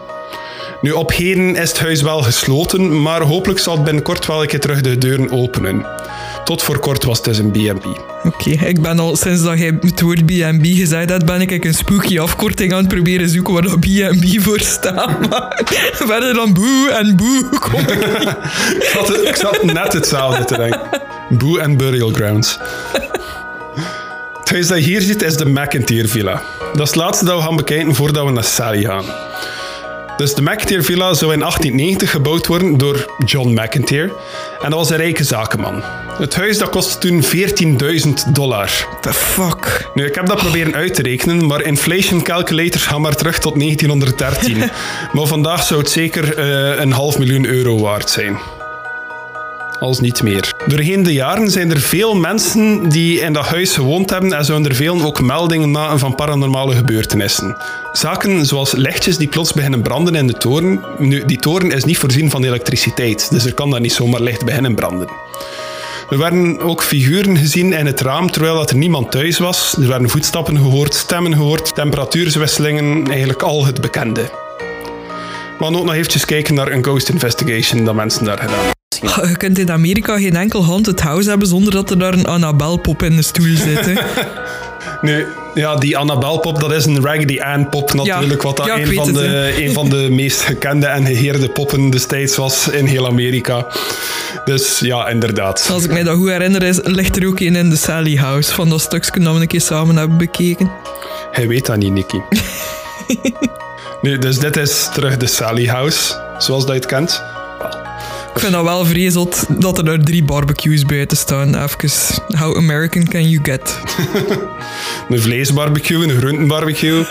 Nu, 0.80 0.90
op 0.90 1.12
heden 1.12 1.56
is 1.56 1.68
het 1.68 1.78
huis 1.78 2.02
wel 2.02 2.22
gesloten, 2.22 3.02
maar 3.02 3.20
hopelijk 3.20 3.60
zal 3.60 3.74
het 3.74 3.84
binnenkort 3.84 4.26
wel 4.26 4.42
een 4.42 4.48
keer 4.48 4.60
terug 4.60 4.80
de 4.80 4.98
deuren 4.98 5.30
openen. 5.30 5.86
Tot 6.46 6.62
voor 6.62 6.78
kort 6.78 7.04
was 7.04 7.16
het 7.16 7.26
dus 7.26 7.38
een 7.38 7.50
B&B. 7.50 7.84
Oké, 8.24 8.50
ik 8.50 8.80
ben 8.80 8.98
al 8.98 9.16
sinds 9.16 9.42
dat 9.42 9.58
jij 9.58 9.78
het 9.80 10.00
woord 10.00 10.26
B&B 10.26 10.64
gezegd 10.64 11.08
hebt, 11.10 11.24
ben 11.24 11.40
ik 11.40 11.64
een 11.64 11.74
spooky 11.74 12.18
afkorting 12.18 12.72
aan 12.72 12.78
het 12.78 12.88
proberen 12.88 13.28
zoeken 13.28 13.52
waar 13.52 13.62
dat 13.62 13.80
B&B 13.80 14.40
voor 14.40 14.60
staat. 14.60 15.28
Maar 15.30 15.62
verder 16.10 16.34
dan 16.34 16.52
boe 16.52 16.90
en 16.90 17.16
boe 17.16 17.48
kom 17.60 17.80
ik 17.80 17.88
ik, 18.82 18.90
zat, 18.92 19.26
ik 19.26 19.36
zat 19.36 19.62
net 19.62 19.92
hetzelfde 19.92 20.44
te 20.44 20.56
denken. 20.56 20.80
Boe 21.28 21.60
en 21.60 21.76
Burial 21.76 22.10
Grounds. 22.10 22.58
Het 24.38 24.50
huis 24.50 24.66
dat 24.66 24.78
je 24.78 24.84
hier 24.84 25.00
ziet 25.00 25.22
is 25.22 25.36
de 25.36 25.46
McIntyre 25.46 26.08
Villa. 26.08 26.42
Dat 26.72 26.82
is 26.82 26.88
het 26.88 26.96
laatste 26.96 27.24
dat 27.24 27.36
we 27.36 27.42
gaan 27.42 27.56
bekijken 27.56 27.94
voordat 27.94 28.24
we 28.24 28.30
naar 28.30 28.44
Sally 28.44 28.84
gaan. 28.84 29.04
Dus 30.16 30.34
de 30.34 30.42
McIntyre 30.42 30.82
Villa 30.82 31.14
zou 31.14 31.32
in 31.32 31.38
1890 31.38 32.10
gebouwd 32.10 32.46
worden 32.46 32.78
door 32.78 33.14
John 33.24 33.60
McIntyre. 33.60 34.12
En 34.60 34.70
dat 34.70 34.78
was 34.78 34.90
een 34.90 34.96
rijke 34.96 35.24
zakenman. 35.24 35.82
Het 36.18 36.34
huis 36.34 36.58
dat 36.58 36.68
kostte 36.68 36.98
toen 36.98 37.22
14.000 37.24 38.32
dollar. 38.32 38.70
The 39.00 39.12
fuck? 39.12 39.90
Nu, 39.94 40.06
ik 40.06 40.14
heb 40.14 40.26
dat 40.26 40.36
proberen 40.36 40.74
uit 40.74 40.94
te 40.94 41.02
rekenen, 41.02 41.46
maar 41.46 41.62
inflation 41.62 42.22
calculators 42.22 42.86
gaan 42.86 43.00
maar 43.00 43.16
terug 43.16 43.38
tot 43.38 43.54
1913. 43.54 44.58
maar 45.12 45.26
vandaag 45.26 45.62
zou 45.62 45.80
het 45.80 45.90
zeker 45.90 46.38
uh, 46.38 46.80
een 46.80 46.92
half 46.92 47.18
miljoen 47.18 47.46
euro 47.46 47.78
waard 47.78 48.10
zijn 48.10 48.38
als 49.80 50.00
niet 50.00 50.22
meer. 50.22 50.54
Doorheen 50.66 51.02
de 51.02 51.12
jaren 51.12 51.50
zijn 51.50 51.70
er 51.70 51.80
veel 51.80 52.14
mensen 52.14 52.88
die 52.88 53.20
in 53.20 53.32
dat 53.32 53.46
huis 53.46 53.74
gewoond 53.74 54.10
hebben 54.10 54.32
en 54.32 54.44
zouden 54.44 54.70
er 54.70 54.76
veel 54.76 55.02
ook 55.02 55.20
meldingen 55.20 55.70
maken 55.70 55.98
van 55.98 56.14
paranormale 56.14 56.74
gebeurtenissen. 56.74 57.56
Zaken 57.92 58.46
zoals 58.46 58.72
lichtjes 58.72 59.16
die 59.16 59.28
plots 59.28 59.52
beginnen 59.52 59.82
branden 59.82 60.14
in 60.14 60.26
de 60.26 60.32
toren. 60.32 60.80
Nu, 60.98 61.24
die 61.24 61.38
toren 61.38 61.70
is 61.70 61.84
niet 61.84 61.98
voorzien 61.98 62.30
van 62.30 62.44
elektriciteit, 62.44 63.30
dus 63.30 63.44
er 63.44 63.54
kan 63.54 63.70
daar 63.70 63.80
niet 63.80 63.92
zomaar 63.92 64.20
licht 64.20 64.44
beginnen 64.44 64.74
branden. 64.74 65.08
Er 66.10 66.18
werden 66.18 66.60
ook 66.60 66.82
figuren 66.82 67.36
gezien 67.36 67.72
in 67.72 67.86
het 67.86 68.00
raam 68.00 68.30
terwijl 68.30 68.54
dat 68.54 68.70
er 68.70 68.76
niemand 68.76 69.10
thuis 69.10 69.38
was. 69.38 69.76
Er 69.80 69.88
werden 69.88 70.08
voetstappen 70.08 70.56
gehoord, 70.56 70.94
stemmen 70.94 71.32
gehoord, 71.32 71.74
temperatuurswisselingen, 71.74 73.06
eigenlijk 73.06 73.42
al 73.42 73.66
het 73.66 73.80
bekende. 73.80 74.30
Maar 75.58 75.68
ook 75.68 75.84
nog 75.84 75.94
eventjes 75.94 76.24
kijken 76.24 76.54
naar 76.54 76.72
een 76.72 76.84
ghost 76.84 77.08
investigation 77.08 77.84
dat 77.84 77.94
mensen 77.94 78.24
daar 78.24 78.38
gedaan 78.38 78.74
je 79.00 79.36
kunt 79.36 79.58
in 79.58 79.70
Amerika 79.70 80.18
geen 80.18 80.36
enkel 80.36 80.64
haunted 80.64 81.00
house 81.00 81.28
hebben 81.28 81.48
zonder 81.48 81.72
dat 81.72 81.90
er 81.90 81.98
daar 81.98 82.12
een 82.12 82.26
Annabelle-pop 82.26 83.02
in 83.02 83.16
de 83.16 83.22
stoel 83.22 83.56
zit. 83.56 83.86
nu, 85.00 85.26
ja, 85.54 85.76
die 85.76 85.96
Annabelle-pop, 85.96 86.60
dat 86.60 86.72
is 86.72 86.84
een 86.84 87.02
Raggedy 87.04 87.40
Ann-pop 87.40 87.92
natuurlijk, 87.92 88.42
wat 88.42 88.56
dat 88.56 88.68
een, 88.68 88.94
van 88.94 89.12
de, 89.12 89.54
een 89.64 89.72
van 89.72 89.88
de 89.88 90.08
meest 90.10 90.40
gekende 90.40 90.86
en 90.86 91.06
geheerde 91.06 91.48
poppen 91.48 91.90
destijds 91.90 92.36
was 92.36 92.68
in 92.68 92.86
heel 92.86 93.06
Amerika. 93.06 93.66
Dus 94.44 94.78
ja, 94.78 95.08
inderdaad. 95.08 95.68
Als 95.72 95.84
ik 95.84 95.90
mij 95.90 96.02
dat 96.02 96.16
goed 96.16 96.28
herinner, 96.28 96.62
is, 96.62 96.78
ligt 96.82 97.16
er 97.16 97.26
ook 97.26 97.40
een 97.40 97.56
in 97.56 97.70
de 97.70 97.76
Sally 97.76 98.16
House, 98.16 98.54
van 98.54 98.68
dat 98.68 98.80
stukje 98.80 99.20
dat 99.20 99.34
we 99.34 99.40
een 99.40 99.46
keer 99.46 99.60
samen 99.60 99.96
hebben 99.96 100.18
bekeken. 100.18 100.70
Hij 101.30 101.48
weet 101.48 101.66
dat 101.66 101.76
niet, 101.76 101.92
Nicky. 101.92 102.18
nu, 104.02 104.18
dus 104.18 104.38
dit 104.38 104.56
is 104.56 104.88
terug 104.92 105.16
de 105.16 105.26
Sally 105.26 105.66
House, 105.66 106.14
zoals 106.38 106.66
dat 106.66 106.74
je 106.74 106.80
het 106.80 106.90
kent. 106.90 107.22
Ik 108.36 108.42
vind 108.42 108.54
dat 108.54 108.64
wel 108.64 108.84
vreselijk 108.84 109.60
dat 109.60 109.78
er 109.78 109.84
daar 109.84 110.00
drie 110.00 110.24
barbecues 110.24 110.84
buiten 110.84 111.16
staan. 111.16 111.54
Even, 111.54 111.90
how 112.38 112.56
American 112.56 113.08
can 113.08 113.28
you 113.28 113.40
get? 113.42 113.78
een 115.08 115.20
vleesbarbecue, 115.20 116.04
een 116.04 116.18
groentenbarbecue. 116.18 117.04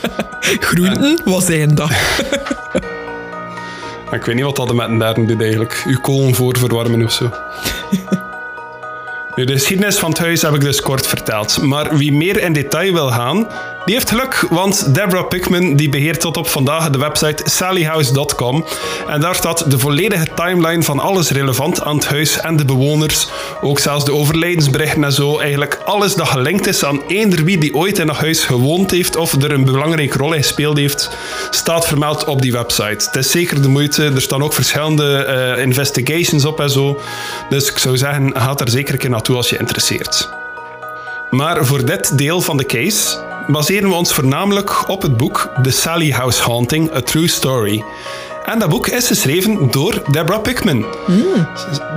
Groenten? 0.60 1.20
Wat 1.24 1.44
zijn 1.44 1.74
dat? 1.74 1.90
ik 4.10 4.24
weet 4.24 4.34
niet 4.34 4.44
wat 4.44 4.56
dat 4.56 4.74
met 4.74 4.88
een 4.88 4.98
derde 4.98 5.26
doet 5.26 5.42
eigenlijk. 5.42 5.82
Uw 5.86 6.00
kolen 6.00 6.34
voor 6.34 6.58
verwarmen 6.58 7.04
of 7.04 7.12
zo. 7.12 7.30
De 9.34 9.52
geschiedenis 9.52 9.98
van 9.98 10.10
het 10.10 10.18
huis 10.18 10.42
heb 10.42 10.54
ik 10.54 10.60
dus 10.60 10.80
kort 10.80 11.06
verteld. 11.06 11.62
Maar 11.62 11.96
wie 11.96 12.12
meer 12.12 12.42
in 12.42 12.52
detail 12.52 12.92
wil 12.92 13.10
gaan, 13.10 13.48
die 13.84 13.94
heeft 13.94 14.10
geluk, 14.10 14.46
want 14.50 14.94
Deborah 14.94 15.28
Pickman 15.28 15.76
die 15.76 15.88
beheert 15.88 16.20
tot 16.20 16.36
op 16.36 16.48
vandaag 16.48 16.90
de 16.90 16.98
website 16.98 17.42
sallyhouse.com. 17.46 18.64
En 19.08 19.20
daar 19.20 19.34
staat 19.34 19.70
de 19.70 19.78
volledige 19.78 20.26
timeline 20.34 20.82
van 20.82 20.98
alles 20.98 21.30
relevant 21.30 21.82
aan 21.82 21.96
het 21.96 22.06
huis 22.06 22.40
en 22.40 22.56
de 22.56 22.64
bewoners. 22.64 23.28
Ook 23.60 23.78
zelfs 23.78 24.04
de 24.04 24.12
overlijdensberichten 24.12 25.04
en 25.04 25.12
zo. 25.12 25.38
Eigenlijk 25.38 25.80
alles 25.84 26.14
dat 26.14 26.28
gelinkt 26.28 26.66
is 26.66 26.84
aan 26.84 27.00
eender 27.08 27.44
wie 27.44 27.58
die 27.58 27.74
ooit 27.74 27.98
in 27.98 28.06
dat 28.06 28.16
huis 28.16 28.44
gewoond 28.44 28.90
heeft 28.90 29.16
of 29.16 29.32
er 29.32 29.52
een 29.52 29.64
belangrijke 29.64 30.18
rol 30.18 30.32
in 30.32 30.42
gespeeld 30.42 30.78
heeft, 30.78 31.10
staat 31.50 31.86
vermeld 31.86 32.24
op 32.24 32.42
die 32.42 32.52
website. 32.52 33.06
Het 33.06 33.16
is 33.16 33.30
zeker 33.30 33.62
de 33.62 33.68
moeite. 33.68 34.04
Er 34.04 34.22
staan 34.22 34.42
ook 34.42 34.52
verschillende 34.52 35.26
uh, 35.56 35.62
investigations 35.62 36.44
op 36.44 36.60
en 36.60 36.70
zo. 36.70 37.00
Dus 37.48 37.70
ik 37.70 37.78
zou 37.78 37.96
zeggen, 37.96 38.32
ga 38.34 38.56
er 38.56 38.70
zeker 38.70 38.92
een 38.92 38.98
keer 38.98 39.10
naartoe 39.22 39.36
als 39.42 39.50
je 39.50 39.58
interesseert. 39.58 40.28
Maar 41.30 41.66
voor 41.66 41.84
dit 41.84 42.18
deel 42.18 42.40
van 42.40 42.56
de 42.56 42.66
case 42.66 43.18
baseren 43.46 43.88
we 43.88 43.94
ons 43.94 44.14
voornamelijk 44.14 44.88
op 44.88 45.02
het 45.02 45.16
boek 45.16 45.50
The 45.62 45.70
Sally 45.70 46.10
House 46.10 46.42
Haunting: 46.42 46.94
A 46.94 47.00
True 47.00 47.28
Story. 47.28 47.84
En 48.44 48.58
dat 48.58 48.68
boek 48.68 48.86
is 48.86 49.06
geschreven 49.06 49.70
door 49.70 50.02
Deborah 50.10 50.42
Pickman. 50.42 50.84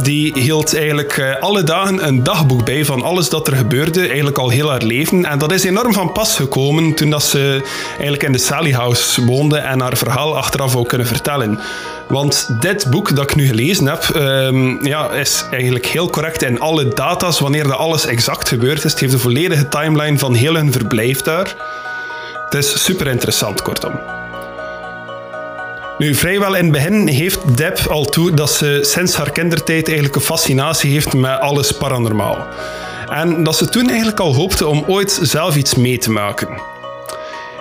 Die 0.02 0.40
hield 0.40 0.76
eigenlijk 0.76 1.18
eh, 1.18 1.42
alle 1.42 1.64
dagen 1.64 2.08
een 2.08 2.24
dagboek 2.24 2.66
bij 2.66 2.86
van 2.86 3.02
alles 3.02 3.30
dat 3.30 3.48
er 3.48 3.56
gebeurde, 3.56 4.06
eigenlijk 4.06 4.38
al 4.38 4.50
heel 4.50 4.70
haar 4.70 4.84
leven. 4.84 5.26
En 5.26 5.40
dat 5.40 5.52
is 5.52 5.64
enorm 5.64 5.94
van 5.94 6.12
pas 6.12 6.36
gekomen 6.36 6.94
toen 6.94 7.10
dat 7.10 7.24
ze 7.24 7.62
eigenlijk 7.90 8.24
in 8.24 8.32
de 8.32 8.38
Sally 8.38 8.72
House 8.72 9.26
woonde 9.26 9.58
en 9.58 9.80
haar 9.80 9.98
verhaal 9.98 10.38
achteraf 10.38 10.76
ook 10.76 10.88
kunnen 10.88 11.08
vertellen. 11.08 11.60
Want 12.08 12.50
dit 12.60 12.90
boek 12.90 13.16
dat 13.16 13.30
ik 13.30 13.36
nu 13.36 13.48
gelezen 13.48 13.88
heb, 13.88 14.10
um, 14.16 14.86
ja, 14.86 15.12
is 15.12 15.46
eigenlijk 15.52 15.86
heel 15.86 16.10
correct 16.10 16.44
in 16.44 16.60
alle 16.60 16.88
data's 16.88 17.40
wanneer 17.40 17.64
dat 17.64 17.78
alles 17.78 18.06
exact 18.06 18.48
gebeurd 18.48 18.84
is. 18.84 18.92
Het 18.92 19.00
heeft 19.00 19.14
een 19.14 19.20
volledige 19.20 19.68
timeline 19.68 20.18
van 20.18 20.34
heel 20.34 20.56
hun 20.56 20.72
verblijf 20.72 21.22
daar. 21.22 21.56
Het 22.46 22.54
is 22.54 22.84
super 22.84 23.08
interessant, 23.08 23.62
kortom. 23.62 24.15
Nu, 25.98 26.16
vrijwel 26.16 26.56
in 26.56 26.64
het 26.64 26.72
begin 26.72 27.08
heeft 27.08 27.58
Deb 27.58 27.80
al 27.90 28.06
toe 28.06 28.34
dat 28.34 28.52
ze 28.52 28.80
sinds 28.82 29.16
haar 29.16 29.32
kindertijd 29.32 29.86
eigenlijk 29.86 30.16
een 30.16 30.22
fascinatie 30.22 30.92
heeft 30.92 31.14
met 31.14 31.40
alles 31.40 31.72
paranormaal. 31.72 32.48
En 33.10 33.44
dat 33.44 33.58
ze 33.58 33.70
toen 33.70 33.88
eigenlijk 33.88 34.20
al 34.20 34.36
hoopte 34.36 34.68
om 34.68 34.84
ooit 34.88 35.20
zelf 35.22 35.56
iets 35.56 35.76
mee 35.76 35.98
te 35.98 36.12
maken. 36.12 36.48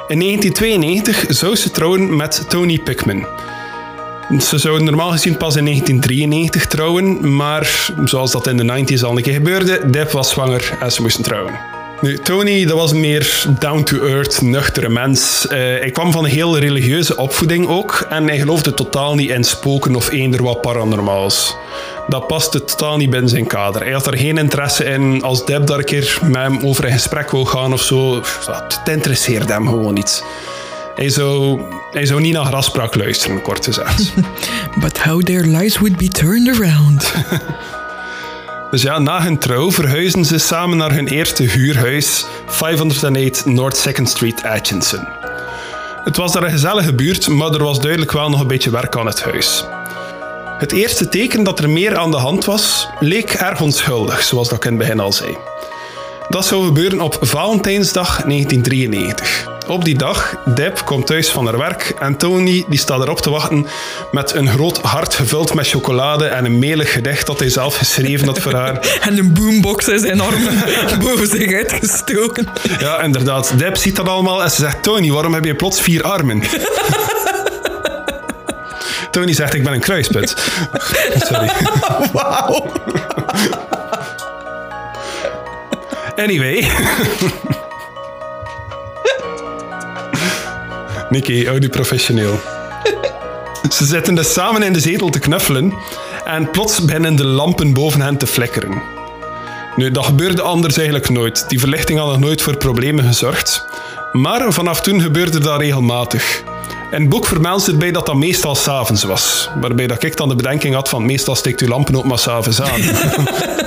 In 0.09 0.19
1992 0.19 1.25
zou 1.29 1.57
ze 1.57 1.71
trouwen 1.71 2.17
met 2.17 2.45
Tony 2.49 2.79
Pickman. 2.79 3.27
Ze 4.41 4.59
zouden 4.59 4.85
normaal 4.85 5.11
gezien 5.11 5.37
pas 5.37 5.57
in 5.57 5.65
1993 5.65 6.67
trouwen, 6.67 7.37
maar 7.37 7.91
zoals 8.05 8.33
dat 8.33 8.47
in 8.47 8.57
de 8.57 8.97
90s 8.97 9.05
al 9.05 9.17
een 9.17 9.23
keer 9.23 9.33
gebeurde, 9.33 9.91
Deb 9.91 10.11
was 10.11 10.31
zwanger 10.31 10.77
en 10.81 10.93
ze 10.93 11.03
moesten 11.03 11.23
trouwen. 11.23 11.74
Nu, 12.05 12.19
Tony, 12.19 12.65
dat 12.65 12.77
was 12.77 12.91
een 12.91 13.01
meer 13.01 13.47
down-to-earth, 13.59 14.43
nuchtere 14.43 14.89
mens. 14.89 15.47
Uh, 15.47 15.53
hij 15.59 15.91
kwam 15.91 16.13
van 16.13 16.25
een 16.25 16.31
heel 16.31 16.59
religieuze 16.59 17.17
opvoeding 17.17 17.69
ook. 17.69 18.07
En 18.09 18.29
hij 18.29 18.39
geloofde 18.39 18.75
totaal 18.75 19.15
niet 19.15 19.31
in 19.31 19.45
spoken 19.45 19.95
of 19.95 20.11
eender 20.11 20.43
wat 20.43 20.61
paranormaals. 20.61 21.57
Dat 22.09 22.27
paste 22.27 22.65
totaal 22.65 22.97
niet 22.97 23.11
binnen 23.11 23.31
zijn 23.31 23.47
kader. 23.47 23.83
Hij 23.83 23.93
had 23.93 24.07
er 24.07 24.17
geen 24.17 24.39
interesse 24.39 24.85
in. 24.85 25.23
Als 25.23 25.45
Deb 25.45 25.67
daar 25.67 25.79
een 25.79 25.85
keer 25.85 26.19
met 26.23 26.43
hem 26.43 26.59
over 26.65 26.85
in 26.85 26.93
gesprek 26.93 27.31
wil 27.31 27.45
gaan 27.45 27.73
of 27.73 27.83
zo, 27.83 28.23
dat 28.47 28.81
interesseerde 28.85 29.53
hem 29.53 29.69
gewoon 29.69 29.95
niet. 29.95 30.25
Hij 30.95 31.09
zou, 31.09 31.61
hij 31.91 32.07
zou 32.07 32.21
niet 32.21 32.33
naar 32.33 32.45
graspraak 32.45 32.95
luisteren, 32.95 33.43
kort 33.43 33.65
gezegd. 33.65 34.13
But 34.81 34.99
how 34.99 35.23
their 35.23 35.45
lives 35.47 35.79
would 35.79 35.97
be 35.97 36.09
turned 36.09 36.61
around. 36.61 37.13
Dus 38.75 38.83
ja, 38.83 38.99
na 38.99 39.23
hun 39.23 39.39
trouw 39.39 39.71
verhuizen 39.71 40.25
ze 40.25 40.39
samen 40.39 40.77
naar 40.77 40.93
hun 40.93 41.09
eerste 41.09 41.43
huurhuis, 41.43 42.27
508 42.47 43.45
North 43.45 43.89
2nd 43.89 44.03
Street, 44.03 44.43
Atchison. 44.43 45.09
Het 46.05 46.17
was 46.17 46.33
daar 46.33 46.43
een 46.43 46.51
gezellige 46.51 46.95
buurt, 46.95 47.29
maar 47.29 47.53
er 47.53 47.65
was 47.65 47.81
duidelijk 47.81 48.13
wel 48.13 48.31
nog 48.31 48.41
een 48.41 48.47
beetje 48.47 48.71
werk 48.71 48.97
aan 48.97 49.07
het 49.07 49.23
huis. 49.23 49.65
Het 50.59 50.73
eerste 50.73 51.09
teken 51.09 51.45
dat 51.45 51.59
er 51.59 51.71
meer 51.71 51.97
aan 51.97 52.11
de 52.11 52.17
hand 52.17 52.45
was, 52.45 52.89
leek 53.01 53.31
erg 53.31 53.61
onschuldig, 53.61 54.23
zoals 54.23 54.49
dat 54.49 54.59
ik 54.59 54.65
in 54.65 54.71
het 54.71 54.81
begin 54.81 55.01
al 55.01 55.13
zei. 55.13 55.37
Dat 56.29 56.47
zou 56.47 56.65
gebeuren 56.65 57.01
op 57.01 57.17
Valentijnsdag 57.21 58.23
1993. 58.23 59.53
Op 59.67 59.85
die 59.85 59.99
dag, 59.99 60.37
Deb 60.55 60.83
komt 60.85 61.07
thuis 61.07 61.29
van 61.29 61.47
haar 61.47 61.59
werk 61.59 61.95
en 61.99 62.17
Tony 62.17 62.65
die 62.69 62.79
staat 62.79 63.03
erop 63.03 63.21
te 63.21 63.31
wachten 63.31 63.67
met 64.13 64.35
een 64.35 64.49
groot 64.49 64.79
hart 64.79 65.15
gevuld 65.15 65.55
met 65.55 65.69
chocolade 65.69 66.27
en 66.27 66.45
een 66.45 66.59
melig 66.59 66.93
gedicht 66.93 67.27
dat 67.27 67.39
hij 67.39 67.49
zelf 67.49 67.77
geschreven 67.77 68.27
had 68.27 68.39
voor 68.39 68.55
haar. 68.55 68.79
En 69.09 69.19
een 69.19 69.33
boombox 69.33 69.89
in 69.89 69.99
zijn 69.99 70.21
armen 70.21 70.63
boven 71.01 71.27
zich 71.27 71.53
uitgestoken. 71.53 72.49
Ja, 72.79 73.01
inderdaad. 73.01 73.59
Deb 73.59 73.77
ziet 73.77 73.97
dat 73.97 74.09
allemaal 74.09 74.43
en 74.43 74.51
ze 74.51 74.61
zegt, 74.61 74.83
Tony, 74.83 75.11
waarom 75.11 75.35
heb 75.35 75.45
je 75.45 75.55
plots 75.55 75.81
vier 75.81 76.03
armen? 76.03 76.43
Tony 79.11 79.33
zegt, 79.33 79.55
ik 79.55 79.63
ben 79.63 79.73
een 79.73 79.81
kruisput. 79.81 80.35
Sorry. 81.29 81.51
Wauw. 82.13 82.73
Anyway. 86.17 86.67
Nicky, 91.11 91.45
hou 91.45 91.59
die 91.59 91.69
professioneel. 91.69 92.41
Ze 93.71 93.85
zitten 93.85 94.15
dus 94.15 94.33
samen 94.33 94.63
in 94.63 94.73
de 94.73 94.81
zetel 94.81 95.11
te 95.11 95.19
knuffelen 95.19 95.75
en 96.25 96.51
plots 96.51 96.85
beginnen 96.85 97.17
de 97.17 97.25
lampen 97.25 97.73
boven 97.73 98.01
hen 98.01 98.17
te 98.17 98.27
flikkeren. 98.27 98.83
Nu, 99.77 99.91
dat 99.91 100.05
gebeurde 100.05 100.43
anders 100.43 100.77
eigenlijk 100.77 101.09
nooit. 101.09 101.49
Die 101.49 101.61
verlichting 101.61 101.99
had 101.99 102.09
nog 102.09 102.19
nooit 102.19 102.43
voor 102.43 102.57
problemen 102.57 103.05
gezorgd. 103.05 103.67
Maar 104.13 104.53
vanaf 104.53 104.81
toen 104.81 105.01
gebeurde 105.01 105.39
dat 105.39 105.61
regelmatig. 105.61 106.43
In 106.91 107.01
het 107.01 107.09
boek 107.09 107.27
vermeldt 107.27 107.69
erbij 107.69 107.91
dat 107.91 108.07
dat 108.07 108.15
meestal 108.15 108.55
s'avonds 108.55 109.05
was. 109.05 109.49
Waarbij 109.61 109.87
dat 109.87 110.03
ik 110.03 110.17
dan 110.17 110.29
de 110.29 110.37
bedenking 110.37 110.75
had 110.75 110.89
van 110.89 111.07
meestal 111.07 111.35
steekt 111.35 111.61
u 111.61 111.69
lampen 111.69 111.97
ook 111.97 112.05
maar 112.05 112.19
s'avonds 112.19 112.61
aan. 112.61 112.81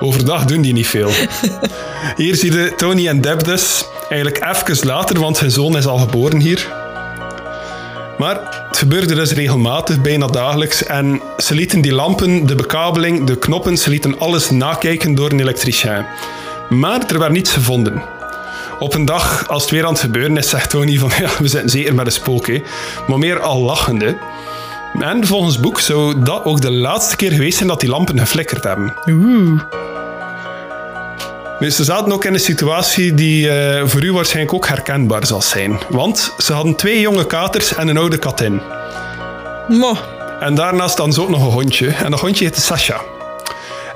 Overdag 0.00 0.44
doen 0.44 0.60
die 0.60 0.72
niet 0.72 0.86
veel. 0.86 1.10
Hier 2.16 2.34
zie 2.36 2.52
je 2.52 2.72
Tony 2.76 3.08
en 3.08 3.20
Deb 3.20 3.44
dus. 3.44 3.84
Eigenlijk 4.08 4.44
even 4.44 4.86
later, 4.86 5.20
want 5.20 5.36
zijn 5.36 5.50
zoon 5.50 5.76
is 5.76 5.86
al 5.86 5.98
geboren 5.98 6.40
hier. 6.40 6.72
Maar 8.18 8.40
het 8.68 8.78
gebeurde 8.78 9.14
dus 9.14 9.32
regelmatig, 9.32 10.00
bijna 10.00 10.26
dagelijks. 10.26 10.84
En 10.84 11.20
ze 11.38 11.54
lieten 11.54 11.80
die 11.80 11.92
lampen, 11.92 12.46
de 12.46 12.54
bekabeling, 12.54 13.26
de 13.26 13.38
knoppen, 13.38 13.76
ze 13.76 13.90
lieten 13.90 14.18
alles 14.18 14.50
nakijken 14.50 15.14
door 15.14 15.30
een 15.30 15.40
elektricien. 15.40 16.06
Maar 16.68 17.00
er 17.06 17.18
werd 17.18 17.32
niets 17.32 17.52
gevonden. 17.52 18.02
Op 18.78 18.94
een 18.94 19.04
dag, 19.04 19.48
als 19.48 19.62
het 19.62 19.70
weer 19.70 19.84
aan 19.84 19.92
het 19.92 20.00
gebeuren 20.00 20.36
is, 20.36 20.48
zegt 20.48 20.70
Tony 20.70 20.98
van 20.98 21.10
ja, 21.20 21.30
we 21.38 21.48
zitten 21.48 21.70
zeker 21.70 21.94
met 21.94 22.06
een 22.06 22.12
spook, 22.12 22.46
maar 23.06 23.18
meer 23.18 23.40
al 23.40 23.60
lachende. 23.60 24.16
En 25.00 25.26
volgens 25.26 25.60
boek 25.60 25.80
zou 25.80 26.22
dat 26.22 26.44
ook 26.44 26.60
de 26.60 26.70
laatste 26.70 27.16
keer 27.16 27.32
geweest 27.32 27.56
zijn 27.56 27.68
dat 27.68 27.80
die 27.80 27.88
lampen 27.88 28.18
geflikkerd 28.18 28.64
hebben. 28.64 28.94
Oeh. 29.08 29.60
Dus 31.58 31.76
ze 31.76 31.84
zaten 31.84 32.12
ook 32.12 32.24
in 32.24 32.34
een 32.34 32.40
situatie 32.40 33.14
die 33.14 33.46
uh, 33.46 33.86
voor 33.86 34.02
u 34.04 34.12
waarschijnlijk 34.12 34.54
ook 34.54 34.68
herkenbaar 34.68 35.26
zal 35.26 35.42
zijn. 35.42 35.78
Want 35.88 36.34
ze 36.38 36.52
hadden 36.52 36.76
twee 36.76 37.00
jonge 37.00 37.26
katers 37.26 37.74
en 37.74 37.88
een 37.88 37.96
oude 37.96 38.18
katin. 38.18 38.60
Mo. 39.68 39.96
En 40.40 40.54
daarnaast 40.54 40.96
dan 40.96 41.12
ze 41.12 41.22
ook 41.22 41.28
nog 41.28 41.44
een 41.44 41.52
hondje. 41.52 41.88
En 41.88 42.10
dat 42.10 42.20
hondje 42.20 42.44
heette 42.44 42.60
Sasha. 42.60 43.00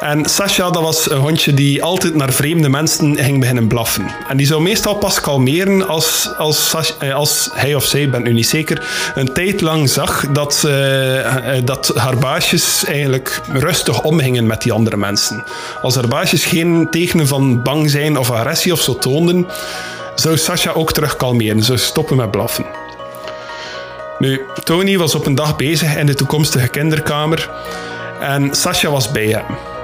En 0.00 0.24
Sasha, 0.24 0.70
dat 0.70 0.82
was 0.82 1.10
een 1.10 1.18
hondje 1.18 1.54
die 1.54 1.82
altijd 1.82 2.14
naar 2.14 2.32
vreemde 2.32 2.68
mensen 2.68 3.16
ging 3.16 3.40
beginnen 3.40 3.66
blaffen. 3.66 4.06
En 4.28 4.36
die 4.36 4.46
zou 4.46 4.62
meestal 4.62 4.94
pas 4.94 5.20
kalmeren 5.20 5.88
als, 5.88 6.30
als, 6.36 6.68
Sasha, 6.68 7.12
als 7.12 7.50
hij 7.52 7.74
of 7.74 7.84
zij, 7.84 8.10
ben 8.10 8.22
nu 8.22 8.32
niet 8.32 8.48
zeker, 8.48 8.86
een 9.14 9.32
tijd 9.32 9.60
lang 9.60 9.88
zag 9.88 10.26
dat, 10.32 10.62
uh, 10.66 11.56
dat 11.64 11.92
haar 11.94 12.18
baasjes 12.18 12.84
eigenlijk 12.84 13.40
rustig 13.52 14.02
omgingen 14.02 14.46
met 14.46 14.62
die 14.62 14.72
andere 14.72 14.96
mensen. 14.96 15.44
Als 15.82 15.94
haar 15.94 16.08
baasjes 16.08 16.44
geen 16.44 16.86
tekenen 16.90 17.26
van 17.26 17.62
bang 17.62 17.90
zijn 17.90 18.18
of 18.18 18.30
agressie 18.30 18.72
of 18.72 18.80
zo 18.80 18.98
toonden, 18.98 19.46
zou 20.14 20.36
Sasha 20.36 20.70
ook 20.70 20.92
terug 20.92 21.16
kalmeren, 21.16 21.62
zou 21.62 21.78
stoppen 21.78 22.16
met 22.16 22.30
blaffen. 22.30 22.64
Nu, 24.18 24.40
Tony 24.64 24.98
was 24.98 25.14
op 25.14 25.26
een 25.26 25.34
dag 25.34 25.56
bezig 25.56 25.96
in 25.96 26.06
de 26.06 26.14
toekomstige 26.14 26.68
kinderkamer 26.68 27.50
en 28.20 28.54
Sasha 28.54 28.90
was 28.90 29.10
bij 29.10 29.26
hem. 29.26 29.77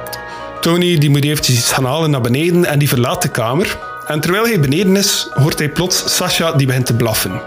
Tony 0.65 0.99
die 0.99 1.11
moet 1.11 1.25
eventjes 1.25 1.57
iets 1.59 1.73
gaan 1.73 1.85
halen 1.85 2.11
naar 2.11 2.21
beneden 2.21 2.65
en 2.65 2.79
die 2.79 2.89
verlaat 2.89 3.23
de 3.23 3.29
kamer. 3.29 3.79
En 4.07 4.21
terwijl 4.21 4.45
hij 4.45 4.61
beneden 4.61 4.97
is, 4.97 5.29
hoort 5.31 5.59
hij 5.59 5.69
plots 5.69 6.17
Sasha 6.17 6.53
die 6.53 6.67
begint 6.67 6.87
te 6.87 6.95
blaffen. 6.95 7.41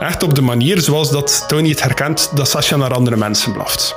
Echt 0.00 0.22
op 0.22 0.34
de 0.34 0.40
manier 0.40 0.80
zoals 0.80 1.10
dat 1.10 1.44
Tony 1.48 1.68
het 1.68 1.82
herkent 1.82 2.30
dat 2.34 2.48
Sasha 2.48 2.76
naar 2.76 2.94
andere 2.94 3.16
mensen 3.16 3.52
blaft. 3.52 3.94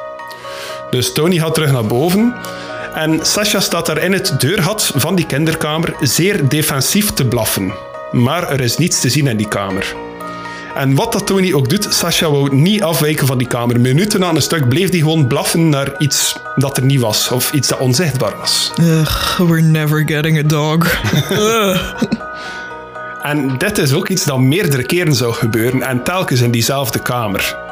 Dus 0.90 1.14
Tony 1.14 1.38
gaat 1.38 1.54
terug 1.54 1.72
naar 1.72 1.86
boven 1.86 2.36
en 2.94 3.26
Sasha 3.26 3.60
staat 3.60 3.86
daar 3.86 4.04
in 4.04 4.12
het 4.12 4.40
deurgat 4.40 4.92
van 4.96 5.16
die 5.16 5.26
kinderkamer 5.26 5.96
zeer 6.02 6.50
defensief 6.50 7.12
te 7.12 7.26
blaffen. 7.26 7.74
Maar 8.12 8.50
er 8.50 8.62
is 8.62 8.78
niets 8.78 9.00
te 9.00 9.10
zien 9.10 9.28
in 9.28 9.38
die 9.38 9.48
kamer. 9.48 10.03
En 10.76 10.96
wat 10.96 11.12
dat 11.12 11.28
Tony 11.28 11.54
ook 11.54 11.70
doet, 11.70 11.88
Sasha 11.90 12.30
wou 12.30 12.56
niet 12.56 12.84
afwijken 12.84 13.28
van 13.28 13.38
die 13.38 13.48
kamer. 13.48 13.80
Minuten 13.80 14.26
aan 14.26 14.36
een 14.36 14.42
stuk 14.42 14.70
bleef 14.70 14.90
hij 14.90 15.00
gewoon 15.00 15.28
blaffen 15.28 15.70
naar 15.70 15.92
iets 15.98 16.36
dat 16.56 16.78
er 16.78 16.84
niet 16.84 17.00
was. 17.00 17.32
Of 17.32 17.52
iets 17.52 17.68
dat 17.68 17.80
onzichtbaar 17.80 18.38
was. 18.38 18.72
Ugh, 18.82 19.40
we're 19.40 19.62
never 19.62 20.04
getting 20.06 20.38
a 20.40 20.44
dog. 20.48 21.02
en 23.22 23.58
dit 23.58 23.78
is 23.78 23.94
ook 23.94 24.08
iets 24.08 24.24
dat 24.24 24.40
meerdere 24.40 24.84
keren 24.84 25.16
zou 25.16 25.34
gebeuren 25.34 25.82
en 25.82 26.04
telkens 26.04 26.42
in 26.42 26.52
diezelfde 26.52 27.00
kamer. 27.00 27.63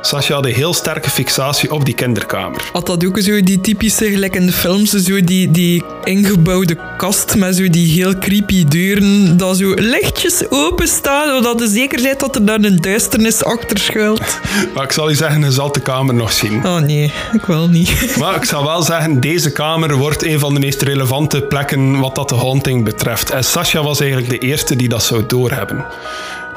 Sasha 0.00 0.34
had 0.34 0.44
een 0.44 0.52
heel 0.52 0.74
sterke 0.74 1.10
fixatie 1.10 1.72
op 1.72 1.84
die 1.84 1.94
kinderkamer. 1.94 2.70
Had 2.72 2.86
dat 2.86 3.06
ook 3.06 3.18
zo 3.18 3.42
die 3.42 3.60
typische, 3.60 4.10
gelijk 4.10 4.34
in 4.34 4.46
de 4.46 4.52
films, 4.52 4.90
zo 4.90 5.24
die, 5.24 5.50
die 5.50 5.84
ingebouwde 6.04 6.76
kast 6.96 7.36
met 7.36 7.56
zo 7.56 7.68
die 7.70 7.92
heel 7.92 8.18
creepy 8.18 8.64
deuren, 8.64 9.36
dat 9.36 9.56
zo 9.56 9.72
lichtjes 9.74 10.50
open 10.50 10.88
staan, 10.88 11.28
zodat 11.28 11.58
je 11.60 11.68
zeker 11.68 12.02
bent 12.02 12.20
dat 12.20 12.34
er 12.34 12.44
dan 12.44 12.64
een 12.64 12.76
duisternis 12.76 13.44
achter 13.44 13.78
schuilt. 13.78 14.40
Maar 14.74 14.84
ik 14.84 14.92
zal 14.92 15.08
je 15.08 15.14
zeggen, 15.14 15.40
je 15.40 15.52
zal 15.52 15.72
de 15.72 15.80
kamer 15.80 16.14
nog 16.14 16.32
zien. 16.32 16.66
Oh 16.66 16.78
nee, 16.78 17.12
ik 17.32 17.44
wil 17.44 17.68
niet. 17.68 18.06
Maar 18.20 18.36
ik 18.36 18.44
zal 18.44 18.64
wel 18.64 18.82
zeggen, 18.82 19.20
deze 19.20 19.52
kamer 19.52 19.96
wordt 19.96 20.24
een 20.24 20.38
van 20.38 20.54
de 20.54 20.60
meest 20.60 20.82
relevante 20.82 21.42
plekken 21.42 22.00
wat 22.00 22.14
dat 22.14 22.28
de 22.28 22.34
haunting 22.34 22.84
betreft. 22.84 23.30
En 23.30 23.44
Sasha 23.44 23.82
was 23.82 24.00
eigenlijk 24.00 24.30
de 24.30 24.38
eerste 24.38 24.76
die 24.76 24.88
dat 24.88 25.02
zou 25.02 25.26
doorhebben. 25.26 25.84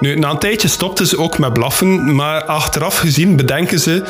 Nu, 0.02 0.16
na 0.16 0.30
een 0.30 0.38
tijdje 0.38 0.68
stopten 0.68 1.08
ze 1.08 1.18
ook 1.18 1.40
met 1.40 1.54
blaffen, 1.54 2.16
maar 2.16 2.44
achteraf 2.44 2.98
gezien 2.98 3.36
bedenken 3.36 3.80
ze 3.80 4.04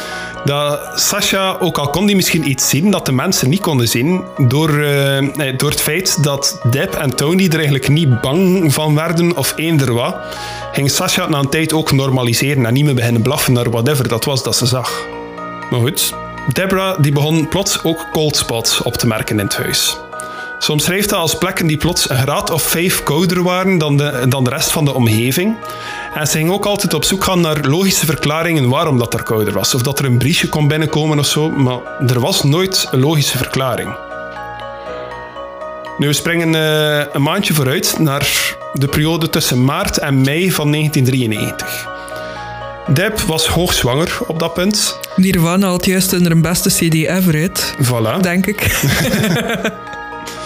dat 0.45 0.79
Sasha, 0.95 1.57
ook 1.59 1.77
al 1.77 1.89
kon 1.89 2.05
hij 2.05 2.15
misschien 2.15 2.49
iets 2.49 2.69
zien 2.69 2.91
dat 2.91 3.05
de 3.05 3.11
mensen 3.11 3.49
niet 3.49 3.59
konden 3.59 3.87
zien, 3.87 4.23
door, 4.37 4.69
uh, 4.69 5.57
door 5.57 5.69
het 5.69 5.81
feit 5.81 6.23
dat 6.23 6.61
Deb 6.69 6.93
en 6.93 7.15
Tony 7.15 7.45
er 7.45 7.53
eigenlijk 7.53 7.89
niet 7.89 8.21
bang 8.21 8.73
van 8.73 8.95
werden 8.95 9.37
of 9.37 9.53
eender 9.55 9.93
wat, 9.93 10.15
ging 10.71 10.91
Sasha 10.91 11.29
na 11.29 11.39
een 11.39 11.49
tijd 11.49 11.73
ook 11.73 11.91
normaliseren 11.91 12.65
en 12.65 12.73
niet 12.73 12.85
meer 12.85 12.95
beginnen 12.95 13.21
blaffen 13.21 13.53
naar 13.53 13.69
whatever 13.69 14.07
dat 14.07 14.25
was 14.25 14.43
dat 14.43 14.55
ze 14.55 14.65
zag. 14.65 15.07
Maar 15.69 15.79
goed, 15.79 16.13
Deborah 16.53 17.01
die 17.01 17.11
begon 17.11 17.47
plots 17.47 17.83
ook 17.83 18.07
cold 18.11 18.35
spots 18.35 18.81
op 18.81 18.93
te 18.93 19.07
merken 19.07 19.39
in 19.39 19.45
het 19.45 19.57
huis. 19.57 19.97
Soms 20.63 20.83
schreef 20.83 21.05
dat 21.05 21.19
als 21.19 21.37
plekken 21.37 21.67
die 21.67 21.77
plots 21.77 22.09
een 22.09 22.17
graad 22.17 22.49
of 22.49 22.63
vijf 22.63 23.03
kouder 23.03 23.43
waren 23.43 23.77
dan 23.77 23.97
de, 23.97 24.25
dan 24.29 24.43
de 24.43 24.49
rest 24.49 24.71
van 24.71 24.85
de 24.85 24.93
omgeving. 24.93 25.55
En 26.13 26.27
ze 26.27 26.37
ging 26.37 26.51
ook 26.51 26.65
altijd 26.65 26.93
op 26.93 27.03
zoek 27.03 27.23
gaan 27.23 27.41
naar 27.41 27.59
logische 27.61 28.05
verklaringen 28.05 28.69
waarom 28.69 28.97
dat 28.97 29.13
er 29.13 29.23
kouder 29.23 29.53
was. 29.53 29.75
Of 29.75 29.81
dat 29.81 29.99
er 29.99 30.05
een 30.05 30.17
briesje 30.17 30.49
kon 30.49 30.67
binnenkomen 30.67 31.19
of 31.19 31.25
zo, 31.25 31.49
maar 31.49 31.79
er 32.07 32.19
was 32.19 32.43
nooit 32.43 32.87
een 32.91 32.99
logische 32.99 33.37
verklaring. 33.37 33.95
Nu, 35.97 36.07
we 36.07 36.13
springen 36.13 36.53
uh, 36.53 37.05
een 37.13 37.21
maandje 37.21 37.53
vooruit 37.53 37.95
naar 37.99 38.55
de 38.73 38.87
periode 38.87 39.29
tussen 39.29 39.63
maart 39.63 39.97
en 39.97 40.21
mei 40.21 40.51
van 40.51 40.71
1993. 40.71 41.89
Deb 42.87 43.19
was 43.19 43.47
hoogzwanger 43.47 44.19
op 44.27 44.39
dat 44.39 44.53
punt. 44.53 44.99
Nirvana 45.15 45.67
had 45.67 45.85
juist 45.85 46.11
hun 46.11 46.41
beste 46.41 46.69
CD 46.69 46.93
ever 46.93 47.33
uit. 47.33 47.75
Voilà. 47.83 48.19
Denk 48.19 48.45
ik. 48.45 48.59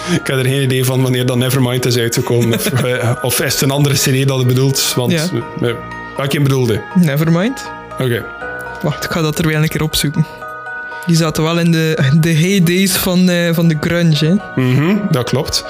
Ik 0.19 0.27
heb 0.27 0.37
er 0.37 0.45
geen 0.45 0.61
idee 0.61 0.85
van 0.85 1.01
wanneer 1.01 1.25
dan 1.25 1.37
Nevermind 1.39 1.85
is 1.85 1.97
uitgekomen. 1.97 2.53
of, 2.53 2.65
eh, 2.83 3.11
of 3.21 3.41
is 3.41 3.53
het 3.53 3.61
een 3.61 3.71
andere 3.71 3.95
serie 3.95 4.25
dat 4.25 4.39
je 4.39 4.45
bedoelt? 4.45 4.93
Want 4.95 5.11
Ja. 5.11 5.23
eh, 5.61 5.73
welke 6.17 6.41
bedoelde? 6.41 6.81
Nevermind. 6.95 7.71
Oké. 7.99 8.25
Wacht, 8.81 9.03
ik 9.03 9.11
ga 9.11 9.21
dat 9.21 9.39
er 9.39 9.47
wel 9.47 9.61
een 9.61 9.67
keer 9.69 9.83
opzoeken. 9.83 10.25
Die 11.05 11.15
zaten 11.15 11.43
wel 11.43 11.59
in 11.59 11.71
de, 11.71 11.97
de 12.19 12.33
heydays 12.33 12.91
van, 12.91 13.29
eh, 13.29 13.53
van 13.53 13.67
de 13.67 13.77
grunge, 13.79 14.15
hè. 14.55 14.61
Mhm, 14.61 14.95
dat 15.11 15.29
klopt. 15.29 15.65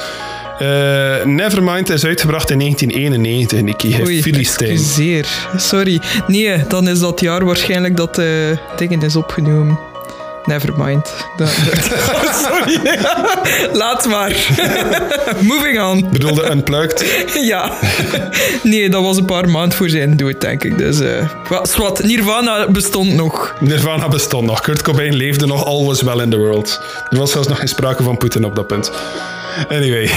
Eh, 0.60 1.24
Nevermind 1.24 1.90
is 1.90 2.06
uitgebracht 2.06 2.50
in 2.50 2.58
1991, 2.58 3.62
Nicky. 3.62 4.02
Oei, 4.04 4.22
Filistijn. 4.22 4.80
Sorry. 5.58 6.02
Nee, 6.28 6.68
dan 6.68 6.88
is 6.88 7.00
dat 7.00 7.20
jaar 7.20 7.46
waarschijnlijk 7.46 7.98
dat 7.98 8.18
eh 8.18 8.26
dingen 8.78 9.02
is 9.02 9.16
opgenomen. 9.16 9.80
Nevermind. 10.46 11.14
Sorry. 12.44 12.80
Laat 13.74 14.06
maar. 14.06 14.36
Moving 15.42 15.82
on. 15.82 16.08
Bedoelde 16.12 16.50
Unplugged. 16.50 17.06
Ja. 17.42 17.72
Nee, 18.64 18.90
dat 18.90 19.04
was 19.04 19.18
een 19.18 19.26
paar 19.26 19.50
maanden 19.50 19.78
voor 19.78 19.90
zijn 19.90 20.18
dood, 20.18 20.42
denk 20.42 20.64
ik. 20.64 20.78
Dus, 20.78 21.00
eh 21.00 21.30
wat, 21.78 22.04
Nirvana 22.04 22.68
bestond 22.72 23.14
nog. 23.14 23.56
Nirvana 23.60 24.08
bestond 24.08 24.46
nog. 24.46 24.62
Kurt 24.62 24.82
Cobain 24.82 25.16
leefde 25.16 25.46
nog. 25.46 25.66
All 25.66 25.86
was 25.86 26.02
well 26.02 26.20
in 26.20 26.30
the 26.30 26.38
world. 26.38 26.82
Er 27.10 27.18
was 27.18 27.32
zelfs 27.32 27.48
nog 27.48 27.58
geen 27.58 27.68
sprake 27.68 28.04
van 28.04 28.18
Poetin 28.18 28.46
op 28.46 28.56
dat 28.56 28.68
punt. 28.68 28.92
Anyway. 29.70 30.12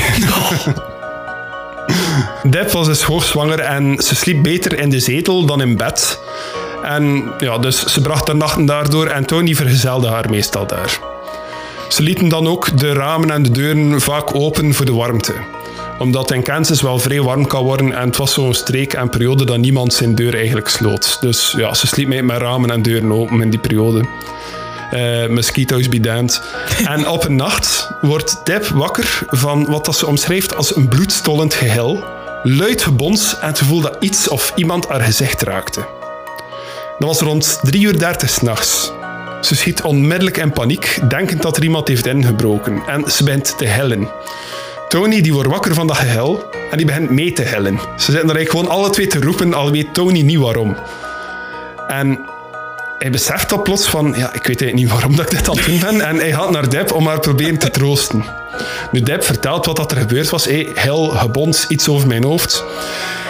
Deb 2.43 2.71
was 2.71 2.87
dus 2.87 3.03
hoogzwanger 3.03 3.59
en 3.61 3.99
ze 4.03 4.15
sliep 4.17 4.43
beter 4.43 4.79
in 4.79 4.91
de 4.91 5.01
zetel 5.01 5.45
dan 5.45 5.61
in 5.61 5.77
bed. 5.77 6.21
En 6.83 7.33
ja, 7.39 7.59
dus 7.59 7.85
ze 7.85 8.01
bracht 8.01 8.27
de 8.27 8.35
nachten 8.35 8.67
daardoor 8.67 9.07
en 9.07 9.25
Tony 9.25 9.55
vergezelde 9.55 10.07
haar 10.07 10.31
meestal 10.31 10.67
daar. 10.67 10.99
Ze 11.89 12.03
lieten 12.03 12.29
dan 12.29 12.47
ook 12.47 12.79
de 12.79 12.93
ramen 12.93 13.31
en 13.31 13.43
de 13.43 13.51
deuren 13.51 14.01
vaak 14.01 14.35
open 14.35 14.75
voor 14.75 14.87
de 14.87 14.93
warmte. 14.93 15.35
Omdat 15.99 16.31
in 16.31 16.43
Kansas 16.43 16.83
wel 16.83 16.99
vrij 16.99 17.23
warm 17.23 17.47
kan 17.47 17.65
worden 17.65 17.93
en 17.93 18.07
het 18.07 18.17
was 18.17 18.33
zo'n 18.33 18.55
streek 18.55 18.93
en 18.93 19.09
periode 19.09 19.45
dat 19.45 19.59
niemand 19.59 19.93
zijn 19.93 20.15
deur 20.15 20.35
eigenlijk 20.35 20.69
sloot. 20.69 21.17
Dus 21.21 21.55
ja, 21.57 21.75
ze 21.75 21.87
sliep 21.87 22.09
mee 22.09 22.23
met 22.23 22.39
ramen 22.41 22.71
en 22.71 22.83
deuren 22.83 23.13
open 23.13 23.41
in 23.41 23.51
die 23.51 23.59
periode. 23.59 24.05
Eh 24.91 25.29
mosquitoes 25.29 25.89
be 25.89 26.01
damned. 26.01 26.43
En 26.85 27.09
op 27.09 27.25
een 27.25 27.37
nacht 27.37 27.91
wordt 28.01 28.41
Deb 28.45 28.67
wakker 28.67 29.23
van 29.27 29.67
wat 29.67 29.85
dat 29.85 29.97
ze 29.97 30.07
omschrijft 30.07 30.57
als 30.57 30.77
een 30.77 30.89
bloedstollend 30.89 31.55
gehil, 31.55 32.05
luid 32.43 32.83
gebons 32.83 33.39
en 33.41 33.47
het 33.47 33.59
gevoel 33.59 33.81
dat 33.81 33.97
iets 34.01 34.29
of 34.29 34.53
iemand 34.57 34.89
haar 34.89 35.01
gezicht 35.01 35.43
raakte. 35.43 35.98
Dat 36.99 37.09
was 37.09 37.21
rond 37.21 37.59
3 37.63 37.83
uur 37.83 37.99
30 37.99 38.31
s'nachts. 38.31 38.93
Ze 39.41 39.57
schiet 39.57 39.83
onmiddellijk 39.83 40.37
in 40.37 40.53
paniek, 40.53 41.01
denkend 41.09 41.43
dat 41.43 41.57
er 41.57 41.63
iemand 41.63 41.89
heeft 41.89 42.07
ingebroken. 42.07 42.83
En 42.87 43.11
ze 43.11 43.25
begint 43.25 43.59
te 43.59 43.65
hellen. 43.65 44.09
Tony 44.89 45.21
die 45.21 45.33
wordt 45.33 45.49
wakker 45.49 45.75
van 45.75 45.87
dat 45.87 45.97
gehil 45.97 46.45
en 46.71 46.77
die 46.77 46.87
begint 46.87 47.11
mee 47.11 47.33
te 47.33 47.43
hellen. 47.43 47.79
Ze 47.97 48.13
zitten 48.13 48.29
er 48.29 48.37
eigenlijk 48.37 48.51
gewoon 48.51 48.69
alle 48.69 48.91
twee 48.91 49.07
te 49.07 49.21
roepen, 49.21 49.55
al 49.55 49.71
weet 49.71 49.95
Tony 49.95 50.21
niet 50.21 50.39
waarom. 50.39 50.77
En 51.89 52.19
hij 52.99 53.11
beseft 53.11 53.49
dat 53.49 53.63
plots 53.63 53.89
van, 53.89 54.15
ja, 54.17 54.27
ik 54.27 54.47
weet 54.47 54.63
eigenlijk 54.63 54.75
niet 54.75 54.91
waarom 54.91 55.17
dat 55.17 55.33
ik 55.33 55.39
dit 55.39 55.49
aan 55.49 55.57
het 55.57 55.67
doen 55.67 55.81
ben. 55.81 56.01
En 56.01 56.17
hij 56.17 56.33
gaat 56.33 56.51
naar 56.51 56.69
Deb 56.69 56.93
om 56.93 57.07
haar 57.07 57.21
proberen 57.21 57.59
te 57.59 57.71
troosten. 57.71 58.25
Nu, 58.93 59.01
Deb 59.01 59.25
vertelt 59.25 59.67
wat 59.67 59.77
dat 59.77 59.91
er 59.91 59.99
gebeurd 59.99 60.31
was. 60.31 60.45
Hey, 60.45 60.69
heel 60.75 61.09
gebons, 61.09 61.67
iets 61.67 61.89
over 61.89 62.09
mijn 62.09 62.25
hoofd. 62.25 62.65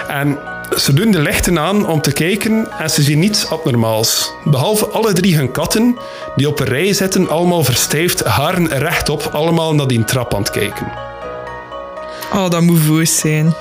En 0.08 0.38
ze 0.76 0.92
doen 0.92 1.10
de 1.10 1.22
lichten 1.22 1.58
aan 1.58 1.86
om 1.86 2.00
te 2.00 2.12
kijken 2.12 2.68
en 2.78 2.90
ze 2.90 3.02
zien 3.02 3.18
niets 3.18 3.50
abnormaals. 3.50 4.32
Behalve 4.44 4.86
alle 4.86 5.12
drie 5.12 5.36
hun 5.36 5.50
katten, 5.50 5.98
die 6.36 6.48
op 6.48 6.60
een 6.60 6.66
rij 6.66 6.92
zitten, 6.92 7.28
allemaal 7.28 7.64
verstijfd, 7.64 8.24
haren 8.24 8.68
rechtop, 8.68 9.28
allemaal 9.32 9.74
naar 9.74 9.86
die 9.86 10.04
trap 10.04 10.34
aan 10.34 10.40
het 10.40 10.50
kijken. 10.50 10.92
Oh, 12.32 12.50
dat 12.50 12.60
moet 12.60 12.80
voos 12.80 13.18
zijn. 13.18 13.54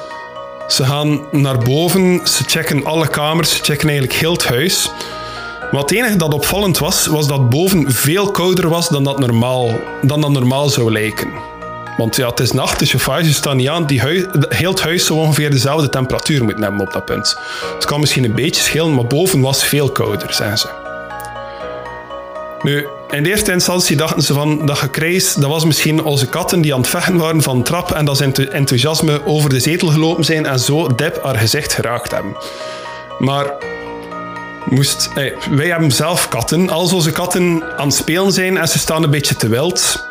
Ze 0.68 0.86
gaan 0.86 1.22
naar 1.32 1.58
boven, 1.58 2.22
ze 2.24 2.43
checken 2.43 2.86
alle 2.86 3.08
kamers, 3.08 3.51
ze 3.51 3.64
checken 3.64 3.89
eigenlijk 3.89 4.20
heel 4.20 4.32
het 4.32 4.45
huis. 4.45 4.91
Maar 5.72 5.82
het 5.82 5.91
enige 5.91 6.16
dat 6.16 6.34
opvallend 6.34 6.78
was, 6.78 7.05
was 7.05 7.28
dat 7.28 7.49
boven 7.49 7.91
veel 7.91 8.32
kouder 8.32 8.70
was 8.70 8.89
dan 8.89 9.03
dat 9.03 9.20
normaal, 9.20 9.70
dan 10.01 10.22
dat 10.22 10.32
normaal 10.32 10.70
zou 10.70 10.91
lijken. 10.91 11.57
Want 11.98 12.16
ja, 12.16 12.30
het 12.30 12.39
is 12.39 12.52
nacht, 12.52 12.80
de 12.80 12.86
chauffage 12.86 13.34
staat 13.34 13.56
niet 13.56 13.70
aan. 13.70 13.86
Die 13.86 14.02
heel 14.50 14.72
het 14.72 14.82
huis 14.82 15.06
zou 15.06 15.20
ongeveer 15.20 15.52
dezelfde 15.52 15.89
temperatuur 15.89 16.43
moeten 16.43 16.64
hebben 16.64 16.82
op 16.82 16.93
dat 16.93 17.06
punt. 17.06 17.38
Het 17.76 17.86
kan 17.86 18.00
misschien 18.00 18.24
een 18.24 18.36
beetje 18.36 18.62
schelen, 18.62 18.93
maar 18.93 19.08
boven 19.08 19.41
was 19.41 19.64
veel 19.64 19.91
kouder, 19.91 20.34
zeggen 20.34 20.58
ze. 20.58 20.68
Nu, 22.62 22.88
in 23.10 23.24
de 23.24 23.30
eerste 23.30 23.52
instantie 23.52 23.95
dachten 23.95 24.22
ze 24.22 24.34
van 24.34 24.66
dat 24.66 24.78
gekrijs, 24.78 25.34
dat 25.34 25.50
was 25.50 25.66
misschien 25.66 26.04
onze 26.04 26.28
katten 26.28 26.62
die 26.62 26.74
aan 26.74 26.80
het 26.80 26.89
vechten 26.89 27.18
waren 27.18 27.41
van 27.41 27.64
trap 27.64 27.91
en 27.91 28.06
dat 28.06 28.18
ze 28.18 28.50
enthousiasme 28.50 29.26
over 29.26 29.50
de 29.50 29.60
zetel 29.60 29.88
gelopen 29.88 30.26
zijn 30.26 30.45
en 30.45 30.60
zo 30.60 30.95
Deb 30.95 31.24
haar 31.24 31.38
gezicht 31.38 31.74
geraakt 31.74 32.12
hebben. 32.12 32.38
Maar 33.20 33.45
moest, 34.66 35.10
eh, 35.16 35.34
wij 35.52 35.68
hebben 35.68 35.91
zelf 35.91 36.28
katten. 36.28 36.70
Als 36.70 36.93
onze 36.93 37.12
katten 37.12 37.64
aan 37.78 37.88
het 37.88 37.95
spelen 37.95 38.32
zijn 38.32 38.58
en 38.58 38.68
ze 38.68 38.80
staan 38.80 39.04
een 39.04 39.10
beetje 39.10 39.36
te 39.36 39.48
wild, 39.48 40.07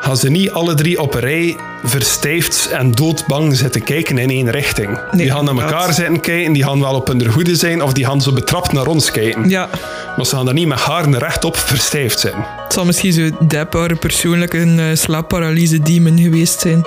gaan 0.00 0.16
ze 0.16 0.30
niet 0.30 0.50
alle 0.50 0.74
drie 0.74 1.00
op 1.00 1.14
een 1.14 1.20
rij 1.20 1.56
verstijfd 1.84 2.68
en 2.70 2.90
doodbang 2.90 3.56
zitten 3.56 3.82
kijken 3.82 4.18
in 4.18 4.30
één 4.30 4.50
richting. 4.50 4.88
Nee, 4.90 5.22
die 5.22 5.30
gaan 5.30 5.44
naar 5.44 5.56
elkaar 5.58 5.92
zitten 5.92 6.20
kijken, 6.20 6.52
die 6.52 6.64
gaan 6.64 6.80
wel 6.80 6.94
op 6.94 7.06
hun 7.06 7.26
hoede 7.26 7.56
zijn 7.56 7.82
of 7.82 7.92
die 7.92 8.04
gaan 8.04 8.20
zo 8.20 8.32
betrapt 8.32 8.72
naar 8.72 8.86
ons 8.86 9.10
kijken. 9.10 9.48
Ja, 9.48 9.68
Maar 10.16 10.26
ze 10.26 10.36
gaan 10.36 10.44
daar 10.44 10.54
niet 10.54 10.66
met 10.66 10.78
haren 10.78 11.18
rechtop 11.18 11.56
verstijfd 11.56 12.20
zijn. 12.20 12.34
het 12.64 12.72
zal 12.72 12.84
misschien 12.84 13.12
zo 13.12 13.30
haar 13.70 13.96
persoonlijk 13.96 14.52
een 14.52 14.78
eh, 14.78 14.86
slaapparalyse 14.94 15.80
demon 15.80 16.18
geweest 16.18 16.60
zijn. 16.60 16.86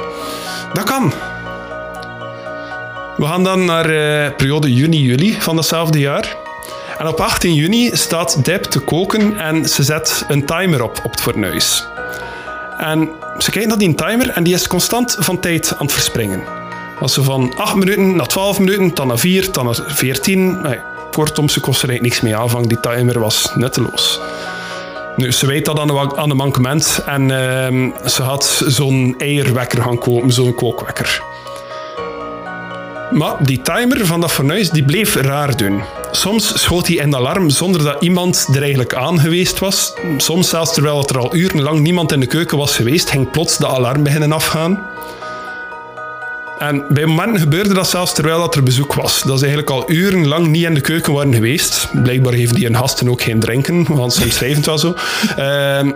Dat 0.73 0.83
kan. 0.83 1.13
We 3.17 3.25
gaan 3.25 3.43
dan 3.43 3.65
naar 3.65 3.85
eh, 3.85 4.35
periode 4.35 4.73
juni-juli 4.73 5.35
van 5.39 5.55
datzelfde 5.55 5.99
jaar. 5.99 6.35
En 6.97 7.07
op 7.07 7.19
18 7.19 7.53
juni 7.53 7.89
staat 7.93 8.45
Deb 8.45 8.63
te 8.63 8.79
koken 8.79 9.37
en 9.37 9.65
ze 9.65 9.83
zet 9.83 10.25
een 10.27 10.45
timer 10.45 10.83
op 10.83 10.99
op 11.03 11.11
het 11.11 11.21
fornuis. 11.21 11.85
En 12.83 13.09
ze 13.37 13.51
kijkt 13.51 13.67
naar 13.67 13.77
die 13.77 13.95
timer 13.95 14.29
en 14.29 14.43
die 14.43 14.53
is 14.53 14.67
constant 14.67 15.15
van 15.19 15.39
tijd 15.39 15.71
aan 15.71 15.85
het 15.85 15.91
verspringen. 15.91 16.43
Als 16.99 17.13
ze 17.13 17.23
van 17.23 17.53
8 17.57 17.75
minuten 17.75 18.15
naar 18.15 18.27
12 18.27 18.59
minuten, 18.59 18.93
dan 18.93 19.07
naar 19.07 19.17
4, 19.17 19.51
dan 19.51 19.65
naar 19.65 19.83
14. 19.87 20.61
Nee, 20.61 20.79
kortom, 21.11 21.49
ze 21.49 21.59
kost 21.59 21.83
er 21.83 21.89
eigenlijk 21.89 22.01
niks 22.01 22.31
mee 22.31 22.41
aanvangen. 22.41 22.67
Die 22.67 22.79
timer 22.79 23.19
was 23.19 23.51
nutteloos. 23.55 24.19
Nu, 25.15 25.31
ze 25.31 25.45
weet 25.45 25.65
dat 25.65 25.79
aan 25.79 25.89
een, 25.89 26.17
aan 26.17 26.35
mankement 26.35 27.03
en 27.05 27.31
ehm, 27.31 27.89
ze 28.09 28.21
had 28.23 28.63
zo'n 28.67 29.15
eierwekker 29.17 29.81
gaan 29.81 29.97
kopen, 29.97 30.31
zo'n 30.31 30.55
kookwekker. 30.55 31.21
Maar 33.11 33.35
die 33.39 33.61
timer 33.61 34.05
van 34.05 34.21
dat 34.21 34.31
fornuis 34.31 34.69
die 34.69 34.83
bleef 34.83 35.15
raar 35.15 35.57
doen. 35.57 35.81
Soms 36.15 36.61
schoot 36.61 36.87
hij 36.87 36.95
in 36.95 37.15
alarm 37.15 37.49
zonder 37.49 37.83
dat 37.83 38.01
iemand 38.01 38.47
er 38.53 38.61
eigenlijk 38.61 38.93
aan 38.93 39.19
geweest 39.19 39.59
was. 39.59 39.93
Soms 40.17 40.49
zelfs 40.49 40.73
terwijl 40.73 41.07
er 41.07 41.17
al 41.17 41.35
urenlang 41.35 41.79
niemand 41.79 42.11
in 42.11 42.19
de 42.19 42.25
keuken 42.25 42.57
was 42.57 42.75
geweest, 42.75 43.09
ging 43.09 43.31
plots 43.31 43.57
de 43.57 43.67
alarm 43.67 44.03
beginnen 44.03 44.31
afgaan. 44.31 44.79
En 46.57 46.85
bij 46.89 47.05
momenten 47.05 47.39
gebeurde 47.39 47.73
dat 47.73 47.89
zelfs 47.89 48.13
terwijl 48.13 48.39
dat 48.39 48.55
er 48.55 48.63
bezoek 48.63 48.93
was. 48.93 49.21
Dat 49.21 49.39
ze 49.39 49.45
eigenlijk 49.45 49.69
al 49.75 49.91
urenlang 49.91 50.47
niet 50.47 50.63
in 50.63 50.73
de 50.73 50.81
keuken 50.81 51.13
waren 51.13 51.33
geweest. 51.33 51.89
Blijkbaar 52.03 52.33
heeft 52.33 52.53
die 52.53 52.65
hun 52.65 52.77
gasten 52.77 53.09
ook 53.09 53.21
geen 53.21 53.39
drinken, 53.39 53.85
want 53.95 54.13
soms 54.13 54.35
schrijven 54.35 54.57
het 54.57 54.65
wel 54.65 54.77
zo. 54.77 54.95
Ehm, 55.35 55.91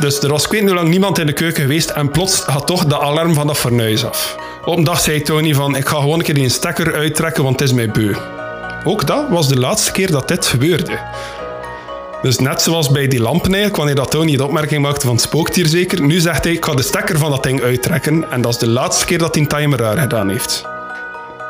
dus 0.00 0.18
er 0.18 0.28
was 0.28 0.44
ik 0.44 0.50
weet 0.50 0.62
niet 0.62 0.70
lang 0.70 0.88
niemand 0.88 1.18
in 1.18 1.26
de 1.26 1.32
keuken 1.32 1.62
geweest 1.62 1.90
en 1.90 2.10
plots 2.10 2.40
gaat 2.40 2.66
toch 2.66 2.84
de 2.84 3.00
alarm 3.00 3.34
van 3.34 3.46
dat 3.46 3.56
fornuis 3.56 4.04
af. 4.04 4.36
Op 4.64 4.76
een 4.76 4.84
dag 4.84 5.00
zei 5.00 5.22
Tony 5.22 5.54
van, 5.54 5.76
ik 5.76 5.88
ga 5.88 5.96
gewoon 5.96 6.18
een 6.18 6.24
keer 6.24 6.34
die 6.34 6.48
stekker 6.48 6.94
uittrekken, 6.94 7.42
want 7.42 7.60
het 7.60 7.68
is 7.68 7.74
mij 7.74 7.90
beu. 7.90 8.14
Ook 8.86 9.06
dat 9.06 9.28
was 9.28 9.48
de 9.48 9.58
laatste 9.58 9.92
keer 9.92 10.10
dat 10.10 10.28
dit 10.28 10.46
gebeurde. 10.46 10.98
Dus 12.22 12.38
net 12.38 12.62
zoals 12.62 12.90
bij 12.90 13.08
die 13.08 13.20
lampen 13.20 13.46
eigenlijk, 13.48 13.76
wanneer 13.76 13.94
dat 13.94 14.10
Tony 14.10 14.36
de 14.36 14.44
opmerking 14.44 14.82
maakte 14.82 15.06
van 15.06 15.14
het 15.14 15.24
spookt 15.24 15.54
hier 15.54 15.66
zeker, 15.66 16.02
nu 16.02 16.20
zegt 16.20 16.44
hij, 16.44 16.52
ik 16.52 16.64
ga 16.64 16.74
de 16.74 16.82
stekker 16.82 17.18
van 17.18 17.30
dat 17.30 17.42
ding 17.42 17.62
uittrekken 17.62 18.24
en 18.30 18.40
dat 18.40 18.52
is 18.52 18.58
de 18.58 18.68
laatste 18.68 19.04
keer 19.06 19.18
dat 19.18 19.34
hij 19.34 19.42
een 19.42 19.48
timer 19.48 19.78
raar 19.78 19.98
gedaan 19.98 20.28
heeft. 20.28 20.64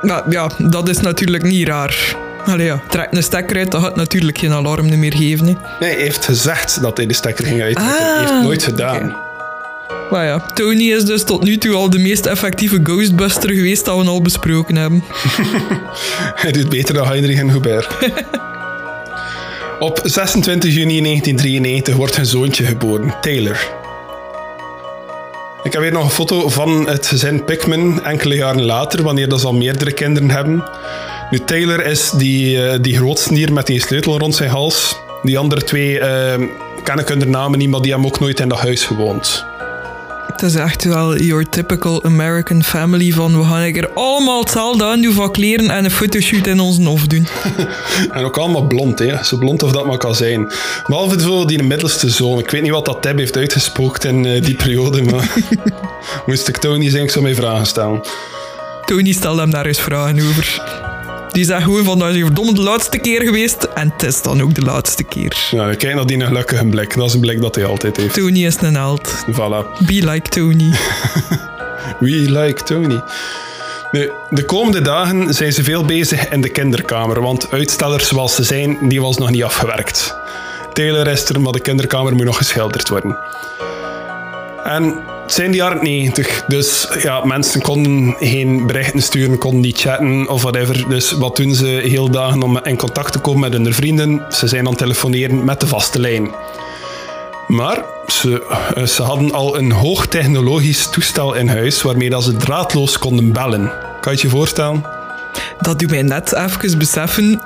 Nou 0.01 0.31
ja, 0.31 0.51
dat 0.59 0.89
is 0.89 1.01
natuurlijk 1.01 1.43
niet 1.43 1.69
raar. 1.69 2.17
Allee 2.45 2.67
ja, 2.67 2.81
trek 2.89 3.09
een 3.11 3.23
stekker 3.23 3.57
uit, 3.57 3.71
dat 3.71 3.83
gaat 3.83 3.97
natuurlijk 3.97 4.39
geen 4.39 4.53
alarm 4.53 4.99
meer 4.99 5.15
geven. 5.15 5.45
Nee, 5.45 5.57
hij 5.81 6.03
heeft 6.03 6.25
gezegd 6.25 6.81
dat 6.83 6.97
hij 6.97 7.07
de 7.07 7.15
stekker 7.15 7.45
ging 7.47 7.63
uittrekken. 7.63 7.97
Hij 8.07 8.19
heeft 8.19 8.31
Ah, 8.31 8.43
nooit 8.43 8.63
gedaan. 8.63 9.17
Maar 10.11 10.25
ja, 10.25 10.39
Tony 10.55 10.93
is 10.93 11.05
dus 11.05 11.25
tot 11.25 11.43
nu 11.43 11.59
toe 11.59 11.75
al 11.75 11.91
de 11.91 11.99
meest 11.99 12.27
effectieve 12.27 12.81
Ghostbuster 12.83 13.51
geweest 13.51 13.85
dat 13.85 14.03
we 14.03 14.09
al 14.09 14.23
besproken 14.23 14.77
hebben. 14.77 15.05
Hij 16.43 16.53
doet 16.53 16.69
beter 16.69 16.95
dan 16.95 17.07
Heinrich 17.07 17.39
en 17.39 17.51
Hubert. 17.51 17.97
Op 19.79 20.01
26 20.05 20.75
juni 20.75 21.01
1993 21.01 21.95
wordt 21.95 22.17
hun 22.17 22.27
zoontje 22.27 22.65
geboren, 22.65 23.15
Taylor. 23.21 23.85
Ik 25.63 25.73
heb 25.73 25.83
hier 25.83 25.93
nog 25.93 26.05
een 26.05 26.11
foto 26.11 26.49
van 26.49 26.89
het 26.89 27.07
gezin 27.07 27.45
Pickman 27.45 28.05
enkele 28.05 28.35
jaren 28.35 28.65
later, 28.65 29.03
wanneer 29.03 29.29
dat 29.29 29.41
ze 29.41 29.47
al 29.47 29.53
meerdere 29.53 29.93
kinderen 29.93 30.31
hebben. 30.31 30.65
Nu, 31.31 31.39
Taylor 31.39 31.87
is 31.87 32.11
die, 32.11 32.67
eh, 32.67 32.79
die 32.81 32.97
grootsnier 32.97 33.53
met 33.53 33.67
die 33.67 33.81
sleutel 33.81 34.19
rond 34.19 34.35
zijn 34.35 34.51
hals. 34.51 34.97
Die 35.23 35.39
andere 35.39 35.65
twee 35.65 35.99
eh, 35.99 36.47
ken 36.83 36.99
ik 36.99 37.09
hun 37.09 37.31
namen 37.31 37.59
niet, 37.59 37.69
maar 37.69 37.81
die 37.81 37.93
hebben 37.93 38.09
ook 38.09 38.21
nooit 38.21 38.41
in 38.41 38.49
dat 38.49 38.59
huis 38.59 38.85
gewoond. 38.85 39.45
Het 40.27 40.43
is 40.43 40.55
echt 40.55 40.85
wel 40.85 41.17
your 41.17 41.49
typical 41.49 42.05
American 42.05 42.63
family 42.63 43.13
van 43.13 43.39
we 43.39 43.45
gaan 43.45 43.73
keer 43.73 43.91
allemaal 43.93 44.41
hetzelfde 44.41 44.85
aandoen 44.85 45.13
van 45.13 45.33
kleren 45.33 45.71
en 45.71 45.85
een 45.85 45.91
fotoshoot 45.91 46.47
in 46.47 46.61
onze 46.61 46.85
hoofd 46.85 47.11
doen. 47.11 47.27
en 48.13 48.25
ook 48.25 48.39
allemaal 48.39 48.67
blond, 48.67 48.99
hè. 48.99 49.25
Zo 49.25 49.37
blond 49.37 49.63
of 49.63 49.73
dat 49.73 49.87
maar 49.87 49.99
kan 49.99 50.15
zijn. 50.15 50.53
Behalve 50.87 51.21
zo 51.21 51.45
die 51.45 51.63
middelste 51.63 52.11
zoon. 52.11 52.39
Ik 52.39 52.51
weet 52.51 52.63
niet 52.63 52.71
wat 52.71 52.85
dat 52.85 53.03
Tab 53.03 53.19
heeft 53.19 53.37
uitgespookt 53.37 54.05
in 54.05 54.25
uh, 54.25 54.43
die 54.43 54.55
periode, 54.55 55.03
maar 55.03 55.33
moest 56.27 56.49
ik 56.49 56.57
Tony 56.57 56.91
zijn, 56.91 57.03
ik 57.03 57.11
zou 57.11 57.25
mij 57.25 57.35
vragen 57.35 57.67
stellen. 57.67 58.01
Tony 58.85 59.13
stelde 59.13 59.41
hem 59.41 59.51
daar 59.51 59.67
eens 59.67 59.81
vragen 59.81 60.21
over. 60.29 60.63
Die 61.37 61.45
zegt 61.45 61.63
gewoon 61.63 61.85
van, 61.85 61.99
dat 61.99 62.15
is 62.15 62.21
verdomme 62.21 62.55
de 62.55 62.63
laatste 62.63 62.99
keer 62.99 63.23
geweest. 63.23 63.63
En 63.75 63.93
het 63.93 64.03
is 64.03 64.23
dan 64.23 64.43
ook 64.43 64.55
de 64.55 64.63
laatste 64.63 65.03
keer. 65.03 65.49
Ja, 65.51 65.75
kijk 65.75 65.95
naar 65.95 66.07
die 66.07 66.25
gelukkige 66.25 66.67
blik. 66.67 66.95
Dat 66.95 67.07
is 67.07 67.15
een 67.15 67.21
blik 67.21 67.41
dat 67.41 67.55
hij 67.55 67.65
altijd 67.65 67.97
heeft. 67.97 68.15
Tony 68.15 68.45
is 68.45 68.57
een 68.61 68.75
held. 68.75 69.25
Voilà. 69.31 69.85
Be 69.87 70.11
like 70.11 70.29
Tony. 70.29 70.71
We 72.01 72.11
like 72.11 72.63
Tony. 72.63 73.01
Nu, 73.91 74.11
de 74.31 74.45
komende 74.45 74.81
dagen 74.81 75.35
zijn 75.35 75.53
ze 75.53 75.65
veel 75.65 75.85
bezig 75.85 76.29
in 76.29 76.41
de 76.41 76.49
kinderkamer, 76.49 77.21
want 77.21 77.51
uitstellers 77.51 78.09
zoals 78.09 78.35
ze 78.35 78.43
zijn, 78.43 78.89
die 78.89 79.01
was 79.01 79.19
nog 79.19 79.31
niet 79.31 79.45
afgewerkt. 79.45 80.17
Taylor 80.73 81.07
is 81.07 81.29
er, 81.29 81.41
maar 81.41 81.53
de 81.53 81.61
kinderkamer 81.61 82.15
moet 82.15 82.25
nog 82.25 82.37
geschilderd 82.37 82.89
worden. 82.89 83.19
En 84.65 84.95
het 85.27 85.35
zijn 85.35 85.51
de 85.51 85.57
jaren 85.57 85.83
90, 85.83 86.45
dus 86.47 86.89
ja, 87.03 87.25
mensen 87.25 87.61
konden 87.61 88.17
geen 88.19 88.67
berichten 88.67 89.03
sturen, 89.03 89.39
konden 89.39 89.61
niet 89.61 89.81
chatten 89.81 90.29
of 90.29 90.43
whatever. 90.43 90.89
Dus 90.89 91.13
wat 91.13 91.37
doen 91.37 91.55
ze 91.55 91.67
heel 91.67 92.11
dagen 92.11 92.43
om 92.43 92.59
in 92.63 92.77
contact 92.77 93.13
te 93.13 93.19
komen 93.19 93.41
met 93.41 93.53
hun 93.53 93.75
vrienden? 93.75 94.23
Ze 94.29 94.47
zijn 94.47 94.65
aan 94.65 94.71
het 94.71 94.79
telefoneren 94.79 95.45
met 95.45 95.61
de 95.61 95.67
vaste 95.67 96.01
lijn. 96.01 96.31
Maar 97.47 97.85
ze, 98.07 98.47
eh, 98.75 98.85
ze 98.85 99.03
hadden 99.03 99.33
al 99.33 99.59
een 99.59 99.73
hoogtechnologisch 99.73 100.91
toestel 100.91 101.35
in 101.35 101.49
huis 101.49 101.83
waarmee 101.83 102.11
dat 102.11 102.25
ze 102.25 102.37
draadloos 102.37 102.99
konden 102.99 103.33
bellen. 103.33 103.73
Kan 104.01 104.13
je 104.13 104.19
je 104.23 104.29
voorstellen? 104.29 104.85
Dat 105.61 105.79
doet 105.79 105.91
mij 105.91 106.03
net 106.03 106.33
even 106.33 106.79
beseffen 106.79 107.41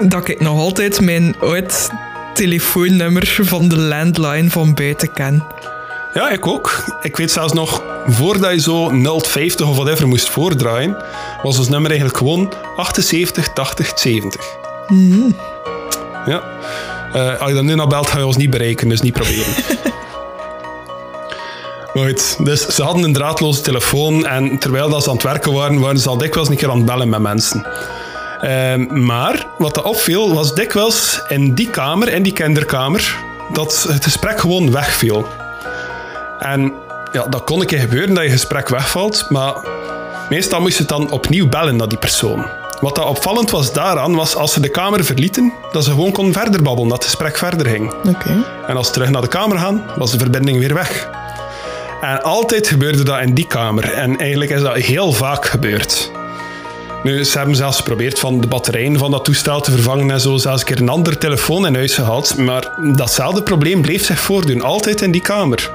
dat 0.00 0.28
ik 0.28 0.40
nog 0.40 0.58
altijd 0.58 1.00
mijn 1.00 1.34
oud 1.40 1.90
telefoonnummer 2.34 3.38
van 3.42 3.68
de 3.68 3.76
landline 3.76 4.50
van 4.50 4.74
buiten 4.74 5.12
ken. 5.12 5.42
Ja, 6.14 6.30
ik 6.30 6.46
ook. 6.46 6.84
Ik 7.02 7.16
weet 7.16 7.30
zelfs 7.30 7.52
nog, 7.52 7.82
voordat 8.06 8.52
je 8.52 8.60
zo 8.60 8.90
050 9.18 9.66
of 9.66 9.76
whatever 9.76 10.08
moest 10.08 10.28
voordraaien, 10.28 10.96
was 11.42 11.58
ons 11.58 11.68
nummer 11.68 11.90
eigenlijk 11.90 12.18
gewoon 12.18 12.52
78 12.76 13.52
80 13.52 13.92
70. 13.94 14.40
Mm. 14.88 15.36
Ja. 16.26 16.42
Uh, 17.14 17.40
als 17.40 17.48
je 17.48 17.54
dan 17.54 17.66
nu 17.66 17.74
naar 17.74 17.86
belt, 17.86 18.10
ga 18.10 18.18
je 18.18 18.26
ons 18.26 18.36
niet 18.36 18.50
bereiken, 18.50 18.88
dus 18.88 19.00
niet 19.00 19.12
proberen. 19.12 19.54
Goed, 21.92 22.44
dus 22.44 22.66
ze 22.66 22.82
hadden 22.82 23.02
een 23.02 23.12
draadloze 23.12 23.60
telefoon 23.60 24.26
en 24.26 24.58
terwijl 24.58 24.88
dat 24.88 25.02
ze 25.02 25.08
aan 25.08 25.14
het 25.14 25.24
werken 25.24 25.52
waren, 25.52 25.80
waren 25.80 25.98
ze 25.98 26.08
al 26.08 26.18
dikwijls 26.18 26.48
een 26.48 26.56
keer 26.56 26.70
aan 26.70 26.76
het 26.76 26.86
bellen 26.86 27.08
met 27.08 27.20
mensen. 27.20 27.66
Uh, 28.44 28.74
maar 28.88 29.46
wat 29.58 29.74
dat 29.74 29.84
opviel, 29.84 30.34
was 30.34 30.54
dikwijls 30.54 31.22
in 31.28 31.54
die 31.54 31.70
kamer, 31.70 32.12
in 32.12 32.22
die 32.22 32.32
kinderkamer, 32.32 33.16
dat 33.52 33.86
het 33.88 34.04
gesprek 34.04 34.40
gewoon 34.40 34.70
wegviel. 34.70 35.26
En 36.42 36.72
ja, 37.12 37.26
dat 37.26 37.44
kon 37.44 37.60
een 37.60 37.66
keer 37.66 37.78
gebeuren 37.78 38.14
dat 38.14 38.24
je 38.24 38.30
gesprek 38.30 38.68
wegvalt, 38.68 39.26
maar 39.28 39.54
meestal 40.28 40.60
moest 40.60 40.78
je 40.78 40.84
dan 40.84 41.10
opnieuw 41.10 41.48
bellen 41.48 41.76
naar 41.76 41.88
die 41.88 41.98
persoon. 41.98 42.46
Wat 42.80 42.94
dat 42.94 43.06
opvallend 43.06 43.50
was 43.50 43.72
daaraan, 43.72 44.14
was 44.14 44.36
als 44.36 44.52
ze 44.52 44.60
de 44.60 44.68
kamer 44.68 45.04
verlieten, 45.04 45.52
dat 45.72 45.84
ze 45.84 45.90
gewoon 45.90 46.12
konden 46.12 46.32
verder 46.32 46.62
babbelen, 46.62 46.88
dat 46.88 46.98
het 46.98 47.06
gesprek 47.06 47.36
verder 47.36 47.66
ging. 47.66 47.92
Okay. 47.92 48.44
En 48.66 48.76
als 48.76 48.86
ze 48.86 48.92
terug 48.92 49.10
naar 49.10 49.22
de 49.22 49.28
kamer 49.28 49.58
gaan, 49.58 49.84
was 49.96 50.10
de 50.10 50.18
verbinding 50.18 50.58
weer 50.58 50.74
weg. 50.74 51.08
En 52.00 52.22
altijd 52.22 52.68
gebeurde 52.68 53.02
dat 53.02 53.20
in 53.20 53.34
die 53.34 53.46
kamer. 53.46 53.92
En 53.92 54.18
eigenlijk 54.18 54.50
is 54.50 54.60
dat 54.60 54.76
heel 54.76 55.12
vaak 55.12 55.46
gebeurd. 55.46 56.10
Nu, 57.02 57.24
ze 57.24 57.38
hebben 57.38 57.56
zelfs 57.56 57.76
geprobeerd 57.76 58.18
van 58.18 58.40
de 58.40 58.46
batterijen 58.46 58.98
van 58.98 59.10
dat 59.10 59.24
toestel 59.24 59.60
te 59.60 59.70
vervangen 59.70 60.10
en 60.10 60.20
zo 60.20 60.36
zelfs 60.36 60.60
een 60.60 60.66
keer 60.66 60.80
een 60.80 60.88
ander 60.88 61.18
telefoon 61.18 61.66
in 61.66 61.74
huis 61.74 61.94
gehaald. 61.94 62.36
Maar 62.36 62.68
datzelfde 62.78 63.42
probleem 63.42 63.82
bleef 63.82 64.04
zich 64.04 64.20
voordoen, 64.20 64.60
altijd 64.60 65.02
in 65.02 65.10
die 65.10 65.22
kamer. 65.22 65.70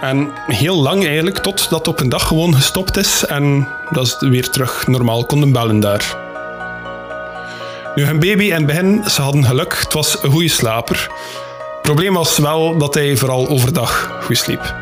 En 0.00 0.30
heel 0.46 0.82
lang 0.82 1.06
eigenlijk, 1.06 1.38
tot 1.38 1.70
dat 1.70 1.88
op 1.88 2.00
een 2.00 2.08
dag 2.08 2.26
gewoon 2.26 2.54
gestopt 2.54 2.96
is 2.96 3.24
en 3.26 3.68
dat 3.90 4.16
ze 4.18 4.28
weer 4.28 4.50
terug 4.50 4.86
normaal 4.86 5.26
konden 5.26 5.52
bellen 5.52 5.80
daar. 5.80 6.16
Nu, 7.94 8.04
hun 8.04 8.18
baby 8.18 8.50
het 8.50 8.66
begin, 8.66 9.04
ze 9.10 9.22
hadden 9.22 9.44
geluk, 9.44 9.78
het 9.78 9.92
was 9.92 10.22
een 10.22 10.30
goede 10.30 10.48
slaper. 10.48 11.10
Probleem 11.82 12.14
was 12.14 12.38
wel 12.38 12.78
dat 12.78 12.94
hij 12.94 13.16
vooral 13.16 13.48
overdag 13.48 14.18
goed 14.22 14.38
sliep. 14.38 14.74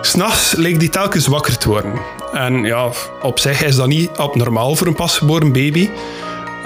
S'nachts 0.00 0.54
leek 0.56 0.76
hij 0.76 0.88
telkens 0.88 1.26
wakker 1.26 1.58
te 1.58 1.68
worden. 1.68 1.92
En 2.32 2.62
ja, 2.64 2.88
op 3.22 3.38
zich 3.38 3.64
is 3.64 3.76
dat 3.76 3.86
niet 3.86 4.10
abnormaal 4.16 4.76
voor 4.76 4.86
een 4.86 4.94
pasgeboren 4.94 5.52
baby. 5.52 5.90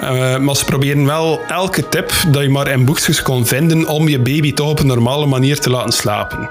Uh, 0.01 0.37
maar 0.37 0.55
ze 0.55 0.65
proberen 0.65 1.05
wel 1.05 1.39
elke 1.47 1.89
tip 1.89 2.11
dat 2.27 2.41
je 2.41 2.49
maar 2.49 2.67
in 2.67 2.85
boekjes 2.85 3.21
kon 3.21 3.45
vinden 3.45 3.87
om 3.87 4.07
je 4.07 4.19
baby 4.19 4.53
toch 4.53 4.69
op 4.69 4.79
een 4.79 4.87
normale 4.87 5.25
manier 5.25 5.59
te 5.59 5.69
laten 5.69 5.91
slapen. 5.91 6.49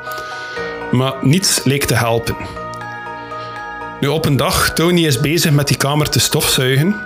Maar 0.92 1.14
niets 1.20 1.60
leek 1.64 1.84
te 1.84 1.94
helpen. 1.94 2.36
Nu 4.00 4.08
op 4.08 4.24
een 4.24 4.36
dag, 4.36 4.72
Tony 4.72 5.06
is 5.06 5.20
bezig 5.20 5.52
met 5.52 5.68
die 5.68 5.76
kamer 5.76 6.08
te 6.08 6.20
stofzuigen. 6.20 6.96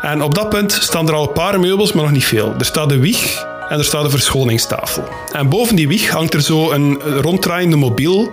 En 0.00 0.22
op 0.22 0.34
dat 0.34 0.48
punt 0.48 0.72
staan 0.72 1.08
er 1.08 1.14
al 1.14 1.22
een 1.26 1.32
paar 1.32 1.60
meubels, 1.60 1.92
maar 1.92 2.04
nog 2.04 2.12
niet 2.12 2.24
veel. 2.24 2.54
Er 2.58 2.64
staat 2.64 2.90
een 2.90 3.00
wieg 3.00 3.46
en 3.68 3.78
er 3.78 3.84
staat 3.84 4.04
een 4.04 4.10
verschoningstafel. 4.10 5.08
En 5.32 5.48
boven 5.48 5.76
die 5.76 5.88
wieg 5.88 6.10
hangt 6.10 6.34
er 6.34 6.42
zo 6.42 6.70
een 6.70 7.00
ronddraaiende 7.02 7.76
mobiel. 7.76 8.32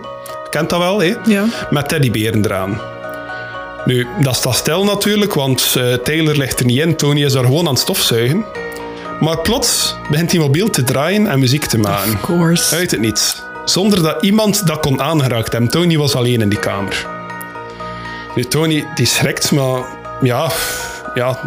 Kent 0.49 0.69
dat 0.69 0.79
wel, 0.79 1.01
hè? 1.01 1.13
Ja. 1.25 1.45
Met 1.69 1.89
teddyberen 1.89 2.45
eraan. 2.45 2.81
Nu, 3.85 4.07
dat 4.21 4.35
staat 4.35 4.55
stil 4.55 4.83
natuurlijk, 4.83 5.33
want 5.33 5.75
uh, 5.77 5.93
Taylor 5.93 6.35
ligt 6.35 6.59
er 6.59 6.65
niet 6.65 6.79
in. 6.79 6.95
Tony 6.95 7.23
is 7.23 7.33
daar 7.33 7.43
gewoon 7.43 7.67
aan 7.67 7.73
het 7.73 7.81
stofzuigen. 7.81 8.45
Maar 9.19 9.37
plots 9.39 9.95
begint 10.09 10.29
die 10.29 10.39
mobiel 10.39 10.69
te 10.69 10.83
draaien 10.83 11.27
en 11.27 11.39
muziek 11.39 11.65
te 11.65 11.77
maken. 11.77 12.13
Of 12.13 12.21
course. 12.21 12.75
Uit 12.75 12.91
het 12.91 12.99
niets. 12.99 13.43
Zonder 13.65 14.03
dat 14.03 14.23
iemand 14.23 14.67
dat 14.67 14.79
kon 14.79 15.01
aangeraakt 15.01 15.51
hebben. 15.51 15.69
Tony 15.69 15.97
was 15.97 16.15
alleen 16.15 16.41
in 16.41 16.49
die 16.49 16.59
kamer. 16.59 17.07
Nu, 18.35 18.43
Tony 18.43 18.87
die 18.95 19.05
schrikt, 19.05 19.51
maar 19.51 19.83
ja, 20.21 20.51
ja, 21.13 21.37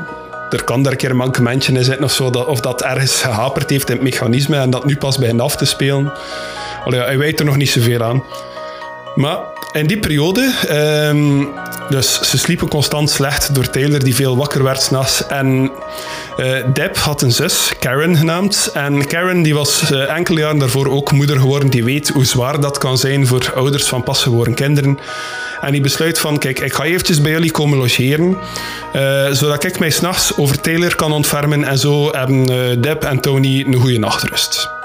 er 0.51 0.65
kan 0.65 0.83
daar 0.83 0.93
een 0.93 0.99
keer 0.99 1.11
een 1.11 1.17
mankementje 1.17 1.73
in 1.73 1.85
zitten 1.85 2.05
of 2.05 2.13
zo, 2.13 2.31
dat, 2.31 2.47
of 2.47 2.61
dat 2.61 2.83
ergens 2.83 3.23
gehaperd 3.23 3.71
heeft 3.71 3.89
in 3.89 3.95
het 3.95 4.05
mechanisme 4.05 4.57
en 4.57 4.71
dat 4.71 4.85
nu 4.85 4.97
pas 4.97 5.19
begint 5.19 5.41
af 5.41 5.57
te 5.57 5.65
spelen. 5.65 6.13
Allee, 6.85 7.01
hij 7.01 7.19
weet 7.19 7.39
er 7.39 7.45
nog 7.45 7.57
niet 7.57 7.71
zoveel 7.71 8.03
aan. 8.03 8.23
Maar 9.17 9.39
in 9.73 9.87
die 9.87 9.99
periode, 9.99 10.53
um, 11.11 11.49
dus 11.89 12.21
ze 12.21 12.39
sliepen 12.39 12.69
constant 12.69 13.11
slecht 13.11 13.55
door 13.55 13.71
Taylor 13.71 14.05
die 14.05 14.15
veel 14.15 14.37
wakker 14.37 14.63
werd 14.63 14.83
s'nachts. 14.83 15.27
En 15.27 15.71
uh, 16.37 16.57
Deb 16.73 16.97
had 16.97 17.23
een 17.23 17.33
zus, 17.33 17.73
Karen 17.79 18.17
genaamd. 18.17 18.71
En 18.75 19.07
Karen 19.07 19.43
die 19.43 19.55
was 19.55 19.91
uh, 19.91 20.17
enkele 20.17 20.41
jaren 20.41 20.59
daarvoor 20.59 20.91
ook 20.91 21.13
moeder 21.13 21.41
geworden. 21.41 21.71
Die 21.71 21.85
weet 21.85 22.09
hoe 22.09 22.25
zwaar 22.25 22.61
dat 22.61 22.79
kan 22.79 22.99
zijn 22.99 23.27
voor 23.27 23.53
ouders 23.55 23.85
van 23.85 24.03
pasgeboren 24.03 24.55
kinderen. 24.55 24.99
En 25.61 25.73
die 25.73 25.81
besluit 25.81 26.19
van, 26.19 26.39
kijk, 26.39 26.61
ik 26.61 26.73
ga 26.73 26.85
eventjes 26.85 27.21
bij 27.21 27.31
jullie 27.31 27.51
komen 27.51 27.79
logeren. 27.79 28.37
Uh, 28.97 29.31
zodat 29.31 29.65
ik 29.65 29.79
mij 29.79 29.91
s'nachts 29.91 30.37
over 30.37 30.61
Taylor 30.61 30.97
kan 30.97 31.13
ontfermen. 31.13 31.65
En 31.65 31.79
zo 31.79 32.13
hebben 32.13 32.47
Deb 32.81 33.05
en 33.05 33.21
Tony 33.21 33.65
een 33.67 33.75
goede 33.75 33.99
nachtrust. 33.99 34.76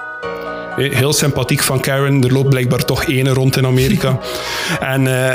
Heel 0.75 1.13
sympathiek 1.13 1.63
van 1.63 1.79
Karen. 1.79 2.23
Er 2.23 2.33
loopt 2.33 2.49
blijkbaar 2.49 2.85
toch 2.85 3.05
ene 3.05 3.29
rond 3.29 3.57
in 3.57 3.65
Amerika. 3.65 4.19
en 4.79 5.05
uh, 5.05 5.33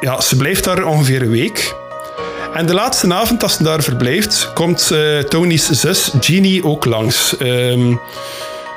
ja, 0.00 0.20
ze 0.20 0.36
blijft 0.36 0.64
daar 0.64 0.84
ongeveer 0.84 1.22
een 1.22 1.30
week. 1.30 1.74
En 2.54 2.66
de 2.66 2.74
laatste 2.74 3.14
avond 3.14 3.40
dat 3.40 3.50
ze 3.50 3.62
daar 3.62 3.82
verblijft, 3.82 4.50
komt 4.54 4.90
uh, 4.92 5.18
Tony's 5.18 5.70
zus 5.70 6.12
Jeannie 6.20 6.64
ook 6.64 6.84
langs. 6.84 7.34
Um, 7.40 8.00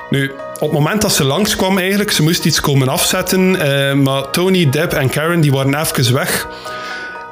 nu, 0.09 0.31
op 0.53 0.59
het 0.59 0.71
moment 0.71 1.01
dat 1.01 1.11
ze 1.11 1.23
langskwam 1.23 1.77
eigenlijk, 1.77 2.11
ze 2.11 2.23
moest 2.23 2.45
iets 2.45 2.59
komen 2.59 2.87
afzetten, 2.87 3.55
uh, 3.55 3.93
maar 3.93 4.29
Tony, 4.29 4.69
Deb 4.69 4.93
en 4.93 5.09
Karen 5.09 5.41
die 5.41 5.51
waren 5.51 5.79
even 5.79 6.13
weg. 6.13 6.47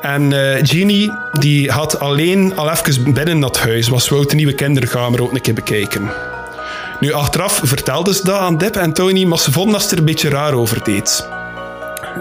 En 0.01 0.32
uh, 0.32 0.62
Jeannie 0.62 1.12
die 1.39 1.72
had 1.72 1.99
alleen 1.99 2.55
al 2.55 2.72
even 2.72 3.14
binnen 3.14 3.39
dat 3.39 3.60
huis, 3.60 3.88
was 3.88 4.10
wou 4.10 4.26
de 4.26 4.36
nieuwe 4.36 4.53
kinderkamer 4.53 5.22
ook 5.22 5.34
een 5.34 5.41
keer 5.41 5.53
bekijken. 5.53 6.12
Nu, 7.00 7.14
achteraf 7.14 7.62
vertelde 7.64 8.14
ze 8.14 8.24
dat 8.24 8.36
aan 8.36 8.58
Deb 8.58 8.76
en 8.76 8.93
Tony, 8.93 9.24
maar 9.24 9.39
ze 9.39 9.52
vonden 9.52 9.74
dat 9.74 9.84
ze 9.84 9.91
er 9.91 9.98
een 9.98 10.06
beetje 10.06 10.30
raar 10.30 10.54
over 10.54 10.84
deed. 10.84 11.28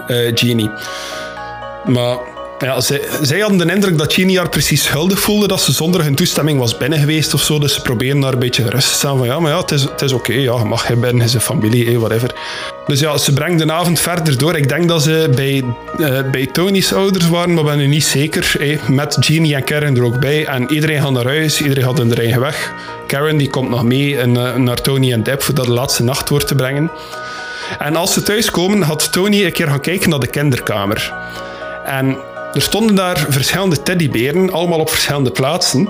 Uh, 0.07 0.33
Jeannie. 0.33 0.71
Maar 1.85 2.17
ja, 2.59 2.81
zij, 2.81 3.01
zij, 3.21 3.39
hadden 3.39 3.67
de 3.67 3.73
indruk 3.73 3.97
dat 3.97 4.15
haar 4.15 4.49
precies 4.49 4.83
schuldig 4.83 5.19
voelde 5.19 5.47
dat 5.47 5.61
ze 5.61 5.71
zonder 5.71 6.03
hun 6.03 6.15
toestemming 6.15 6.59
was 6.59 6.77
binnen 6.77 6.99
geweest 6.99 7.33
of 7.33 7.41
zo. 7.41 7.59
Dus 7.59 7.73
ze 7.73 7.81
proberen 7.81 8.19
daar 8.19 8.33
een 8.33 8.39
beetje 8.39 8.63
gerust 8.63 8.87
te 8.87 8.93
staan 8.93 9.17
van 9.17 9.27
ja, 9.27 9.39
maar 9.39 9.51
ja, 9.51 9.59
het 9.59 9.71
is, 9.71 9.81
het 9.81 10.01
is 10.01 10.11
oké. 10.11 10.33
Ja, 10.33 10.63
mag 10.63 10.87
je 10.87 10.95
binnen, 10.95 11.25
is 11.25 11.33
een 11.33 11.41
familie, 11.41 11.85
hey, 11.85 11.97
whatever. 11.97 12.35
Dus 12.87 12.99
ja, 12.99 13.17
ze 13.17 13.33
brengt 13.33 13.59
de 13.59 13.73
avond 13.73 13.99
verder 13.99 14.37
door. 14.37 14.55
Ik 14.55 14.69
denk 14.69 14.87
dat 14.87 15.03
ze 15.03 15.29
bij, 15.35 15.63
uh, 15.97 16.31
bij 16.31 16.45
Tony's 16.45 16.91
ouders 16.91 17.27
waren, 17.29 17.53
maar 17.53 17.63
ben 17.63 17.77
nu 17.77 17.87
niet 17.87 18.05
zeker. 18.05 18.53
Hey, 18.57 18.79
met 18.87 19.17
Jeannie 19.19 19.55
en 19.55 19.63
Karen 19.63 19.95
er 19.95 20.03
ook 20.03 20.19
bij. 20.19 20.45
En 20.45 20.71
iedereen 20.71 21.01
gaat 21.01 21.11
naar 21.11 21.25
huis, 21.25 21.61
iedereen 21.61 21.83
gaat 21.83 21.97
hun 21.97 22.15
eigen 22.15 22.39
weg. 22.39 22.73
Karen 23.07 23.37
die 23.37 23.49
komt 23.49 23.69
nog 23.69 23.83
mee 23.83 24.17
en, 24.17 24.35
uh, 24.35 24.55
naar 24.55 24.81
Tony 24.81 25.11
en 25.11 25.23
Deb 25.23 25.41
voor 25.41 25.53
dat 25.53 25.65
de 25.65 25.71
laatste 25.71 26.03
nacht 26.03 26.27
door 26.27 26.43
te 26.43 26.55
brengen. 26.55 26.91
En 27.79 27.95
als 27.95 28.13
ze 28.13 28.21
thuiskomen, 28.21 28.81
had 28.81 29.11
Tony 29.11 29.45
een 29.45 29.51
keer 29.51 29.67
gaan 29.67 29.79
kijken 29.79 30.09
naar 30.09 30.19
de 30.19 30.27
kinderkamer. 30.27 31.13
En 31.85 32.17
er 32.53 32.61
stonden 32.61 32.95
daar 32.95 33.25
verschillende 33.29 33.83
teddyberen, 33.83 34.51
allemaal 34.51 34.79
op 34.79 34.89
verschillende 34.89 35.31
plaatsen. 35.31 35.89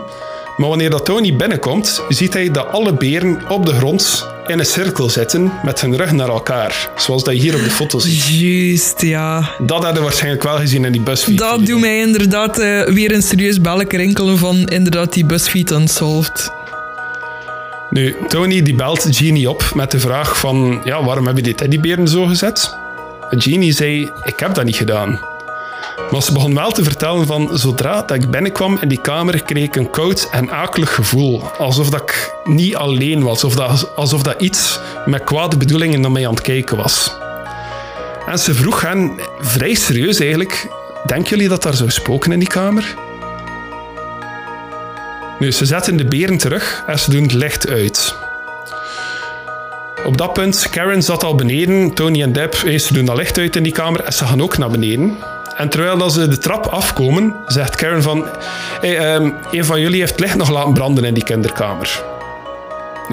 Maar 0.57 0.69
wanneer 0.69 0.89
dat 0.89 1.05
Tony 1.05 1.35
binnenkomt, 1.35 2.01
ziet 2.09 2.33
hij 2.33 2.51
dat 2.51 2.67
alle 2.71 2.93
beren 2.93 3.41
op 3.49 3.65
de 3.65 3.73
grond 3.73 4.27
in 4.47 4.59
een 4.59 4.65
cirkel 4.65 5.09
zitten 5.09 5.51
met 5.63 5.81
hun 5.81 5.95
rug 5.95 6.11
naar 6.11 6.29
elkaar. 6.29 6.89
Zoals 6.95 7.23
dat 7.23 7.33
je 7.33 7.39
hier 7.39 7.55
op 7.55 7.63
de 7.63 7.69
foto 7.69 7.99
ziet. 7.99 8.39
Juist, 8.39 9.01
ja. 9.01 9.49
Dat 9.57 9.83
hadden 9.83 9.93
we 9.93 10.01
waarschijnlijk 10.01 10.43
wel 10.43 10.57
gezien 10.57 10.85
in 10.85 10.91
die 10.91 11.01
BuzzFeed. 11.01 11.37
Dat 11.37 11.65
doet 11.65 11.79
mij 11.79 11.99
inderdaad 11.99 12.59
uh, 12.59 12.87
weer 12.87 13.11
een 13.13 13.21
serieus 13.21 13.61
belletje 13.61 13.97
rinkelen 13.97 14.37
van 14.37 14.67
inderdaad 14.67 15.13
die 15.13 15.25
BuzzFeed 15.25 15.71
Unsolved. 15.71 16.51
Nu, 17.89 18.15
Tony 18.27 18.61
die 18.61 18.75
belt 18.75 19.07
Genie 19.09 19.49
op 19.49 19.71
met 19.73 19.91
de 19.91 19.99
vraag 19.99 20.37
van 20.37 20.81
ja, 20.83 21.03
waarom 21.03 21.27
heb 21.27 21.35
je 21.35 21.43
die 21.43 21.55
teddyberen 21.55 22.07
zo 22.07 22.25
gezet? 22.25 22.75
Genie 23.29 23.71
zei, 23.71 24.11
ik 24.23 24.39
heb 24.39 24.53
dat 24.53 24.65
niet 24.65 24.75
gedaan. 24.75 25.19
Maar 26.11 26.21
ze 26.23 26.33
begon 26.33 26.55
wel 26.55 26.71
te 26.71 26.83
vertellen 26.83 27.25
van 27.25 27.49
zodra 27.53 28.01
dat 28.01 28.17
ik 28.17 28.29
binnenkwam 28.29 28.77
in 28.81 28.87
die 28.87 29.01
kamer 29.01 29.43
kreeg 29.43 29.63
ik 29.63 29.75
een 29.75 29.89
koud 29.89 30.27
en 30.31 30.51
akelig 30.51 30.95
gevoel. 30.95 31.43
Alsof 31.57 31.89
dat 31.89 32.01
ik 32.01 32.33
niet 32.43 32.75
alleen 32.75 33.23
was, 33.23 33.43
of 33.43 33.55
dat, 33.55 33.95
alsof 33.95 34.23
dat 34.23 34.41
iets 34.41 34.79
met 35.05 35.23
kwade 35.23 35.57
bedoelingen 35.57 36.01
naar 36.01 36.11
mij 36.11 36.27
aan 36.27 36.33
het 36.33 36.43
kijken 36.43 36.77
was. 36.77 37.15
En 38.25 38.39
ze 38.39 38.53
vroeg 38.53 38.81
hen 38.81 39.19
vrij 39.39 39.73
serieus 39.73 40.19
eigenlijk, 40.19 40.67
denken 41.05 41.29
jullie 41.29 41.49
dat 41.49 41.63
daar 41.63 41.73
zou 41.73 41.89
spoken 41.89 42.31
in 42.31 42.39
die 42.39 42.47
kamer? 42.47 42.95
Nu, 45.39 45.51
ze 45.51 45.65
zetten 45.65 45.97
de 45.97 46.05
beren 46.05 46.37
terug 46.37 46.83
en 46.87 46.99
ze 46.99 47.11
doen 47.11 47.23
het 47.23 47.33
licht 47.33 47.67
uit. 47.67 48.15
Op 50.05 50.17
dat 50.17 50.33
punt, 50.33 50.67
Karen 50.69 51.03
zat 51.03 51.23
al 51.23 51.35
beneden, 51.35 51.93
Tony 51.93 52.21
en 52.21 52.33
Deb, 52.33 52.55
ze 52.55 52.93
doen 52.93 53.05
dat 53.05 53.17
licht 53.17 53.37
uit 53.37 53.55
in 53.55 53.63
die 53.63 53.71
kamer 53.71 54.03
en 54.03 54.13
ze 54.13 54.25
gaan 54.25 54.41
ook 54.41 54.57
naar 54.57 54.69
beneden. 54.69 55.17
En 55.57 55.69
terwijl 55.69 56.09
ze 56.09 56.27
de 56.27 56.37
trap 56.37 56.65
afkomen, 56.65 57.35
zegt 57.45 57.75
Karen 57.75 58.03
van... 58.03 58.25
Hey, 58.81 59.15
um, 59.15 59.35
een 59.51 59.65
van 59.65 59.81
jullie 59.81 59.99
heeft 59.99 60.19
licht 60.19 60.35
nog 60.35 60.49
laten 60.49 60.73
branden 60.73 61.03
in 61.03 61.13
die 61.13 61.23
kinderkamer. 61.23 62.03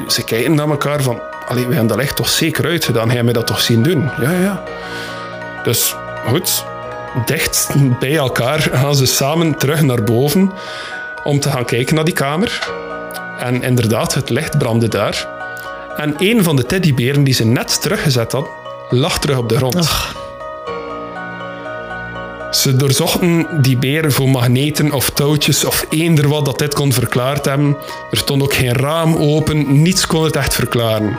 Ze 0.08 0.24
kijken 0.24 0.54
naar 0.54 0.68
elkaar 0.68 1.02
van... 1.02 1.20
Allee, 1.48 1.66
we 1.66 1.70
hebben 1.70 1.88
dat 1.88 1.96
licht 1.96 2.16
toch 2.16 2.28
zeker 2.28 2.64
uitgedaan. 2.66 3.10
Hij 3.10 3.22
mij 3.22 3.32
dat 3.32 3.46
toch 3.46 3.60
zien 3.60 3.82
doen? 3.82 4.10
Ja, 4.20 4.30
ja. 4.30 4.62
Dus 5.62 5.94
goed, 6.28 6.64
dicht 7.24 7.68
bij 8.00 8.16
elkaar 8.16 8.60
gaan 8.60 8.94
ze 8.94 9.06
samen 9.06 9.56
terug 9.56 9.82
naar 9.82 10.02
boven 10.02 10.52
om 11.22 11.40
te 11.40 11.50
gaan 11.50 11.64
kijken 11.64 11.94
naar 11.94 12.04
die 12.04 12.14
kamer. 12.14 12.68
En 13.38 13.62
inderdaad, 13.62 14.14
het 14.14 14.30
licht 14.30 14.58
brandde 14.58 14.88
daar. 14.88 15.28
En 15.96 16.14
een 16.18 16.44
van 16.44 16.56
de 16.56 16.66
teddyberen 16.66 17.24
die 17.24 17.34
ze 17.34 17.44
net 17.44 17.82
teruggezet 17.82 18.32
had, 18.32 18.48
lag 18.90 19.18
terug 19.18 19.38
op 19.38 19.48
de 19.48 19.56
grond. 19.56 19.90
Ze 22.54 22.76
doorzochten 22.76 23.46
die 23.62 23.76
beren 23.76 24.12
voor 24.12 24.28
magneten 24.28 24.92
of 24.92 25.10
touwtjes 25.10 25.64
of 25.64 25.86
eender 25.90 26.28
wat 26.28 26.44
dat 26.44 26.58
dit 26.58 26.74
kon 26.74 26.92
verklaard 26.92 27.44
hebben. 27.44 27.76
Er 28.10 28.16
stond 28.16 28.42
ook 28.42 28.54
geen 28.54 28.72
raam 28.72 29.16
open, 29.16 29.82
niets 29.82 30.06
kon 30.06 30.24
het 30.24 30.36
echt 30.36 30.54
verklaren. 30.54 31.18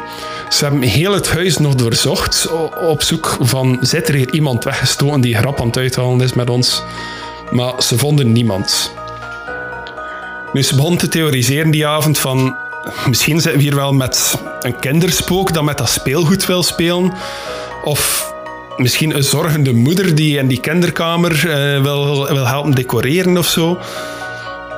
Ze 0.50 0.66
hebben 0.66 0.82
heel 0.82 1.14
het 1.14 1.30
huis 1.30 1.58
nog 1.58 1.76
doorzocht 1.76 2.48
op 2.90 3.02
zoek 3.02 3.38
van 3.40 3.78
zit 3.82 4.08
er 4.08 4.14
hier 4.14 4.34
iemand 4.34 4.64
weggestoken 4.64 5.22
die 5.22 5.36
grap 5.36 5.60
aan 5.60 5.68
het 5.68 5.78
uithalen 5.78 6.22
is 6.22 6.34
met 6.34 6.50
ons. 6.50 6.84
Maar 7.52 7.84
ze 7.84 7.98
vonden 7.98 8.32
niemand. 8.32 8.92
Nu, 10.54 10.64
ze 10.64 10.76
begon 10.76 10.98
te 10.98 11.08
theoriseren 11.08 11.72
die 11.72 11.88
avond 11.88 12.18
van 12.18 12.58
misschien 13.08 13.42
zitten 13.42 13.60
we 13.60 13.68
hier 13.68 13.76
wel 13.76 13.94
met 13.94 14.36
een 14.60 14.80
kinderspook 14.80 15.54
dat 15.54 15.64
met 15.64 15.78
dat 15.78 15.90
speelgoed 15.90 16.46
wil 16.46 16.64
spelen. 16.64 17.14
Of 17.84 18.34
misschien 18.78 19.15
een 19.15 19.23
zorgende 19.23 19.73
moeder 19.73 20.15
die 20.15 20.38
in 20.38 20.47
die 20.47 20.59
kinderkamer 20.59 21.32
uh, 21.32 21.82
wil, 21.82 22.28
wil 22.28 22.47
helpen 22.47 22.71
decoreren 22.71 23.38
of 23.38 23.47
zo. 23.47 23.80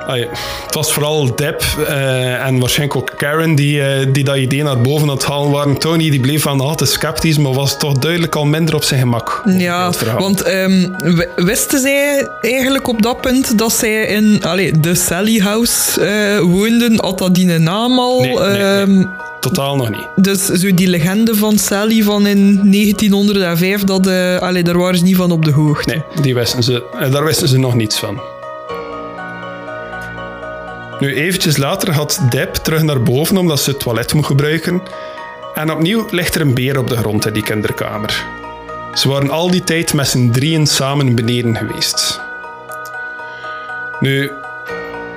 Allee, 0.07 0.27
het 0.65 0.75
was 0.75 0.93
vooral 0.93 1.35
Deb 1.35 1.63
uh, 1.79 2.45
en 2.45 2.59
waarschijnlijk 2.59 2.99
ook 2.99 3.11
Karen 3.17 3.55
die, 3.55 3.79
uh, 3.79 4.13
die 4.13 4.23
dat 4.23 4.35
idee 4.35 4.63
naar 4.63 4.81
boven 4.81 5.09
aan 5.09 5.15
het 5.15 5.25
halen 5.25 5.51
waren. 5.51 5.77
Tony 5.77 6.09
die 6.09 6.19
bleef 6.19 6.47
aan 6.47 6.61
altijd 6.61 6.89
sceptisch, 6.89 7.37
maar 7.37 7.53
was 7.53 7.77
toch 7.77 7.93
duidelijk 7.93 8.35
al 8.35 8.45
minder 8.45 8.75
op 8.75 8.83
zijn 8.83 8.99
gemak. 8.99 9.43
Ja, 9.45 9.91
want 10.17 10.47
um, 10.47 10.95
wisten 11.35 11.79
zij 11.79 12.27
eigenlijk 12.41 12.87
op 12.87 13.01
dat 13.01 13.21
punt 13.21 13.57
dat 13.57 13.73
zij 13.73 14.05
in 14.05 14.43
allee, 14.43 14.79
de 14.79 14.95
Sally 14.95 15.39
House 15.39 16.01
uh, 16.01 16.39
woonden? 16.39 16.99
Had 16.99 17.17
dat 17.17 17.35
die 17.35 17.45
naam 17.45 17.99
al? 17.99 18.19
Nee, 18.19 18.39
nee, 18.39 18.49
nee. 18.49 18.79
Um, 18.79 19.09
Totaal 19.39 19.75
nog 19.75 19.89
niet. 19.89 20.07
Dus 20.15 20.45
zo 20.45 20.73
die 20.73 20.87
legende 20.87 21.35
van 21.35 21.57
Sally 21.57 22.03
van 22.03 22.27
in 22.27 22.71
1905, 22.71 23.83
dat, 23.83 24.07
uh, 24.07 24.37
allee, 24.37 24.63
daar 24.63 24.77
waren 24.77 24.97
ze 24.97 25.03
niet 25.03 25.15
van 25.15 25.31
op 25.31 25.45
de 25.45 25.51
hoogte. 25.51 25.89
Nee, 25.89 26.21
die 26.21 26.33
wisten 26.33 26.63
ze, 26.63 26.83
daar 27.11 27.23
wisten 27.23 27.47
ze 27.47 27.59
nog 27.59 27.75
niets 27.75 27.99
van. 27.99 28.36
Nu, 30.99 31.15
eventjes 31.15 31.57
later 31.57 31.93
had 31.93 32.21
Deb 32.29 32.53
terug 32.53 32.81
naar 32.81 33.01
boven 33.01 33.37
omdat 33.37 33.59
ze 33.59 33.69
het 33.69 33.79
toilet 33.79 34.13
moet 34.13 34.25
gebruiken. 34.25 34.81
En 35.53 35.71
opnieuw 35.71 36.07
ligt 36.09 36.35
er 36.35 36.41
een 36.41 36.53
beer 36.53 36.77
op 36.77 36.87
de 36.87 36.97
grond 36.97 37.25
in 37.25 37.33
die 37.33 37.43
kinderkamer. 37.43 38.25
Ze 38.93 39.09
waren 39.09 39.29
al 39.29 39.51
die 39.51 39.63
tijd 39.63 39.93
met 39.93 40.07
z'n 40.07 40.29
drieën 40.29 40.67
samen 40.67 41.15
beneden 41.15 41.57
geweest. 41.57 42.21
Nu, 43.99 44.31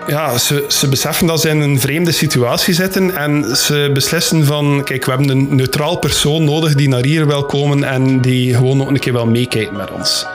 ja, 0.07 0.39
ze, 0.39 0.65
ze 0.69 0.89
beseffen 0.89 1.27
dat 1.27 1.41
ze 1.41 1.49
in 1.49 1.61
een 1.61 1.81
vreemde 1.81 2.13
situatie 2.13 2.75
zitten 2.75 3.17
en 3.17 3.57
ze 3.57 3.91
beslissen 3.93 4.45
van, 4.45 4.83
kijk, 4.85 5.05
we 5.05 5.11
hebben 5.11 5.29
een 5.29 5.57
neutraal 5.57 5.97
persoon 5.97 6.45
nodig 6.45 6.75
die 6.75 6.89
naar 6.89 7.05
hier 7.05 7.27
wil 7.27 7.45
komen 7.45 7.85
en 7.85 8.21
die 8.21 8.55
gewoon 8.55 8.77
nog 8.77 8.89
een 8.89 8.99
keer 8.99 9.13
wil 9.13 9.27
meekijken 9.27 9.77
met 9.77 9.91
ons. 9.91 10.27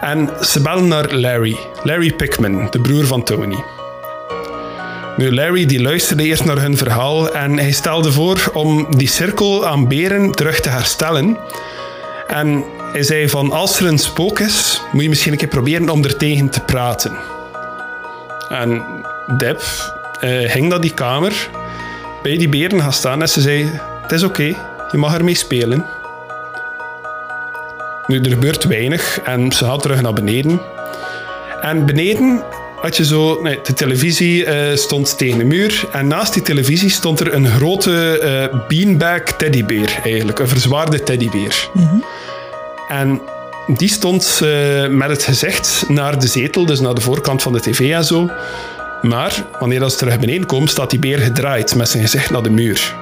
En 0.00 0.30
ze 0.40 0.60
bellen 0.60 0.88
naar 0.88 1.14
Larry, 1.14 1.56
Larry 1.82 2.12
Pickman, 2.12 2.66
de 2.70 2.80
broer 2.80 3.06
van 3.06 3.22
Tony. 3.22 3.64
Nu, 5.18 5.34
Larry 5.34 5.66
die 5.66 5.82
luisterde 5.82 6.22
eerst 6.22 6.44
naar 6.44 6.60
hun 6.60 6.76
verhaal 6.76 7.34
en 7.34 7.58
hij 7.58 7.70
stelde 7.70 8.12
voor 8.12 8.50
om 8.52 8.86
die 8.96 9.08
cirkel 9.08 9.66
aan 9.66 9.88
beren 9.88 10.32
terug 10.32 10.60
te 10.60 10.68
herstellen. 10.68 11.38
En 12.26 12.64
hij 12.92 13.02
zei 13.02 13.28
van, 13.28 13.52
als 13.52 13.80
er 13.80 13.86
een 13.86 13.98
spook 13.98 14.38
is, 14.40 14.80
moet 14.92 15.02
je 15.02 15.08
misschien 15.08 15.32
een 15.32 15.38
keer 15.38 15.48
proberen 15.48 15.88
om 15.88 16.04
er 16.04 16.16
tegen 16.16 16.48
te 16.48 16.60
praten. 16.60 17.12
En 18.48 18.82
Deb 19.36 19.60
uh, 20.20 20.50
ging 20.50 20.68
naar 20.68 20.80
die 20.80 20.94
kamer, 20.94 21.50
bij 22.22 22.36
die 22.36 22.48
beren 22.48 22.80
gaan 22.80 22.92
staan 22.92 23.20
en 23.20 23.28
ze 23.28 23.40
zei, 23.40 23.70
het 24.02 24.12
is 24.12 24.22
oké, 24.22 24.54
je 24.90 24.98
mag 24.98 25.14
ermee 25.14 25.34
spelen. 25.34 25.86
Nu, 28.06 28.20
er 28.20 28.30
gebeurt 28.30 28.64
weinig 28.64 29.20
en 29.20 29.52
ze 29.52 29.64
gaat 29.64 29.82
terug 29.82 30.02
naar 30.02 30.12
beneden. 30.12 30.60
En 31.60 31.86
beneden 31.86 32.42
had 32.80 32.96
je 32.96 33.04
zo... 33.04 33.42
Nee, 33.42 33.58
de 33.62 33.72
televisie 33.72 34.46
uh, 34.46 34.76
stond 34.76 35.18
tegen 35.18 35.38
de 35.38 35.44
muur. 35.44 35.84
En 35.92 36.06
naast 36.06 36.32
die 36.32 36.42
televisie 36.42 36.90
stond 36.90 37.20
er 37.20 37.34
een 37.34 37.46
grote 37.46 38.20
uh, 38.52 38.60
beanbag 38.68 39.22
teddybeer, 39.22 40.00
eigenlijk. 40.04 40.38
Een 40.38 40.48
verzwaarde 40.48 41.02
teddybeer. 41.02 41.70
Mhm. 41.72 41.96
En 42.88 43.20
die 43.66 43.88
stond 43.88 44.40
uh, 44.42 44.86
met 44.86 45.10
het 45.10 45.22
gezicht 45.22 45.84
naar 45.88 46.20
de 46.20 46.26
zetel, 46.26 46.66
dus 46.66 46.80
naar 46.80 46.94
de 46.94 47.00
voorkant 47.00 47.42
van 47.42 47.52
de 47.52 47.60
tv 47.60 47.92
en 47.92 48.04
zo. 48.04 48.30
Maar 49.02 49.44
wanneer 49.58 49.80
dat 49.80 49.92
ze 49.92 49.98
terug 49.98 50.18
beneden 50.18 50.46
komen, 50.46 50.68
staat 50.68 50.90
die 50.90 50.98
beer 50.98 51.18
gedraaid 51.18 51.74
met 51.74 51.88
zijn 51.88 52.02
gezicht 52.02 52.30
naar 52.30 52.42
de 52.42 52.50
muur. 52.50 52.94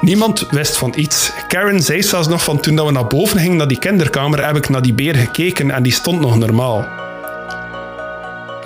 Niemand 0.00 0.46
wist 0.50 0.76
van 0.76 0.92
iets. 0.96 1.32
Karen 1.48 1.82
zei 1.82 2.02
zelfs 2.02 2.28
nog 2.28 2.44
van 2.44 2.60
toen 2.60 2.76
dat 2.76 2.86
we 2.86 2.92
naar 2.92 3.06
boven 3.06 3.38
gingen 3.38 3.56
naar 3.56 3.68
die 3.68 3.78
kinderkamer, 3.78 4.46
heb 4.46 4.56
ik 4.56 4.68
naar 4.68 4.82
die 4.82 4.94
beer 4.94 5.14
gekeken 5.14 5.70
en 5.70 5.82
die 5.82 5.92
stond 5.92 6.20
nog 6.20 6.38
normaal. 6.38 7.03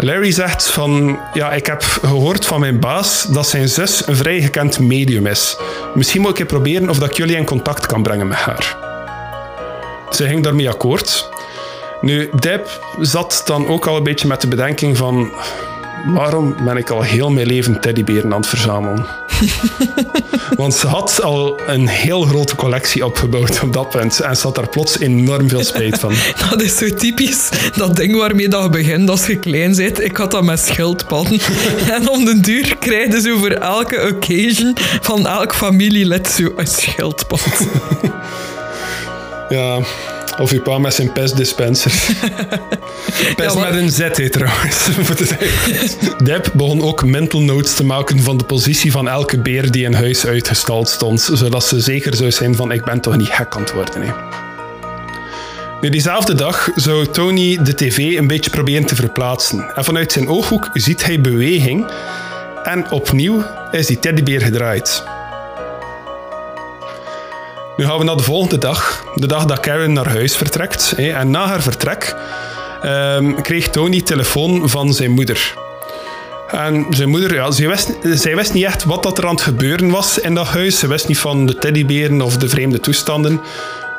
Larry 0.01 0.31
zegt 0.31 0.71
van, 0.71 1.19
ja, 1.33 1.53
ik 1.53 1.67
heb 1.67 1.83
gehoord 1.83 2.47
van 2.47 2.61
mijn 2.61 2.81
baas 2.81 3.23
dat 3.23 3.49
zijn 3.49 3.69
zus 3.69 4.07
een 4.07 4.17
vrij 4.17 4.41
gekend 4.41 4.79
medium 4.79 5.27
is. 5.27 5.57
Misschien 5.95 6.21
moet 6.21 6.39
ik 6.39 6.47
proberen 6.47 6.89
of 6.89 6.99
dat 6.99 7.11
ik 7.11 7.17
jullie 7.17 7.37
in 7.37 7.45
contact 7.45 7.87
kan 7.87 8.03
brengen 8.03 8.29
met 8.29 8.39
haar. 8.39 8.77
Ze 10.11 10.27
ging 10.27 10.45
daarmee 10.45 10.69
akkoord. 10.69 11.29
Nu, 12.01 12.31
Deb 12.39 12.81
zat 13.01 13.43
dan 13.45 13.69
ook 13.69 13.87
al 13.87 13.97
een 13.97 14.03
beetje 14.03 14.29
met 14.29 14.41
de 14.41 14.49
bedenking 14.49 14.97
van... 14.97 15.33
Waarom 16.07 16.57
ben 16.65 16.77
ik 16.77 16.91
al 16.91 17.03
heel 17.03 17.31
mijn 17.31 17.47
leven 17.47 17.81
teddyberen 17.81 18.33
aan 18.33 18.41
het 18.41 18.49
verzamelen? 18.49 19.07
Want 20.57 20.75
ze 20.75 20.87
had 20.87 21.23
al 21.23 21.61
een 21.67 21.89
heel 21.89 22.23
grote 22.23 22.57
collectie 22.57 23.05
opgebouwd 23.07 23.63
op 23.63 23.73
dat 23.73 23.89
punt. 23.89 24.21
En 24.21 24.37
ze 24.37 24.43
had 24.43 24.55
daar 24.55 24.69
plots 24.69 24.99
enorm 24.99 25.49
veel 25.49 25.65
spijt 25.65 25.99
van. 25.99 26.15
dat 26.51 26.63
is 26.63 26.77
zo 26.77 26.95
typisch. 26.95 27.49
Dat 27.77 27.97
ding 27.97 28.17
waarmee 28.17 28.49
dat 28.49 28.63
je 28.63 28.69
begint 28.69 29.11
als 29.11 29.27
je 29.27 29.39
klein 29.39 29.77
bent. 29.77 30.05
Ik 30.05 30.17
had 30.17 30.31
dat 30.31 30.45
met 30.45 30.61
schildpadden. 30.61 31.41
en 31.95 32.09
om 32.09 32.25
de 32.25 32.41
duur 32.41 32.77
krijg 32.79 33.13
je 33.13 33.21
zo 33.21 33.39
voor 33.39 33.51
elke 33.51 34.15
occasion 34.15 34.77
van 35.01 35.27
elk 35.27 35.55
familielid 35.55 36.29
zo 36.29 36.53
een 36.57 36.67
schildpad. 36.67 37.69
ja, 39.49 39.81
Of 40.39 40.51
uw 40.51 40.63
pa 40.63 40.79
met 40.79 40.95
zijn 40.95 41.13
pestdispenser. 41.13 41.93
Pest 43.37 43.55
Ja, 43.55 43.61
met 43.61 43.75
een 43.75 43.91
Z, 43.91 43.99
hè, 43.99 44.31
trouwens. 44.31 44.89
Deb 46.25 46.51
begon 46.55 46.83
ook 46.83 47.05
mental 47.05 47.41
notes 47.41 47.75
te 47.75 47.85
maken 47.85 48.21
van 48.21 48.37
de 48.37 48.45
positie 48.45 48.93
van 48.93 49.09
elke 49.09 49.39
beer 49.39 49.71
die 49.71 49.85
in 49.85 49.95
huis 49.95 50.27
uitgestald 50.27 50.89
stond, 50.89 51.31
zodat 51.33 51.65
ze 51.65 51.81
zeker 51.81 52.15
zou 52.15 52.31
zijn 52.31 52.55
van 52.55 52.73
ik 52.73 52.85
ben 52.85 53.01
toch 53.01 53.17
niet 53.17 53.29
gek 53.29 53.55
aan 53.55 53.61
het 53.61 53.73
worden. 53.73 54.03
Hè. 54.03 54.13
Nu, 55.81 55.89
diezelfde 55.89 56.35
dag 56.35 56.71
zou 56.75 57.07
Tony 57.07 57.59
de 57.63 57.75
tv 57.75 57.99
een 57.99 58.27
beetje 58.27 58.51
proberen 58.51 58.87
te 58.87 58.95
verplaatsen. 58.95 59.73
En 59.75 59.85
vanuit 59.85 60.13
zijn 60.13 60.29
ooghoek 60.29 60.71
ziet 60.73 61.05
hij 61.05 61.21
beweging. 61.21 61.91
En 62.63 62.91
opnieuw 62.91 63.45
is 63.71 63.87
die 63.87 63.99
teddybeer 63.99 64.41
gedraaid. 64.41 65.05
Nu 67.79 67.85
gaan 67.85 67.99
we 67.99 68.05
naar 68.05 68.17
de 68.17 68.23
volgende 68.23 68.59
dag. 68.59 69.05
De 69.15 69.27
dag 69.27 69.45
dat 69.45 69.61
Karen 69.61 69.93
naar 69.93 70.09
huis 70.09 70.37
vertrekt. 70.37 70.95
En 70.97 71.31
na 71.31 71.47
haar 71.47 71.63
vertrek 71.63 72.17
ehm, 72.83 73.35
kreeg 73.35 73.69
Tony 73.69 74.01
telefoon 74.01 74.69
van 74.69 74.95
zijn 74.95 75.11
moeder. 75.11 75.55
En 76.51 76.87
zijn 76.91 77.09
moeder, 77.09 77.35
ja, 77.35 77.51
zij, 77.51 77.69
wist, 77.69 77.99
wist 78.23 78.53
niet 78.53 78.65
echt 78.65 78.85
wat 78.85 79.03
dat 79.03 79.19
er 79.19 79.27
aan 79.27 79.35
het 79.35 79.43
gebeuren 79.43 79.91
was 79.91 80.19
in 80.19 80.35
dat 80.35 80.47
huis. 80.47 80.79
Ze 80.79 80.87
wist 80.87 81.09
niet 81.09 81.19
van 81.19 81.47
de 81.47 81.55
teddyberen 81.55 82.21
of 82.21 82.37
de 82.37 82.49
vreemde 82.49 82.81
toestanden. 82.81 83.41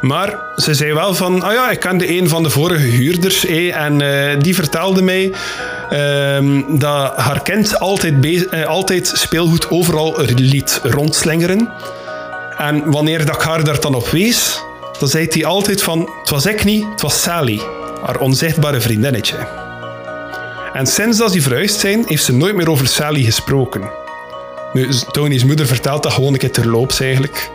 Maar 0.02 0.40
ze 0.56 0.74
zei 0.74 0.94
wel 0.94 1.14
van, 1.14 1.42
ah 1.42 1.54
ja, 1.54 1.70
ik 1.70 1.80
kende 1.80 2.18
een 2.18 2.30
van 2.30 2.44
de 2.44 2.50
vorige 2.50 2.86
huurders 2.88 3.46
en 3.46 4.02
eh, 4.02 4.40
die 4.40 4.56
vertelde 4.56 5.02
mij 5.02 5.34
ehm, 5.90 6.62
dat 6.68 7.16
haar 7.16 7.42
kind 7.42 7.80
altijd, 7.80 8.48
eh, 8.50 8.66
altijd 8.66 9.12
speelgoed 9.16 9.70
overal 9.70 10.22
er 10.22 10.34
liet 10.34 10.82
rondslingeren. 10.84 11.70
En 12.60 12.92
wanneer 12.92 13.26
dat 13.26 13.36
ik 13.36 13.42
haar 13.42 13.64
daar 13.64 13.80
dan 13.80 13.96
op 13.96 14.08
wees, 14.08 14.64
dan 15.00 15.08
zei 15.08 15.26
hij 15.30 15.46
altijd 15.46 15.84
van, 15.84 16.10
het 16.20 16.30
was 16.30 16.46
ik 16.46 16.64
niet, 16.64 16.86
het 16.92 17.02
was 17.02 17.22
Sally, 17.22 17.60
haar 18.06 18.20
onzichtbare 18.20 18.82
vriendinnetje. 18.82 19.36
En 20.74 20.88
sinds 20.88 21.18
dat 21.18 21.32
ze 21.32 21.42
verhuisd 21.42 21.80
zijn, 21.80 22.04
heeft 22.08 22.24
ze 22.24 22.34
nooit 22.34 22.56
meer 22.56 22.70
over 22.70 22.88
Sally 22.88 23.24
gesproken. 23.24 23.90
Nu, 24.74 24.90
Tony's 25.12 25.44
moeder 25.44 25.68
vertelt 25.68 26.04
dat 26.04 26.14
gewoon 26.14 26.34
een 26.34 26.40
keer 26.40 26.52
terloops 26.52 27.00
eigenlijk. 27.00 27.50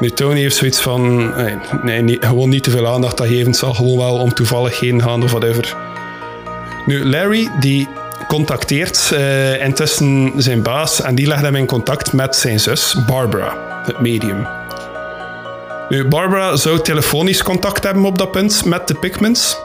Nu, 0.00 0.10
Tony 0.10 0.40
heeft 0.40 0.56
zoiets 0.56 0.80
van, 0.80 1.32
nee, 1.82 2.02
nee 2.02 2.16
gewoon 2.20 2.48
niet 2.48 2.62
te 2.62 2.70
veel 2.70 2.86
aandacht 2.86 3.16
dat 3.16 3.26
geven. 3.26 3.46
Het 3.46 3.56
zal 3.56 3.74
gewoon 3.74 3.98
wel 3.98 4.18
om 4.18 4.34
toevalligheden 4.34 5.02
gaan 5.02 5.22
of 5.22 5.30
whatever. 5.30 5.76
Nu, 6.86 7.04
Larry, 7.04 7.50
die 7.60 7.88
contacteert 8.28 9.10
eh, 9.12 9.64
intussen 9.64 10.32
zijn 10.36 10.62
baas 10.62 11.00
en 11.00 11.14
die 11.14 11.26
legt 11.26 11.42
hem 11.42 11.56
in 11.56 11.66
contact 11.66 12.12
met 12.12 12.36
zijn 12.36 12.60
zus, 12.60 12.96
Barbara, 13.06 13.71
het 13.82 14.00
medium. 14.00 14.46
Nu, 15.88 16.08
Barbara 16.08 16.56
zou 16.56 16.80
telefonisch 16.80 17.42
contact 17.42 17.84
hebben 17.84 18.04
op 18.04 18.18
dat 18.18 18.30
punt 18.30 18.64
met 18.64 18.88
de 18.88 18.94
Pigments. 18.94 19.56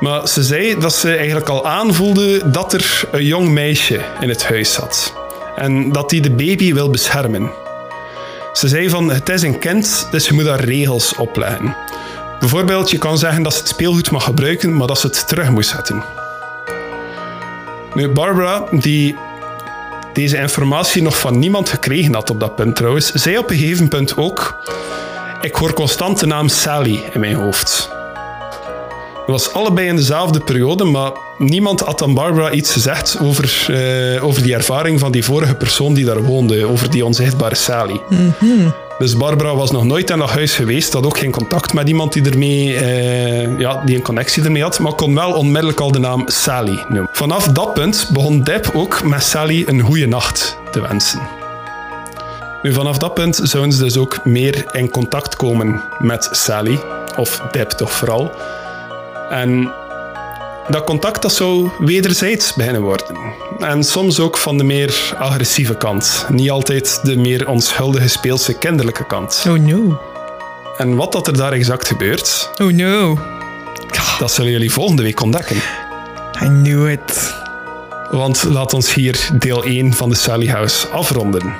Maar 0.00 0.28
ze 0.28 0.42
zei 0.42 0.78
dat 0.78 0.94
ze 0.94 1.14
eigenlijk 1.14 1.48
al 1.48 1.66
aanvoelde 1.66 2.50
dat 2.50 2.72
er 2.72 3.08
een 3.10 3.24
jong 3.24 3.48
meisje 3.48 4.00
in 4.20 4.28
het 4.28 4.48
huis 4.48 4.72
zat. 4.72 5.14
En 5.56 5.92
dat 5.92 6.10
die 6.10 6.20
de 6.20 6.30
baby 6.30 6.74
wil 6.74 6.90
beschermen. 6.90 7.50
Ze 8.52 8.68
zei 8.68 8.88
van, 8.88 9.10
het 9.10 9.28
is 9.28 9.42
een 9.42 9.58
kind, 9.58 10.08
dus 10.10 10.26
je 10.26 10.34
moet 10.34 10.44
daar 10.44 10.60
regels 10.60 11.14
opleggen. 11.14 11.76
Bijvoorbeeld, 12.40 12.90
je 12.90 12.98
kan 12.98 13.18
zeggen 13.18 13.42
dat 13.42 13.52
ze 13.52 13.58
het 13.58 13.68
speelgoed 13.68 14.10
mag 14.10 14.24
gebruiken, 14.24 14.76
maar 14.76 14.86
dat 14.86 14.98
ze 14.98 15.06
het 15.06 15.28
terug 15.28 15.50
moet 15.50 15.66
zetten. 15.66 16.04
Nu, 17.94 18.08
Barbara, 18.08 18.64
die 18.70 19.16
deze 20.18 20.38
informatie 20.38 21.02
nog 21.02 21.18
van 21.18 21.38
niemand 21.38 21.68
gekregen 21.68 22.14
had 22.14 22.30
op 22.30 22.40
dat 22.40 22.56
punt 22.56 22.76
trouwens, 22.76 23.12
zei 23.12 23.38
op 23.38 23.50
een 23.50 23.56
gegeven 23.56 23.88
punt 23.88 24.16
ook, 24.16 24.60
ik 25.40 25.54
hoor 25.54 25.72
constant 25.72 26.20
de 26.20 26.26
naam 26.26 26.48
Sally 26.48 27.00
in 27.12 27.20
mijn 27.20 27.34
hoofd. 27.34 27.88
Het 29.14 29.26
was 29.26 29.52
allebei 29.52 29.86
in 29.86 29.96
dezelfde 29.96 30.40
periode, 30.40 30.84
maar 30.84 31.12
niemand 31.38 31.80
had 31.80 32.02
aan 32.02 32.14
Barbara 32.14 32.50
iets 32.50 32.72
gezegd 32.72 33.18
over, 33.22 33.66
eh, 33.68 34.24
over 34.24 34.42
die 34.42 34.54
ervaring 34.54 35.00
van 35.00 35.12
die 35.12 35.24
vorige 35.24 35.54
persoon 35.54 35.94
die 35.94 36.04
daar 36.04 36.22
woonde, 36.22 36.66
over 36.66 36.90
die 36.90 37.04
onzichtbare 37.04 37.54
Sally. 37.54 38.00
Dus 38.98 39.16
Barbara 39.16 39.54
was 39.54 39.70
nog 39.70 39.84
nooit 39.84 40.10
in 40.10 40.18
dat 40.18 40.30
huis 40.30 40.54
geweest, 40.54 40.92
had 40.92 41.06
ook 41.06 41.18
geen 41.18 41.30
contact 41.30 41.72
met 41.72 41.88
iemand 41.88 42.12
die, 42.12 42.30
ermee, 42.30 42.76
eh, 42.76 43.58
ja, 43.58 43.82
die 43.84 43.96
een 43.96 44.02
connectie 44.02 44.44
ermee 44.44 44.62
had, 44.62 44.78
maar 44.78 44.92
kon 44.92 45.14
wel 45.14 45.32
onmiddellijk 45.32 45.80
al 45.80 45.92
de 45.92 45.98
naam 45.98 46.22
Sally 46.26 46.84
noemen. 46.88 47.08
Vanaf 47.12 47.48
dat 47.48 47.74
punt 47.74 48.10
begon 48.12 48.42
Deb 48.42 48.70
ook 48.74 49.04
met 49.04 49.22
Sally 49.22 49.64
een 49.66 49.80
goede 49.80 50.06
nacht 50.06 50.58
te 50.70 50.80
wensen. 50.80 51.20
Nu, 52.62 52.72
vanaf 52.72 52.98
dat 52.98 53.14
punt 53.14 53.40
zouden 53.42 53.72
ze 53.72 53.82
dus 53.82 53.96
ook 53.96 54.24
meer 54.24 54.64
in 54.72 54.90
contact 54.90 55.36
komen 55.36 55.82
met 55.98 56.28
Sally, 56.30 56.78
of 57.16 57.42
Deb 57.50 57.70
toch 57.70 57.92
vooral. 57.92 58.30
En 59.30 59.72
dat 60.68 60.84
contact 60.84 61.22
dat 61.22 61.32
zou 61.32 61.70
wederzijds 61.78 62.54
beginnen 62.54 62.82
worden. 62.82 63.16
En 63.58 63.84
soms 63.84 64.20
ook 64.20 64.36
van 64.36 64.58
de 64.58 64.64
meer 64.64 65.14
agressieve 65.18 65.76
kant. 65.76 66.26
Niet 66.28 66.50
altijd 66.50 67.00
de 67.02 67.16
meer 67.16 67.48
onschuldige 67.48 68.08
speelse 68.08 68.58
kinderlijke 68.58 69.06
kant. 69.06 69.44
Oh 69.48 69.54
no. 69.58 70.00
En 70.76 70.96
wat 70.96 71.12
dat 71.12 71.26
er 71.26 71.36
daar 71.36 71.52
exact 71.52 71.86
gebeurt, 71.86 72.50
Oh 72.62 72.72
no. 72.72 73.18
dat 74.18 74.32
zullen 74.32 74.50
jullie 74.50 74.72
volgende 74.72 75.02
week 75.02 75.20
ontdekken. 75.20 75.56
I 76.42 76.46
knew 76.46 76.88
it. 76.90 77.34
Want 78.10 78.42
laat 78.42 78.74
ons 78.74 78.94
hier 78.94 79.30
deel 79.38 79.64
1 79.64 79.92
van 79.92 80.08
de 80.08 80.14
Sally 80.14 80.46
House 80.48 80.88
afronden. 80.88 81.54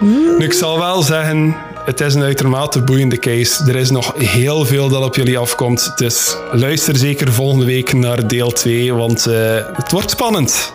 Nu, 0.00 0.36
ik 0.38 0.52
zal 0.52 0.78
wel 0.78 1.02
zeggen, 1.02 1.56
het 1.88 2.00
is 2.00 2.14
een 2.14 2.22
uitermate 2.22 2.82
boeiende 2.82 3.18
case. 3.18 3.64
Er 3.64 3.76
is 3.76 3.90
nog 3.90 4.14
heel 4.16 4.64
veel 4.64 4.88
dat 4.88 5.04
op 5.04 5.16
jullie 5.16 5.38
afkomt. 5.38 5.92
Dus 5.96 6.36
luister 6.52 6.96
zeker 6.96 7.32
volgende 7.32 7.64
week 7.64 7.92
naar 7.92 8.26
deel 8.26 8.52
2, 8.52 8.94
want 8.94 9.26
eh, 9.26 9.54
het 9.72 9.92
wordt 9.92 10.10
spannend. 10.10 10.72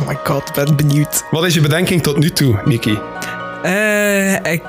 Oh 0.00 0.08
my 0.08 0.18
god, 0.24 0.48
ik 0.48 0.54
ben 0.54 0.76
benieuwd. 0.76 1.24
Wat 1.30 1.44
is 1.44 1.54
je 1.54 1.60
bedenking 1.60 2.02
tot 2.02 2.18
nu 2.18 2.30
toe, 2.30 2.60
Niki? 2.64 2.98
Eh, 3.62 4.34
ik, 4.34 4.62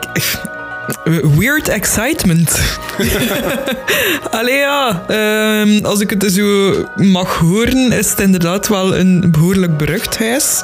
weird 1.37 1.67
excitement. 1.67 2.79
Allee 4.31 4.57
ja, 4.57 5.03
ehm, 5.07 5.85
als 5.85 5.99
ik 5.99 6.09
het 6.09 6.31
zo 6.31 6.73
mag 6.95 7.37
horen, 7.37 7.91
is 7.91 8.09
het 8.09 8.19
inderdaad 8.19 8.67
wel 8.67 8.97
een 8.97 9.31
behoorlijk 9.31 9.77
berucht 9.77 10.19
huis. 10.19 10.61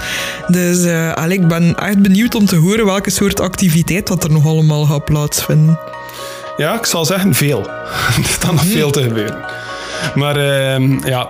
Dus 0.47 0.83
eh, 0.83 1.13
allee, 1.13 1.37
ik 1.37 1.47
ben 1.47 1.75
echt 1.75 2.01
benieuwd 2.01 2.35
om 2.35 2.45
te 2.45 2.55
horen 2.55 2.85
welke 2.85 3.09
soort 3.09 3.39
activiteit 3.39 4.07
dat 4.07 4.23
er 4.23 4.31
nog 4.31 4.45
allemaal 4.45 4.85
gaat 4.85 5.05
plaatsvinden. 5.05 5.79
Ja, 6.57 6.77
ik 6.77 6.85
zal 6.85 7.05
zeggen 7.05 7.33
veel. 7.33 7.69
er 8.17 8.23
staat 8.23 8.51
nog 8.51 8.65
veel 8.65 8.91
te 8.91 9.01
gebeuren. 9.01 9.37
Maar 10.15 10.35
ehm, 10.35 11.07
ja, 11.07 11.29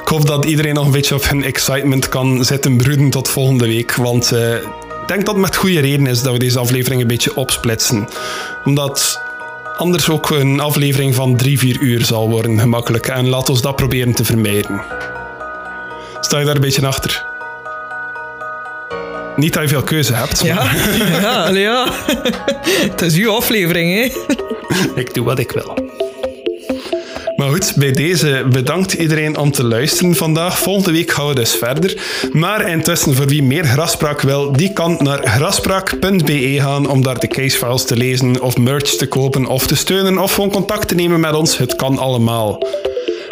ik 0.00 0.08
hoop 0.08 0.26
dat 0.26 0.44
iedereen 0.44 0.74
nog 0.74 0.84
een 0.86 0.92
beetje 0.92 1.14
op 1.14 1.28
hun 1.28 1.44
excitement 1.44 2.08
kan 2.08 2.44
zitten 2.44 2.76
broeden 2.76 3.10
tot 3.10 3.28
volgende 3.28 3.66
week. 3.66 3.94
Want 3.94 4.32
eh, 4.32 4.54
ik 5.06 5.12
denk 5.12 5.26
dat 5.26 5.34
het 5.34 5.44
met 5.44 5.56
goede 5.56 5.80
reden 5.80 6.06
is 6.06 6.22
dat 6.22 6.32
we 6.32 6.38
deze 6.38 6.58
aflevering 6.58 7.00
een 7.00 7.06
beetje 7.06 7.36
opsplitsen. 7.36 8.08
Omdat 8.64 9.20
anders 9.76 10.08
ook 10.08 10.30
een 10.30 10.60
aflevering 10.60 11.14
van 11.14 11.36
drie, 11.36 11.58
vier 11.58 11.80
uur 11.80 12.04
zal 12.04 12.30
worden, 12.30 12.60
gemakkelijk. 12.60 13.06
En 13.06 13.28
laat 13.28 13.50
ons 13.50 13.60
dat 13.60 13.76
proberen 13.76 14.14
te 14.14 14.24
vermijden. 14.24 14.82
Sta 16.20 16.38
je 16.38 16.44
daar 16.44 16.54
een 16.54 16.60
beetje 16.60 16.86
achter? 16.86 17.24
Niet 19.36 19.52
dat 19.52 19.62
je 19.62 19.68
veel 19.68 19.82
keuze 19.82 20.14
hebt. 20.14 20.40
Ja, 20.40 20.70
ja, 21.20 21.48
ja. 21.48 21.92
het 22.90 23.02
is 23.02 23.14
uw 23.14 23.30
aflevering, 23.30 23.94
hè? 23.94 24.18
Ik 24.94 25.14
doe 25.14 25.24
wat 25.24 25.38
ik 25.38 25.52
wil. 25.52 25.74
Maar 27.46 27.54
goed, 27.54 27.74
bij 27.76 27.92
deze 27.92 28.46
bedankt 28.50 28.92
iedereen 28.92 29.36
om 29.36 29.50
te 29.50 29.64
luisteren 29.64 30.14
vandaag. 30.14 30.58
Volgende 30.58 30.92
week 30.92 31.10
gaan 31.10 31.26
we 31.26 31.34
dus 31.34 31.54
verder. 31.54 31.96
Maar 32.32 32.68
intussen, 32.68 33.14
voor 33.14 33.26
wie 33.26 33.42
meer 33.42 33.64
graspraak 33.64 34.20
wil, 34.20 34.52
die 34.52 34.72
kan 34.72 34.96
naar 35.02 35.28
graspraak.be 35.28 36.56
gaan 36.60 36.88
om 36.88 37.02
daar 37.02 37.18
de 37.18 37.26
casefiles 37.26 37.84
te 37.84 37.96
lezen 37.96 38.42
of 38.42 38.56
merch 38.56 38.96
te 38.96 39.08
kopen 39.08 39.46
of 39.46 39.66
te 39.66 39.76
steunen 39.76 40.18
of 40.18 40.34
gewoon 40.34 40.50
contact 40.50 40.88
te 40.88 40.94
nemen 40.94 41.20
met 41.20 41.34
ons. 41.34 41.58
Het 41.58 41.76
kan 41.76 41.98
allemaal. 41.98 42.58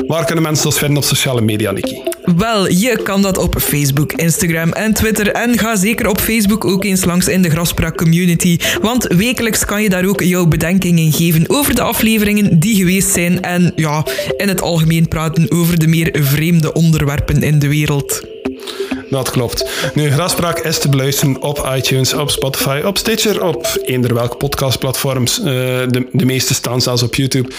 Waar 0.06 0.24
kunnen 0.24 0.44
mensen 0.44 0.66
ons 0.66 0.78
vinden 0.78 0.96
op 0.96 1.04
sociale 1.04 1.40
media, 1.40 1.70
Nicky? 1.70 1.96
Wel, 2.36 2.70
je 2.70 3.00
kan 3.02 3.22
dat 3.22 3.38
op 3.38 3.56
Facebook, 3.60 4.12
Instagram 4.12 4.72
en 4.72 4.94
Twitter. 4.94 5.28
En 5.28 5.58
ga 5.58 5.76
zeker 5.76 6.08
op 6.08 6.20
Facebook 6.20 6.64
ook 6.64 6.84
eens 6.84 7.04
langs 7.04 7.28
in 7.28 7.42
de 7.42 7.50
Graspraak 7.50 7.96
community. 7.96 8.58
Want 8.80 9.06
wekelijks 9.16 9.64
kan 9.64 9.82
je 9.82 9.88
daar 9.88 10.04
ook 10.04 10.22
jouw 10.22 10.46
bedenkingen 10.46 11.12
geven 11.12 11.44
over 11.46 11.74
de 11.74 11.82
afleveringen 11.82 12.58
die 12.58 12.76
geweest 12.76 13.12
zijn. 13.12 13.42
En 13.42 13.72
ja, 13.76 14.04
in 14.36 14.48
het 14.48 14.62
algemeen 14.62 15.08
praten 15.08 15.50
over 15.50 15.78
de 15.78 15.86
meer 15.86 16.16
vreemde 16.20 16.72
onderwerpen 16.72 17.42
in 17.42 17.58
de 17.58 17.68
wereld. 17.68 18.22
Dat 19.14 19.30
klopt. 19.30 19.90
Nu, 19.94 20.10
Graspraak 20.10 20.58
is 20.58 20.78
te 20.78 20.88
beluisteren 20.88 21.42
op 21.42 21.70
iTunes, 21.76 22.14
op 22.14 22.30
Spotify, 22.30 22.82
op 22.84 22.98
Stitcher, 22.98 23.44
op 23.44 23.80
eender 23.82 24.14
welke 24.14 24.36
podcastplatforms. 24.36 25.38
Uh, 25.38 25.44
de, 25.44 26.06
de 26.12 26.24
meeste 26.24 26.54
staan 26.54 26.80
zelfs 26.80 27.02
op 27.02 27.14
YouTube. 27.14 27.50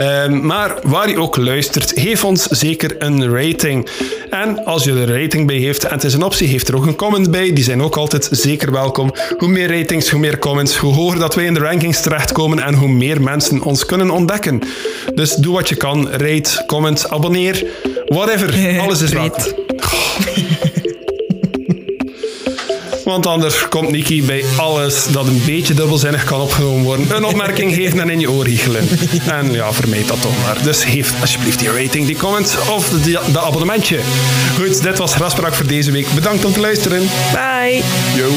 Uh, 0.00 0.28
maar 0.28 0.74
waar 0.82 1.08
je 1.08 1.20
ook 1.20 1.36
luistert, 1.36 1.92
geef 1.96 2.24
ons 2.24 2.46
zeker 2.46 2.94
een 2.98 3.34
rating. 3.34 3.88
En 4.30 4.64
als 4.64 4.84
je 4.84 4.92
er 4.92 5.20
rating 5.22 5.46
bij 5.46 5.56
heeft 5.56 5.84
en 5.84 5.94
het 5.94 6.04
is 6.04 6.14
een 6.14 6.22
optie, 6.22 6.48
heeft 6.48 6.68
er 6.68 6.76
ook 6.76 6.86
een 6.86 6.96
comment 6.96 7.30
bij. 7.30 7.52
Die 7.52 7.64
zijn 7.64 7.82
ook 7.82 7.96
altijd 7.96 8.28
zeker 8.30 8.72
welkom. 8.72 9.14
Hoe 9.38 9.48
meer 9.48 9.78
ratings, 9.78 10.10
hoe 10.10 10.20
meer 10.20 10.38
comments, 10.38 10.76
hoe 10.76 10.94
hoger 10.94 11.18
dat 11.18 11.34
wij 11.34 11.44
in 11.44 11.54
de 11.54 11.60
rankings 11.60 12.00
terechtkomen 12.00 12.58
en 12.58 12.74
hoe 12.74 12.88
meer 12.88 13.20
mensen 13.20 13.62
ons 13.62 13.86
kunnen 13.86 14.10
ontdekken. 14.10 14.60
Dus 15.14 15.34
doe 15.34 15.54
wat 15.54 15.68
je 15.68 15.76
kan. 15.76 16.10
Rate, 16.10 16.64
comment, 16.66 17.10
abonneer, 17.10 17.66
whatever. 18.06 18.54
Alles 18.84 19.00
is 19.00 19.12
welkom. 19.12 19.44
Want 23.08 23.26
anders 23.26 23.68
komt 23.68 23.90
Niki 23.90 24.24
bij 24.24 24.44
alles 24.56 25.06
dat 25.06 25.26
een 25.26 25.42
beetje 25.44 25.74
dubbelzinnig 25.74 26.24
kan 26.24 26.40
opgenomen 26.40 26.84
worden. 26.84 27.16
Een 27.16 27.24
opmerking 27.24 27.74
geven 27.74 28.00
en 28.00 28.10
in 28.10 28.20
je 28.20 28.30
oor 28.30 28.44
giechelen. 28.44 28.88
En 29.26 29.52
ja, 29.52 29.72
vermijd 29.72 30.08
dat 30.08 30.22
toch 30.22 30.42
maar. 30.42 30.62
Dus 30.62 30.84
geef 30.84 31.20
alsjeblieft 31.20 31.58
die 31.58 31.72
rating, 31.72 32.06
die 32.06 32.16
comment 32.16 32.58
of 32.70 32.88
de, 32.88 33.20
de 33.32 33.40
abonnementje. 33.40 34.00
Goed, 34.54 34.82
dit 34.82 34.98
was 34.98 35.14
Graspraak 35.14 35.54
voor 35.54 35.66
deze 35.66 35.90
week. 35.90 36.06
Bedankt 36.14 36.44
om 36.44 36.52
te 36.52 36.60
luisteren. 36.60 37.08
Bye. 37.32 37.82
Yo. 38.16 38.28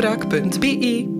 grafspraak.be 0.00 1.19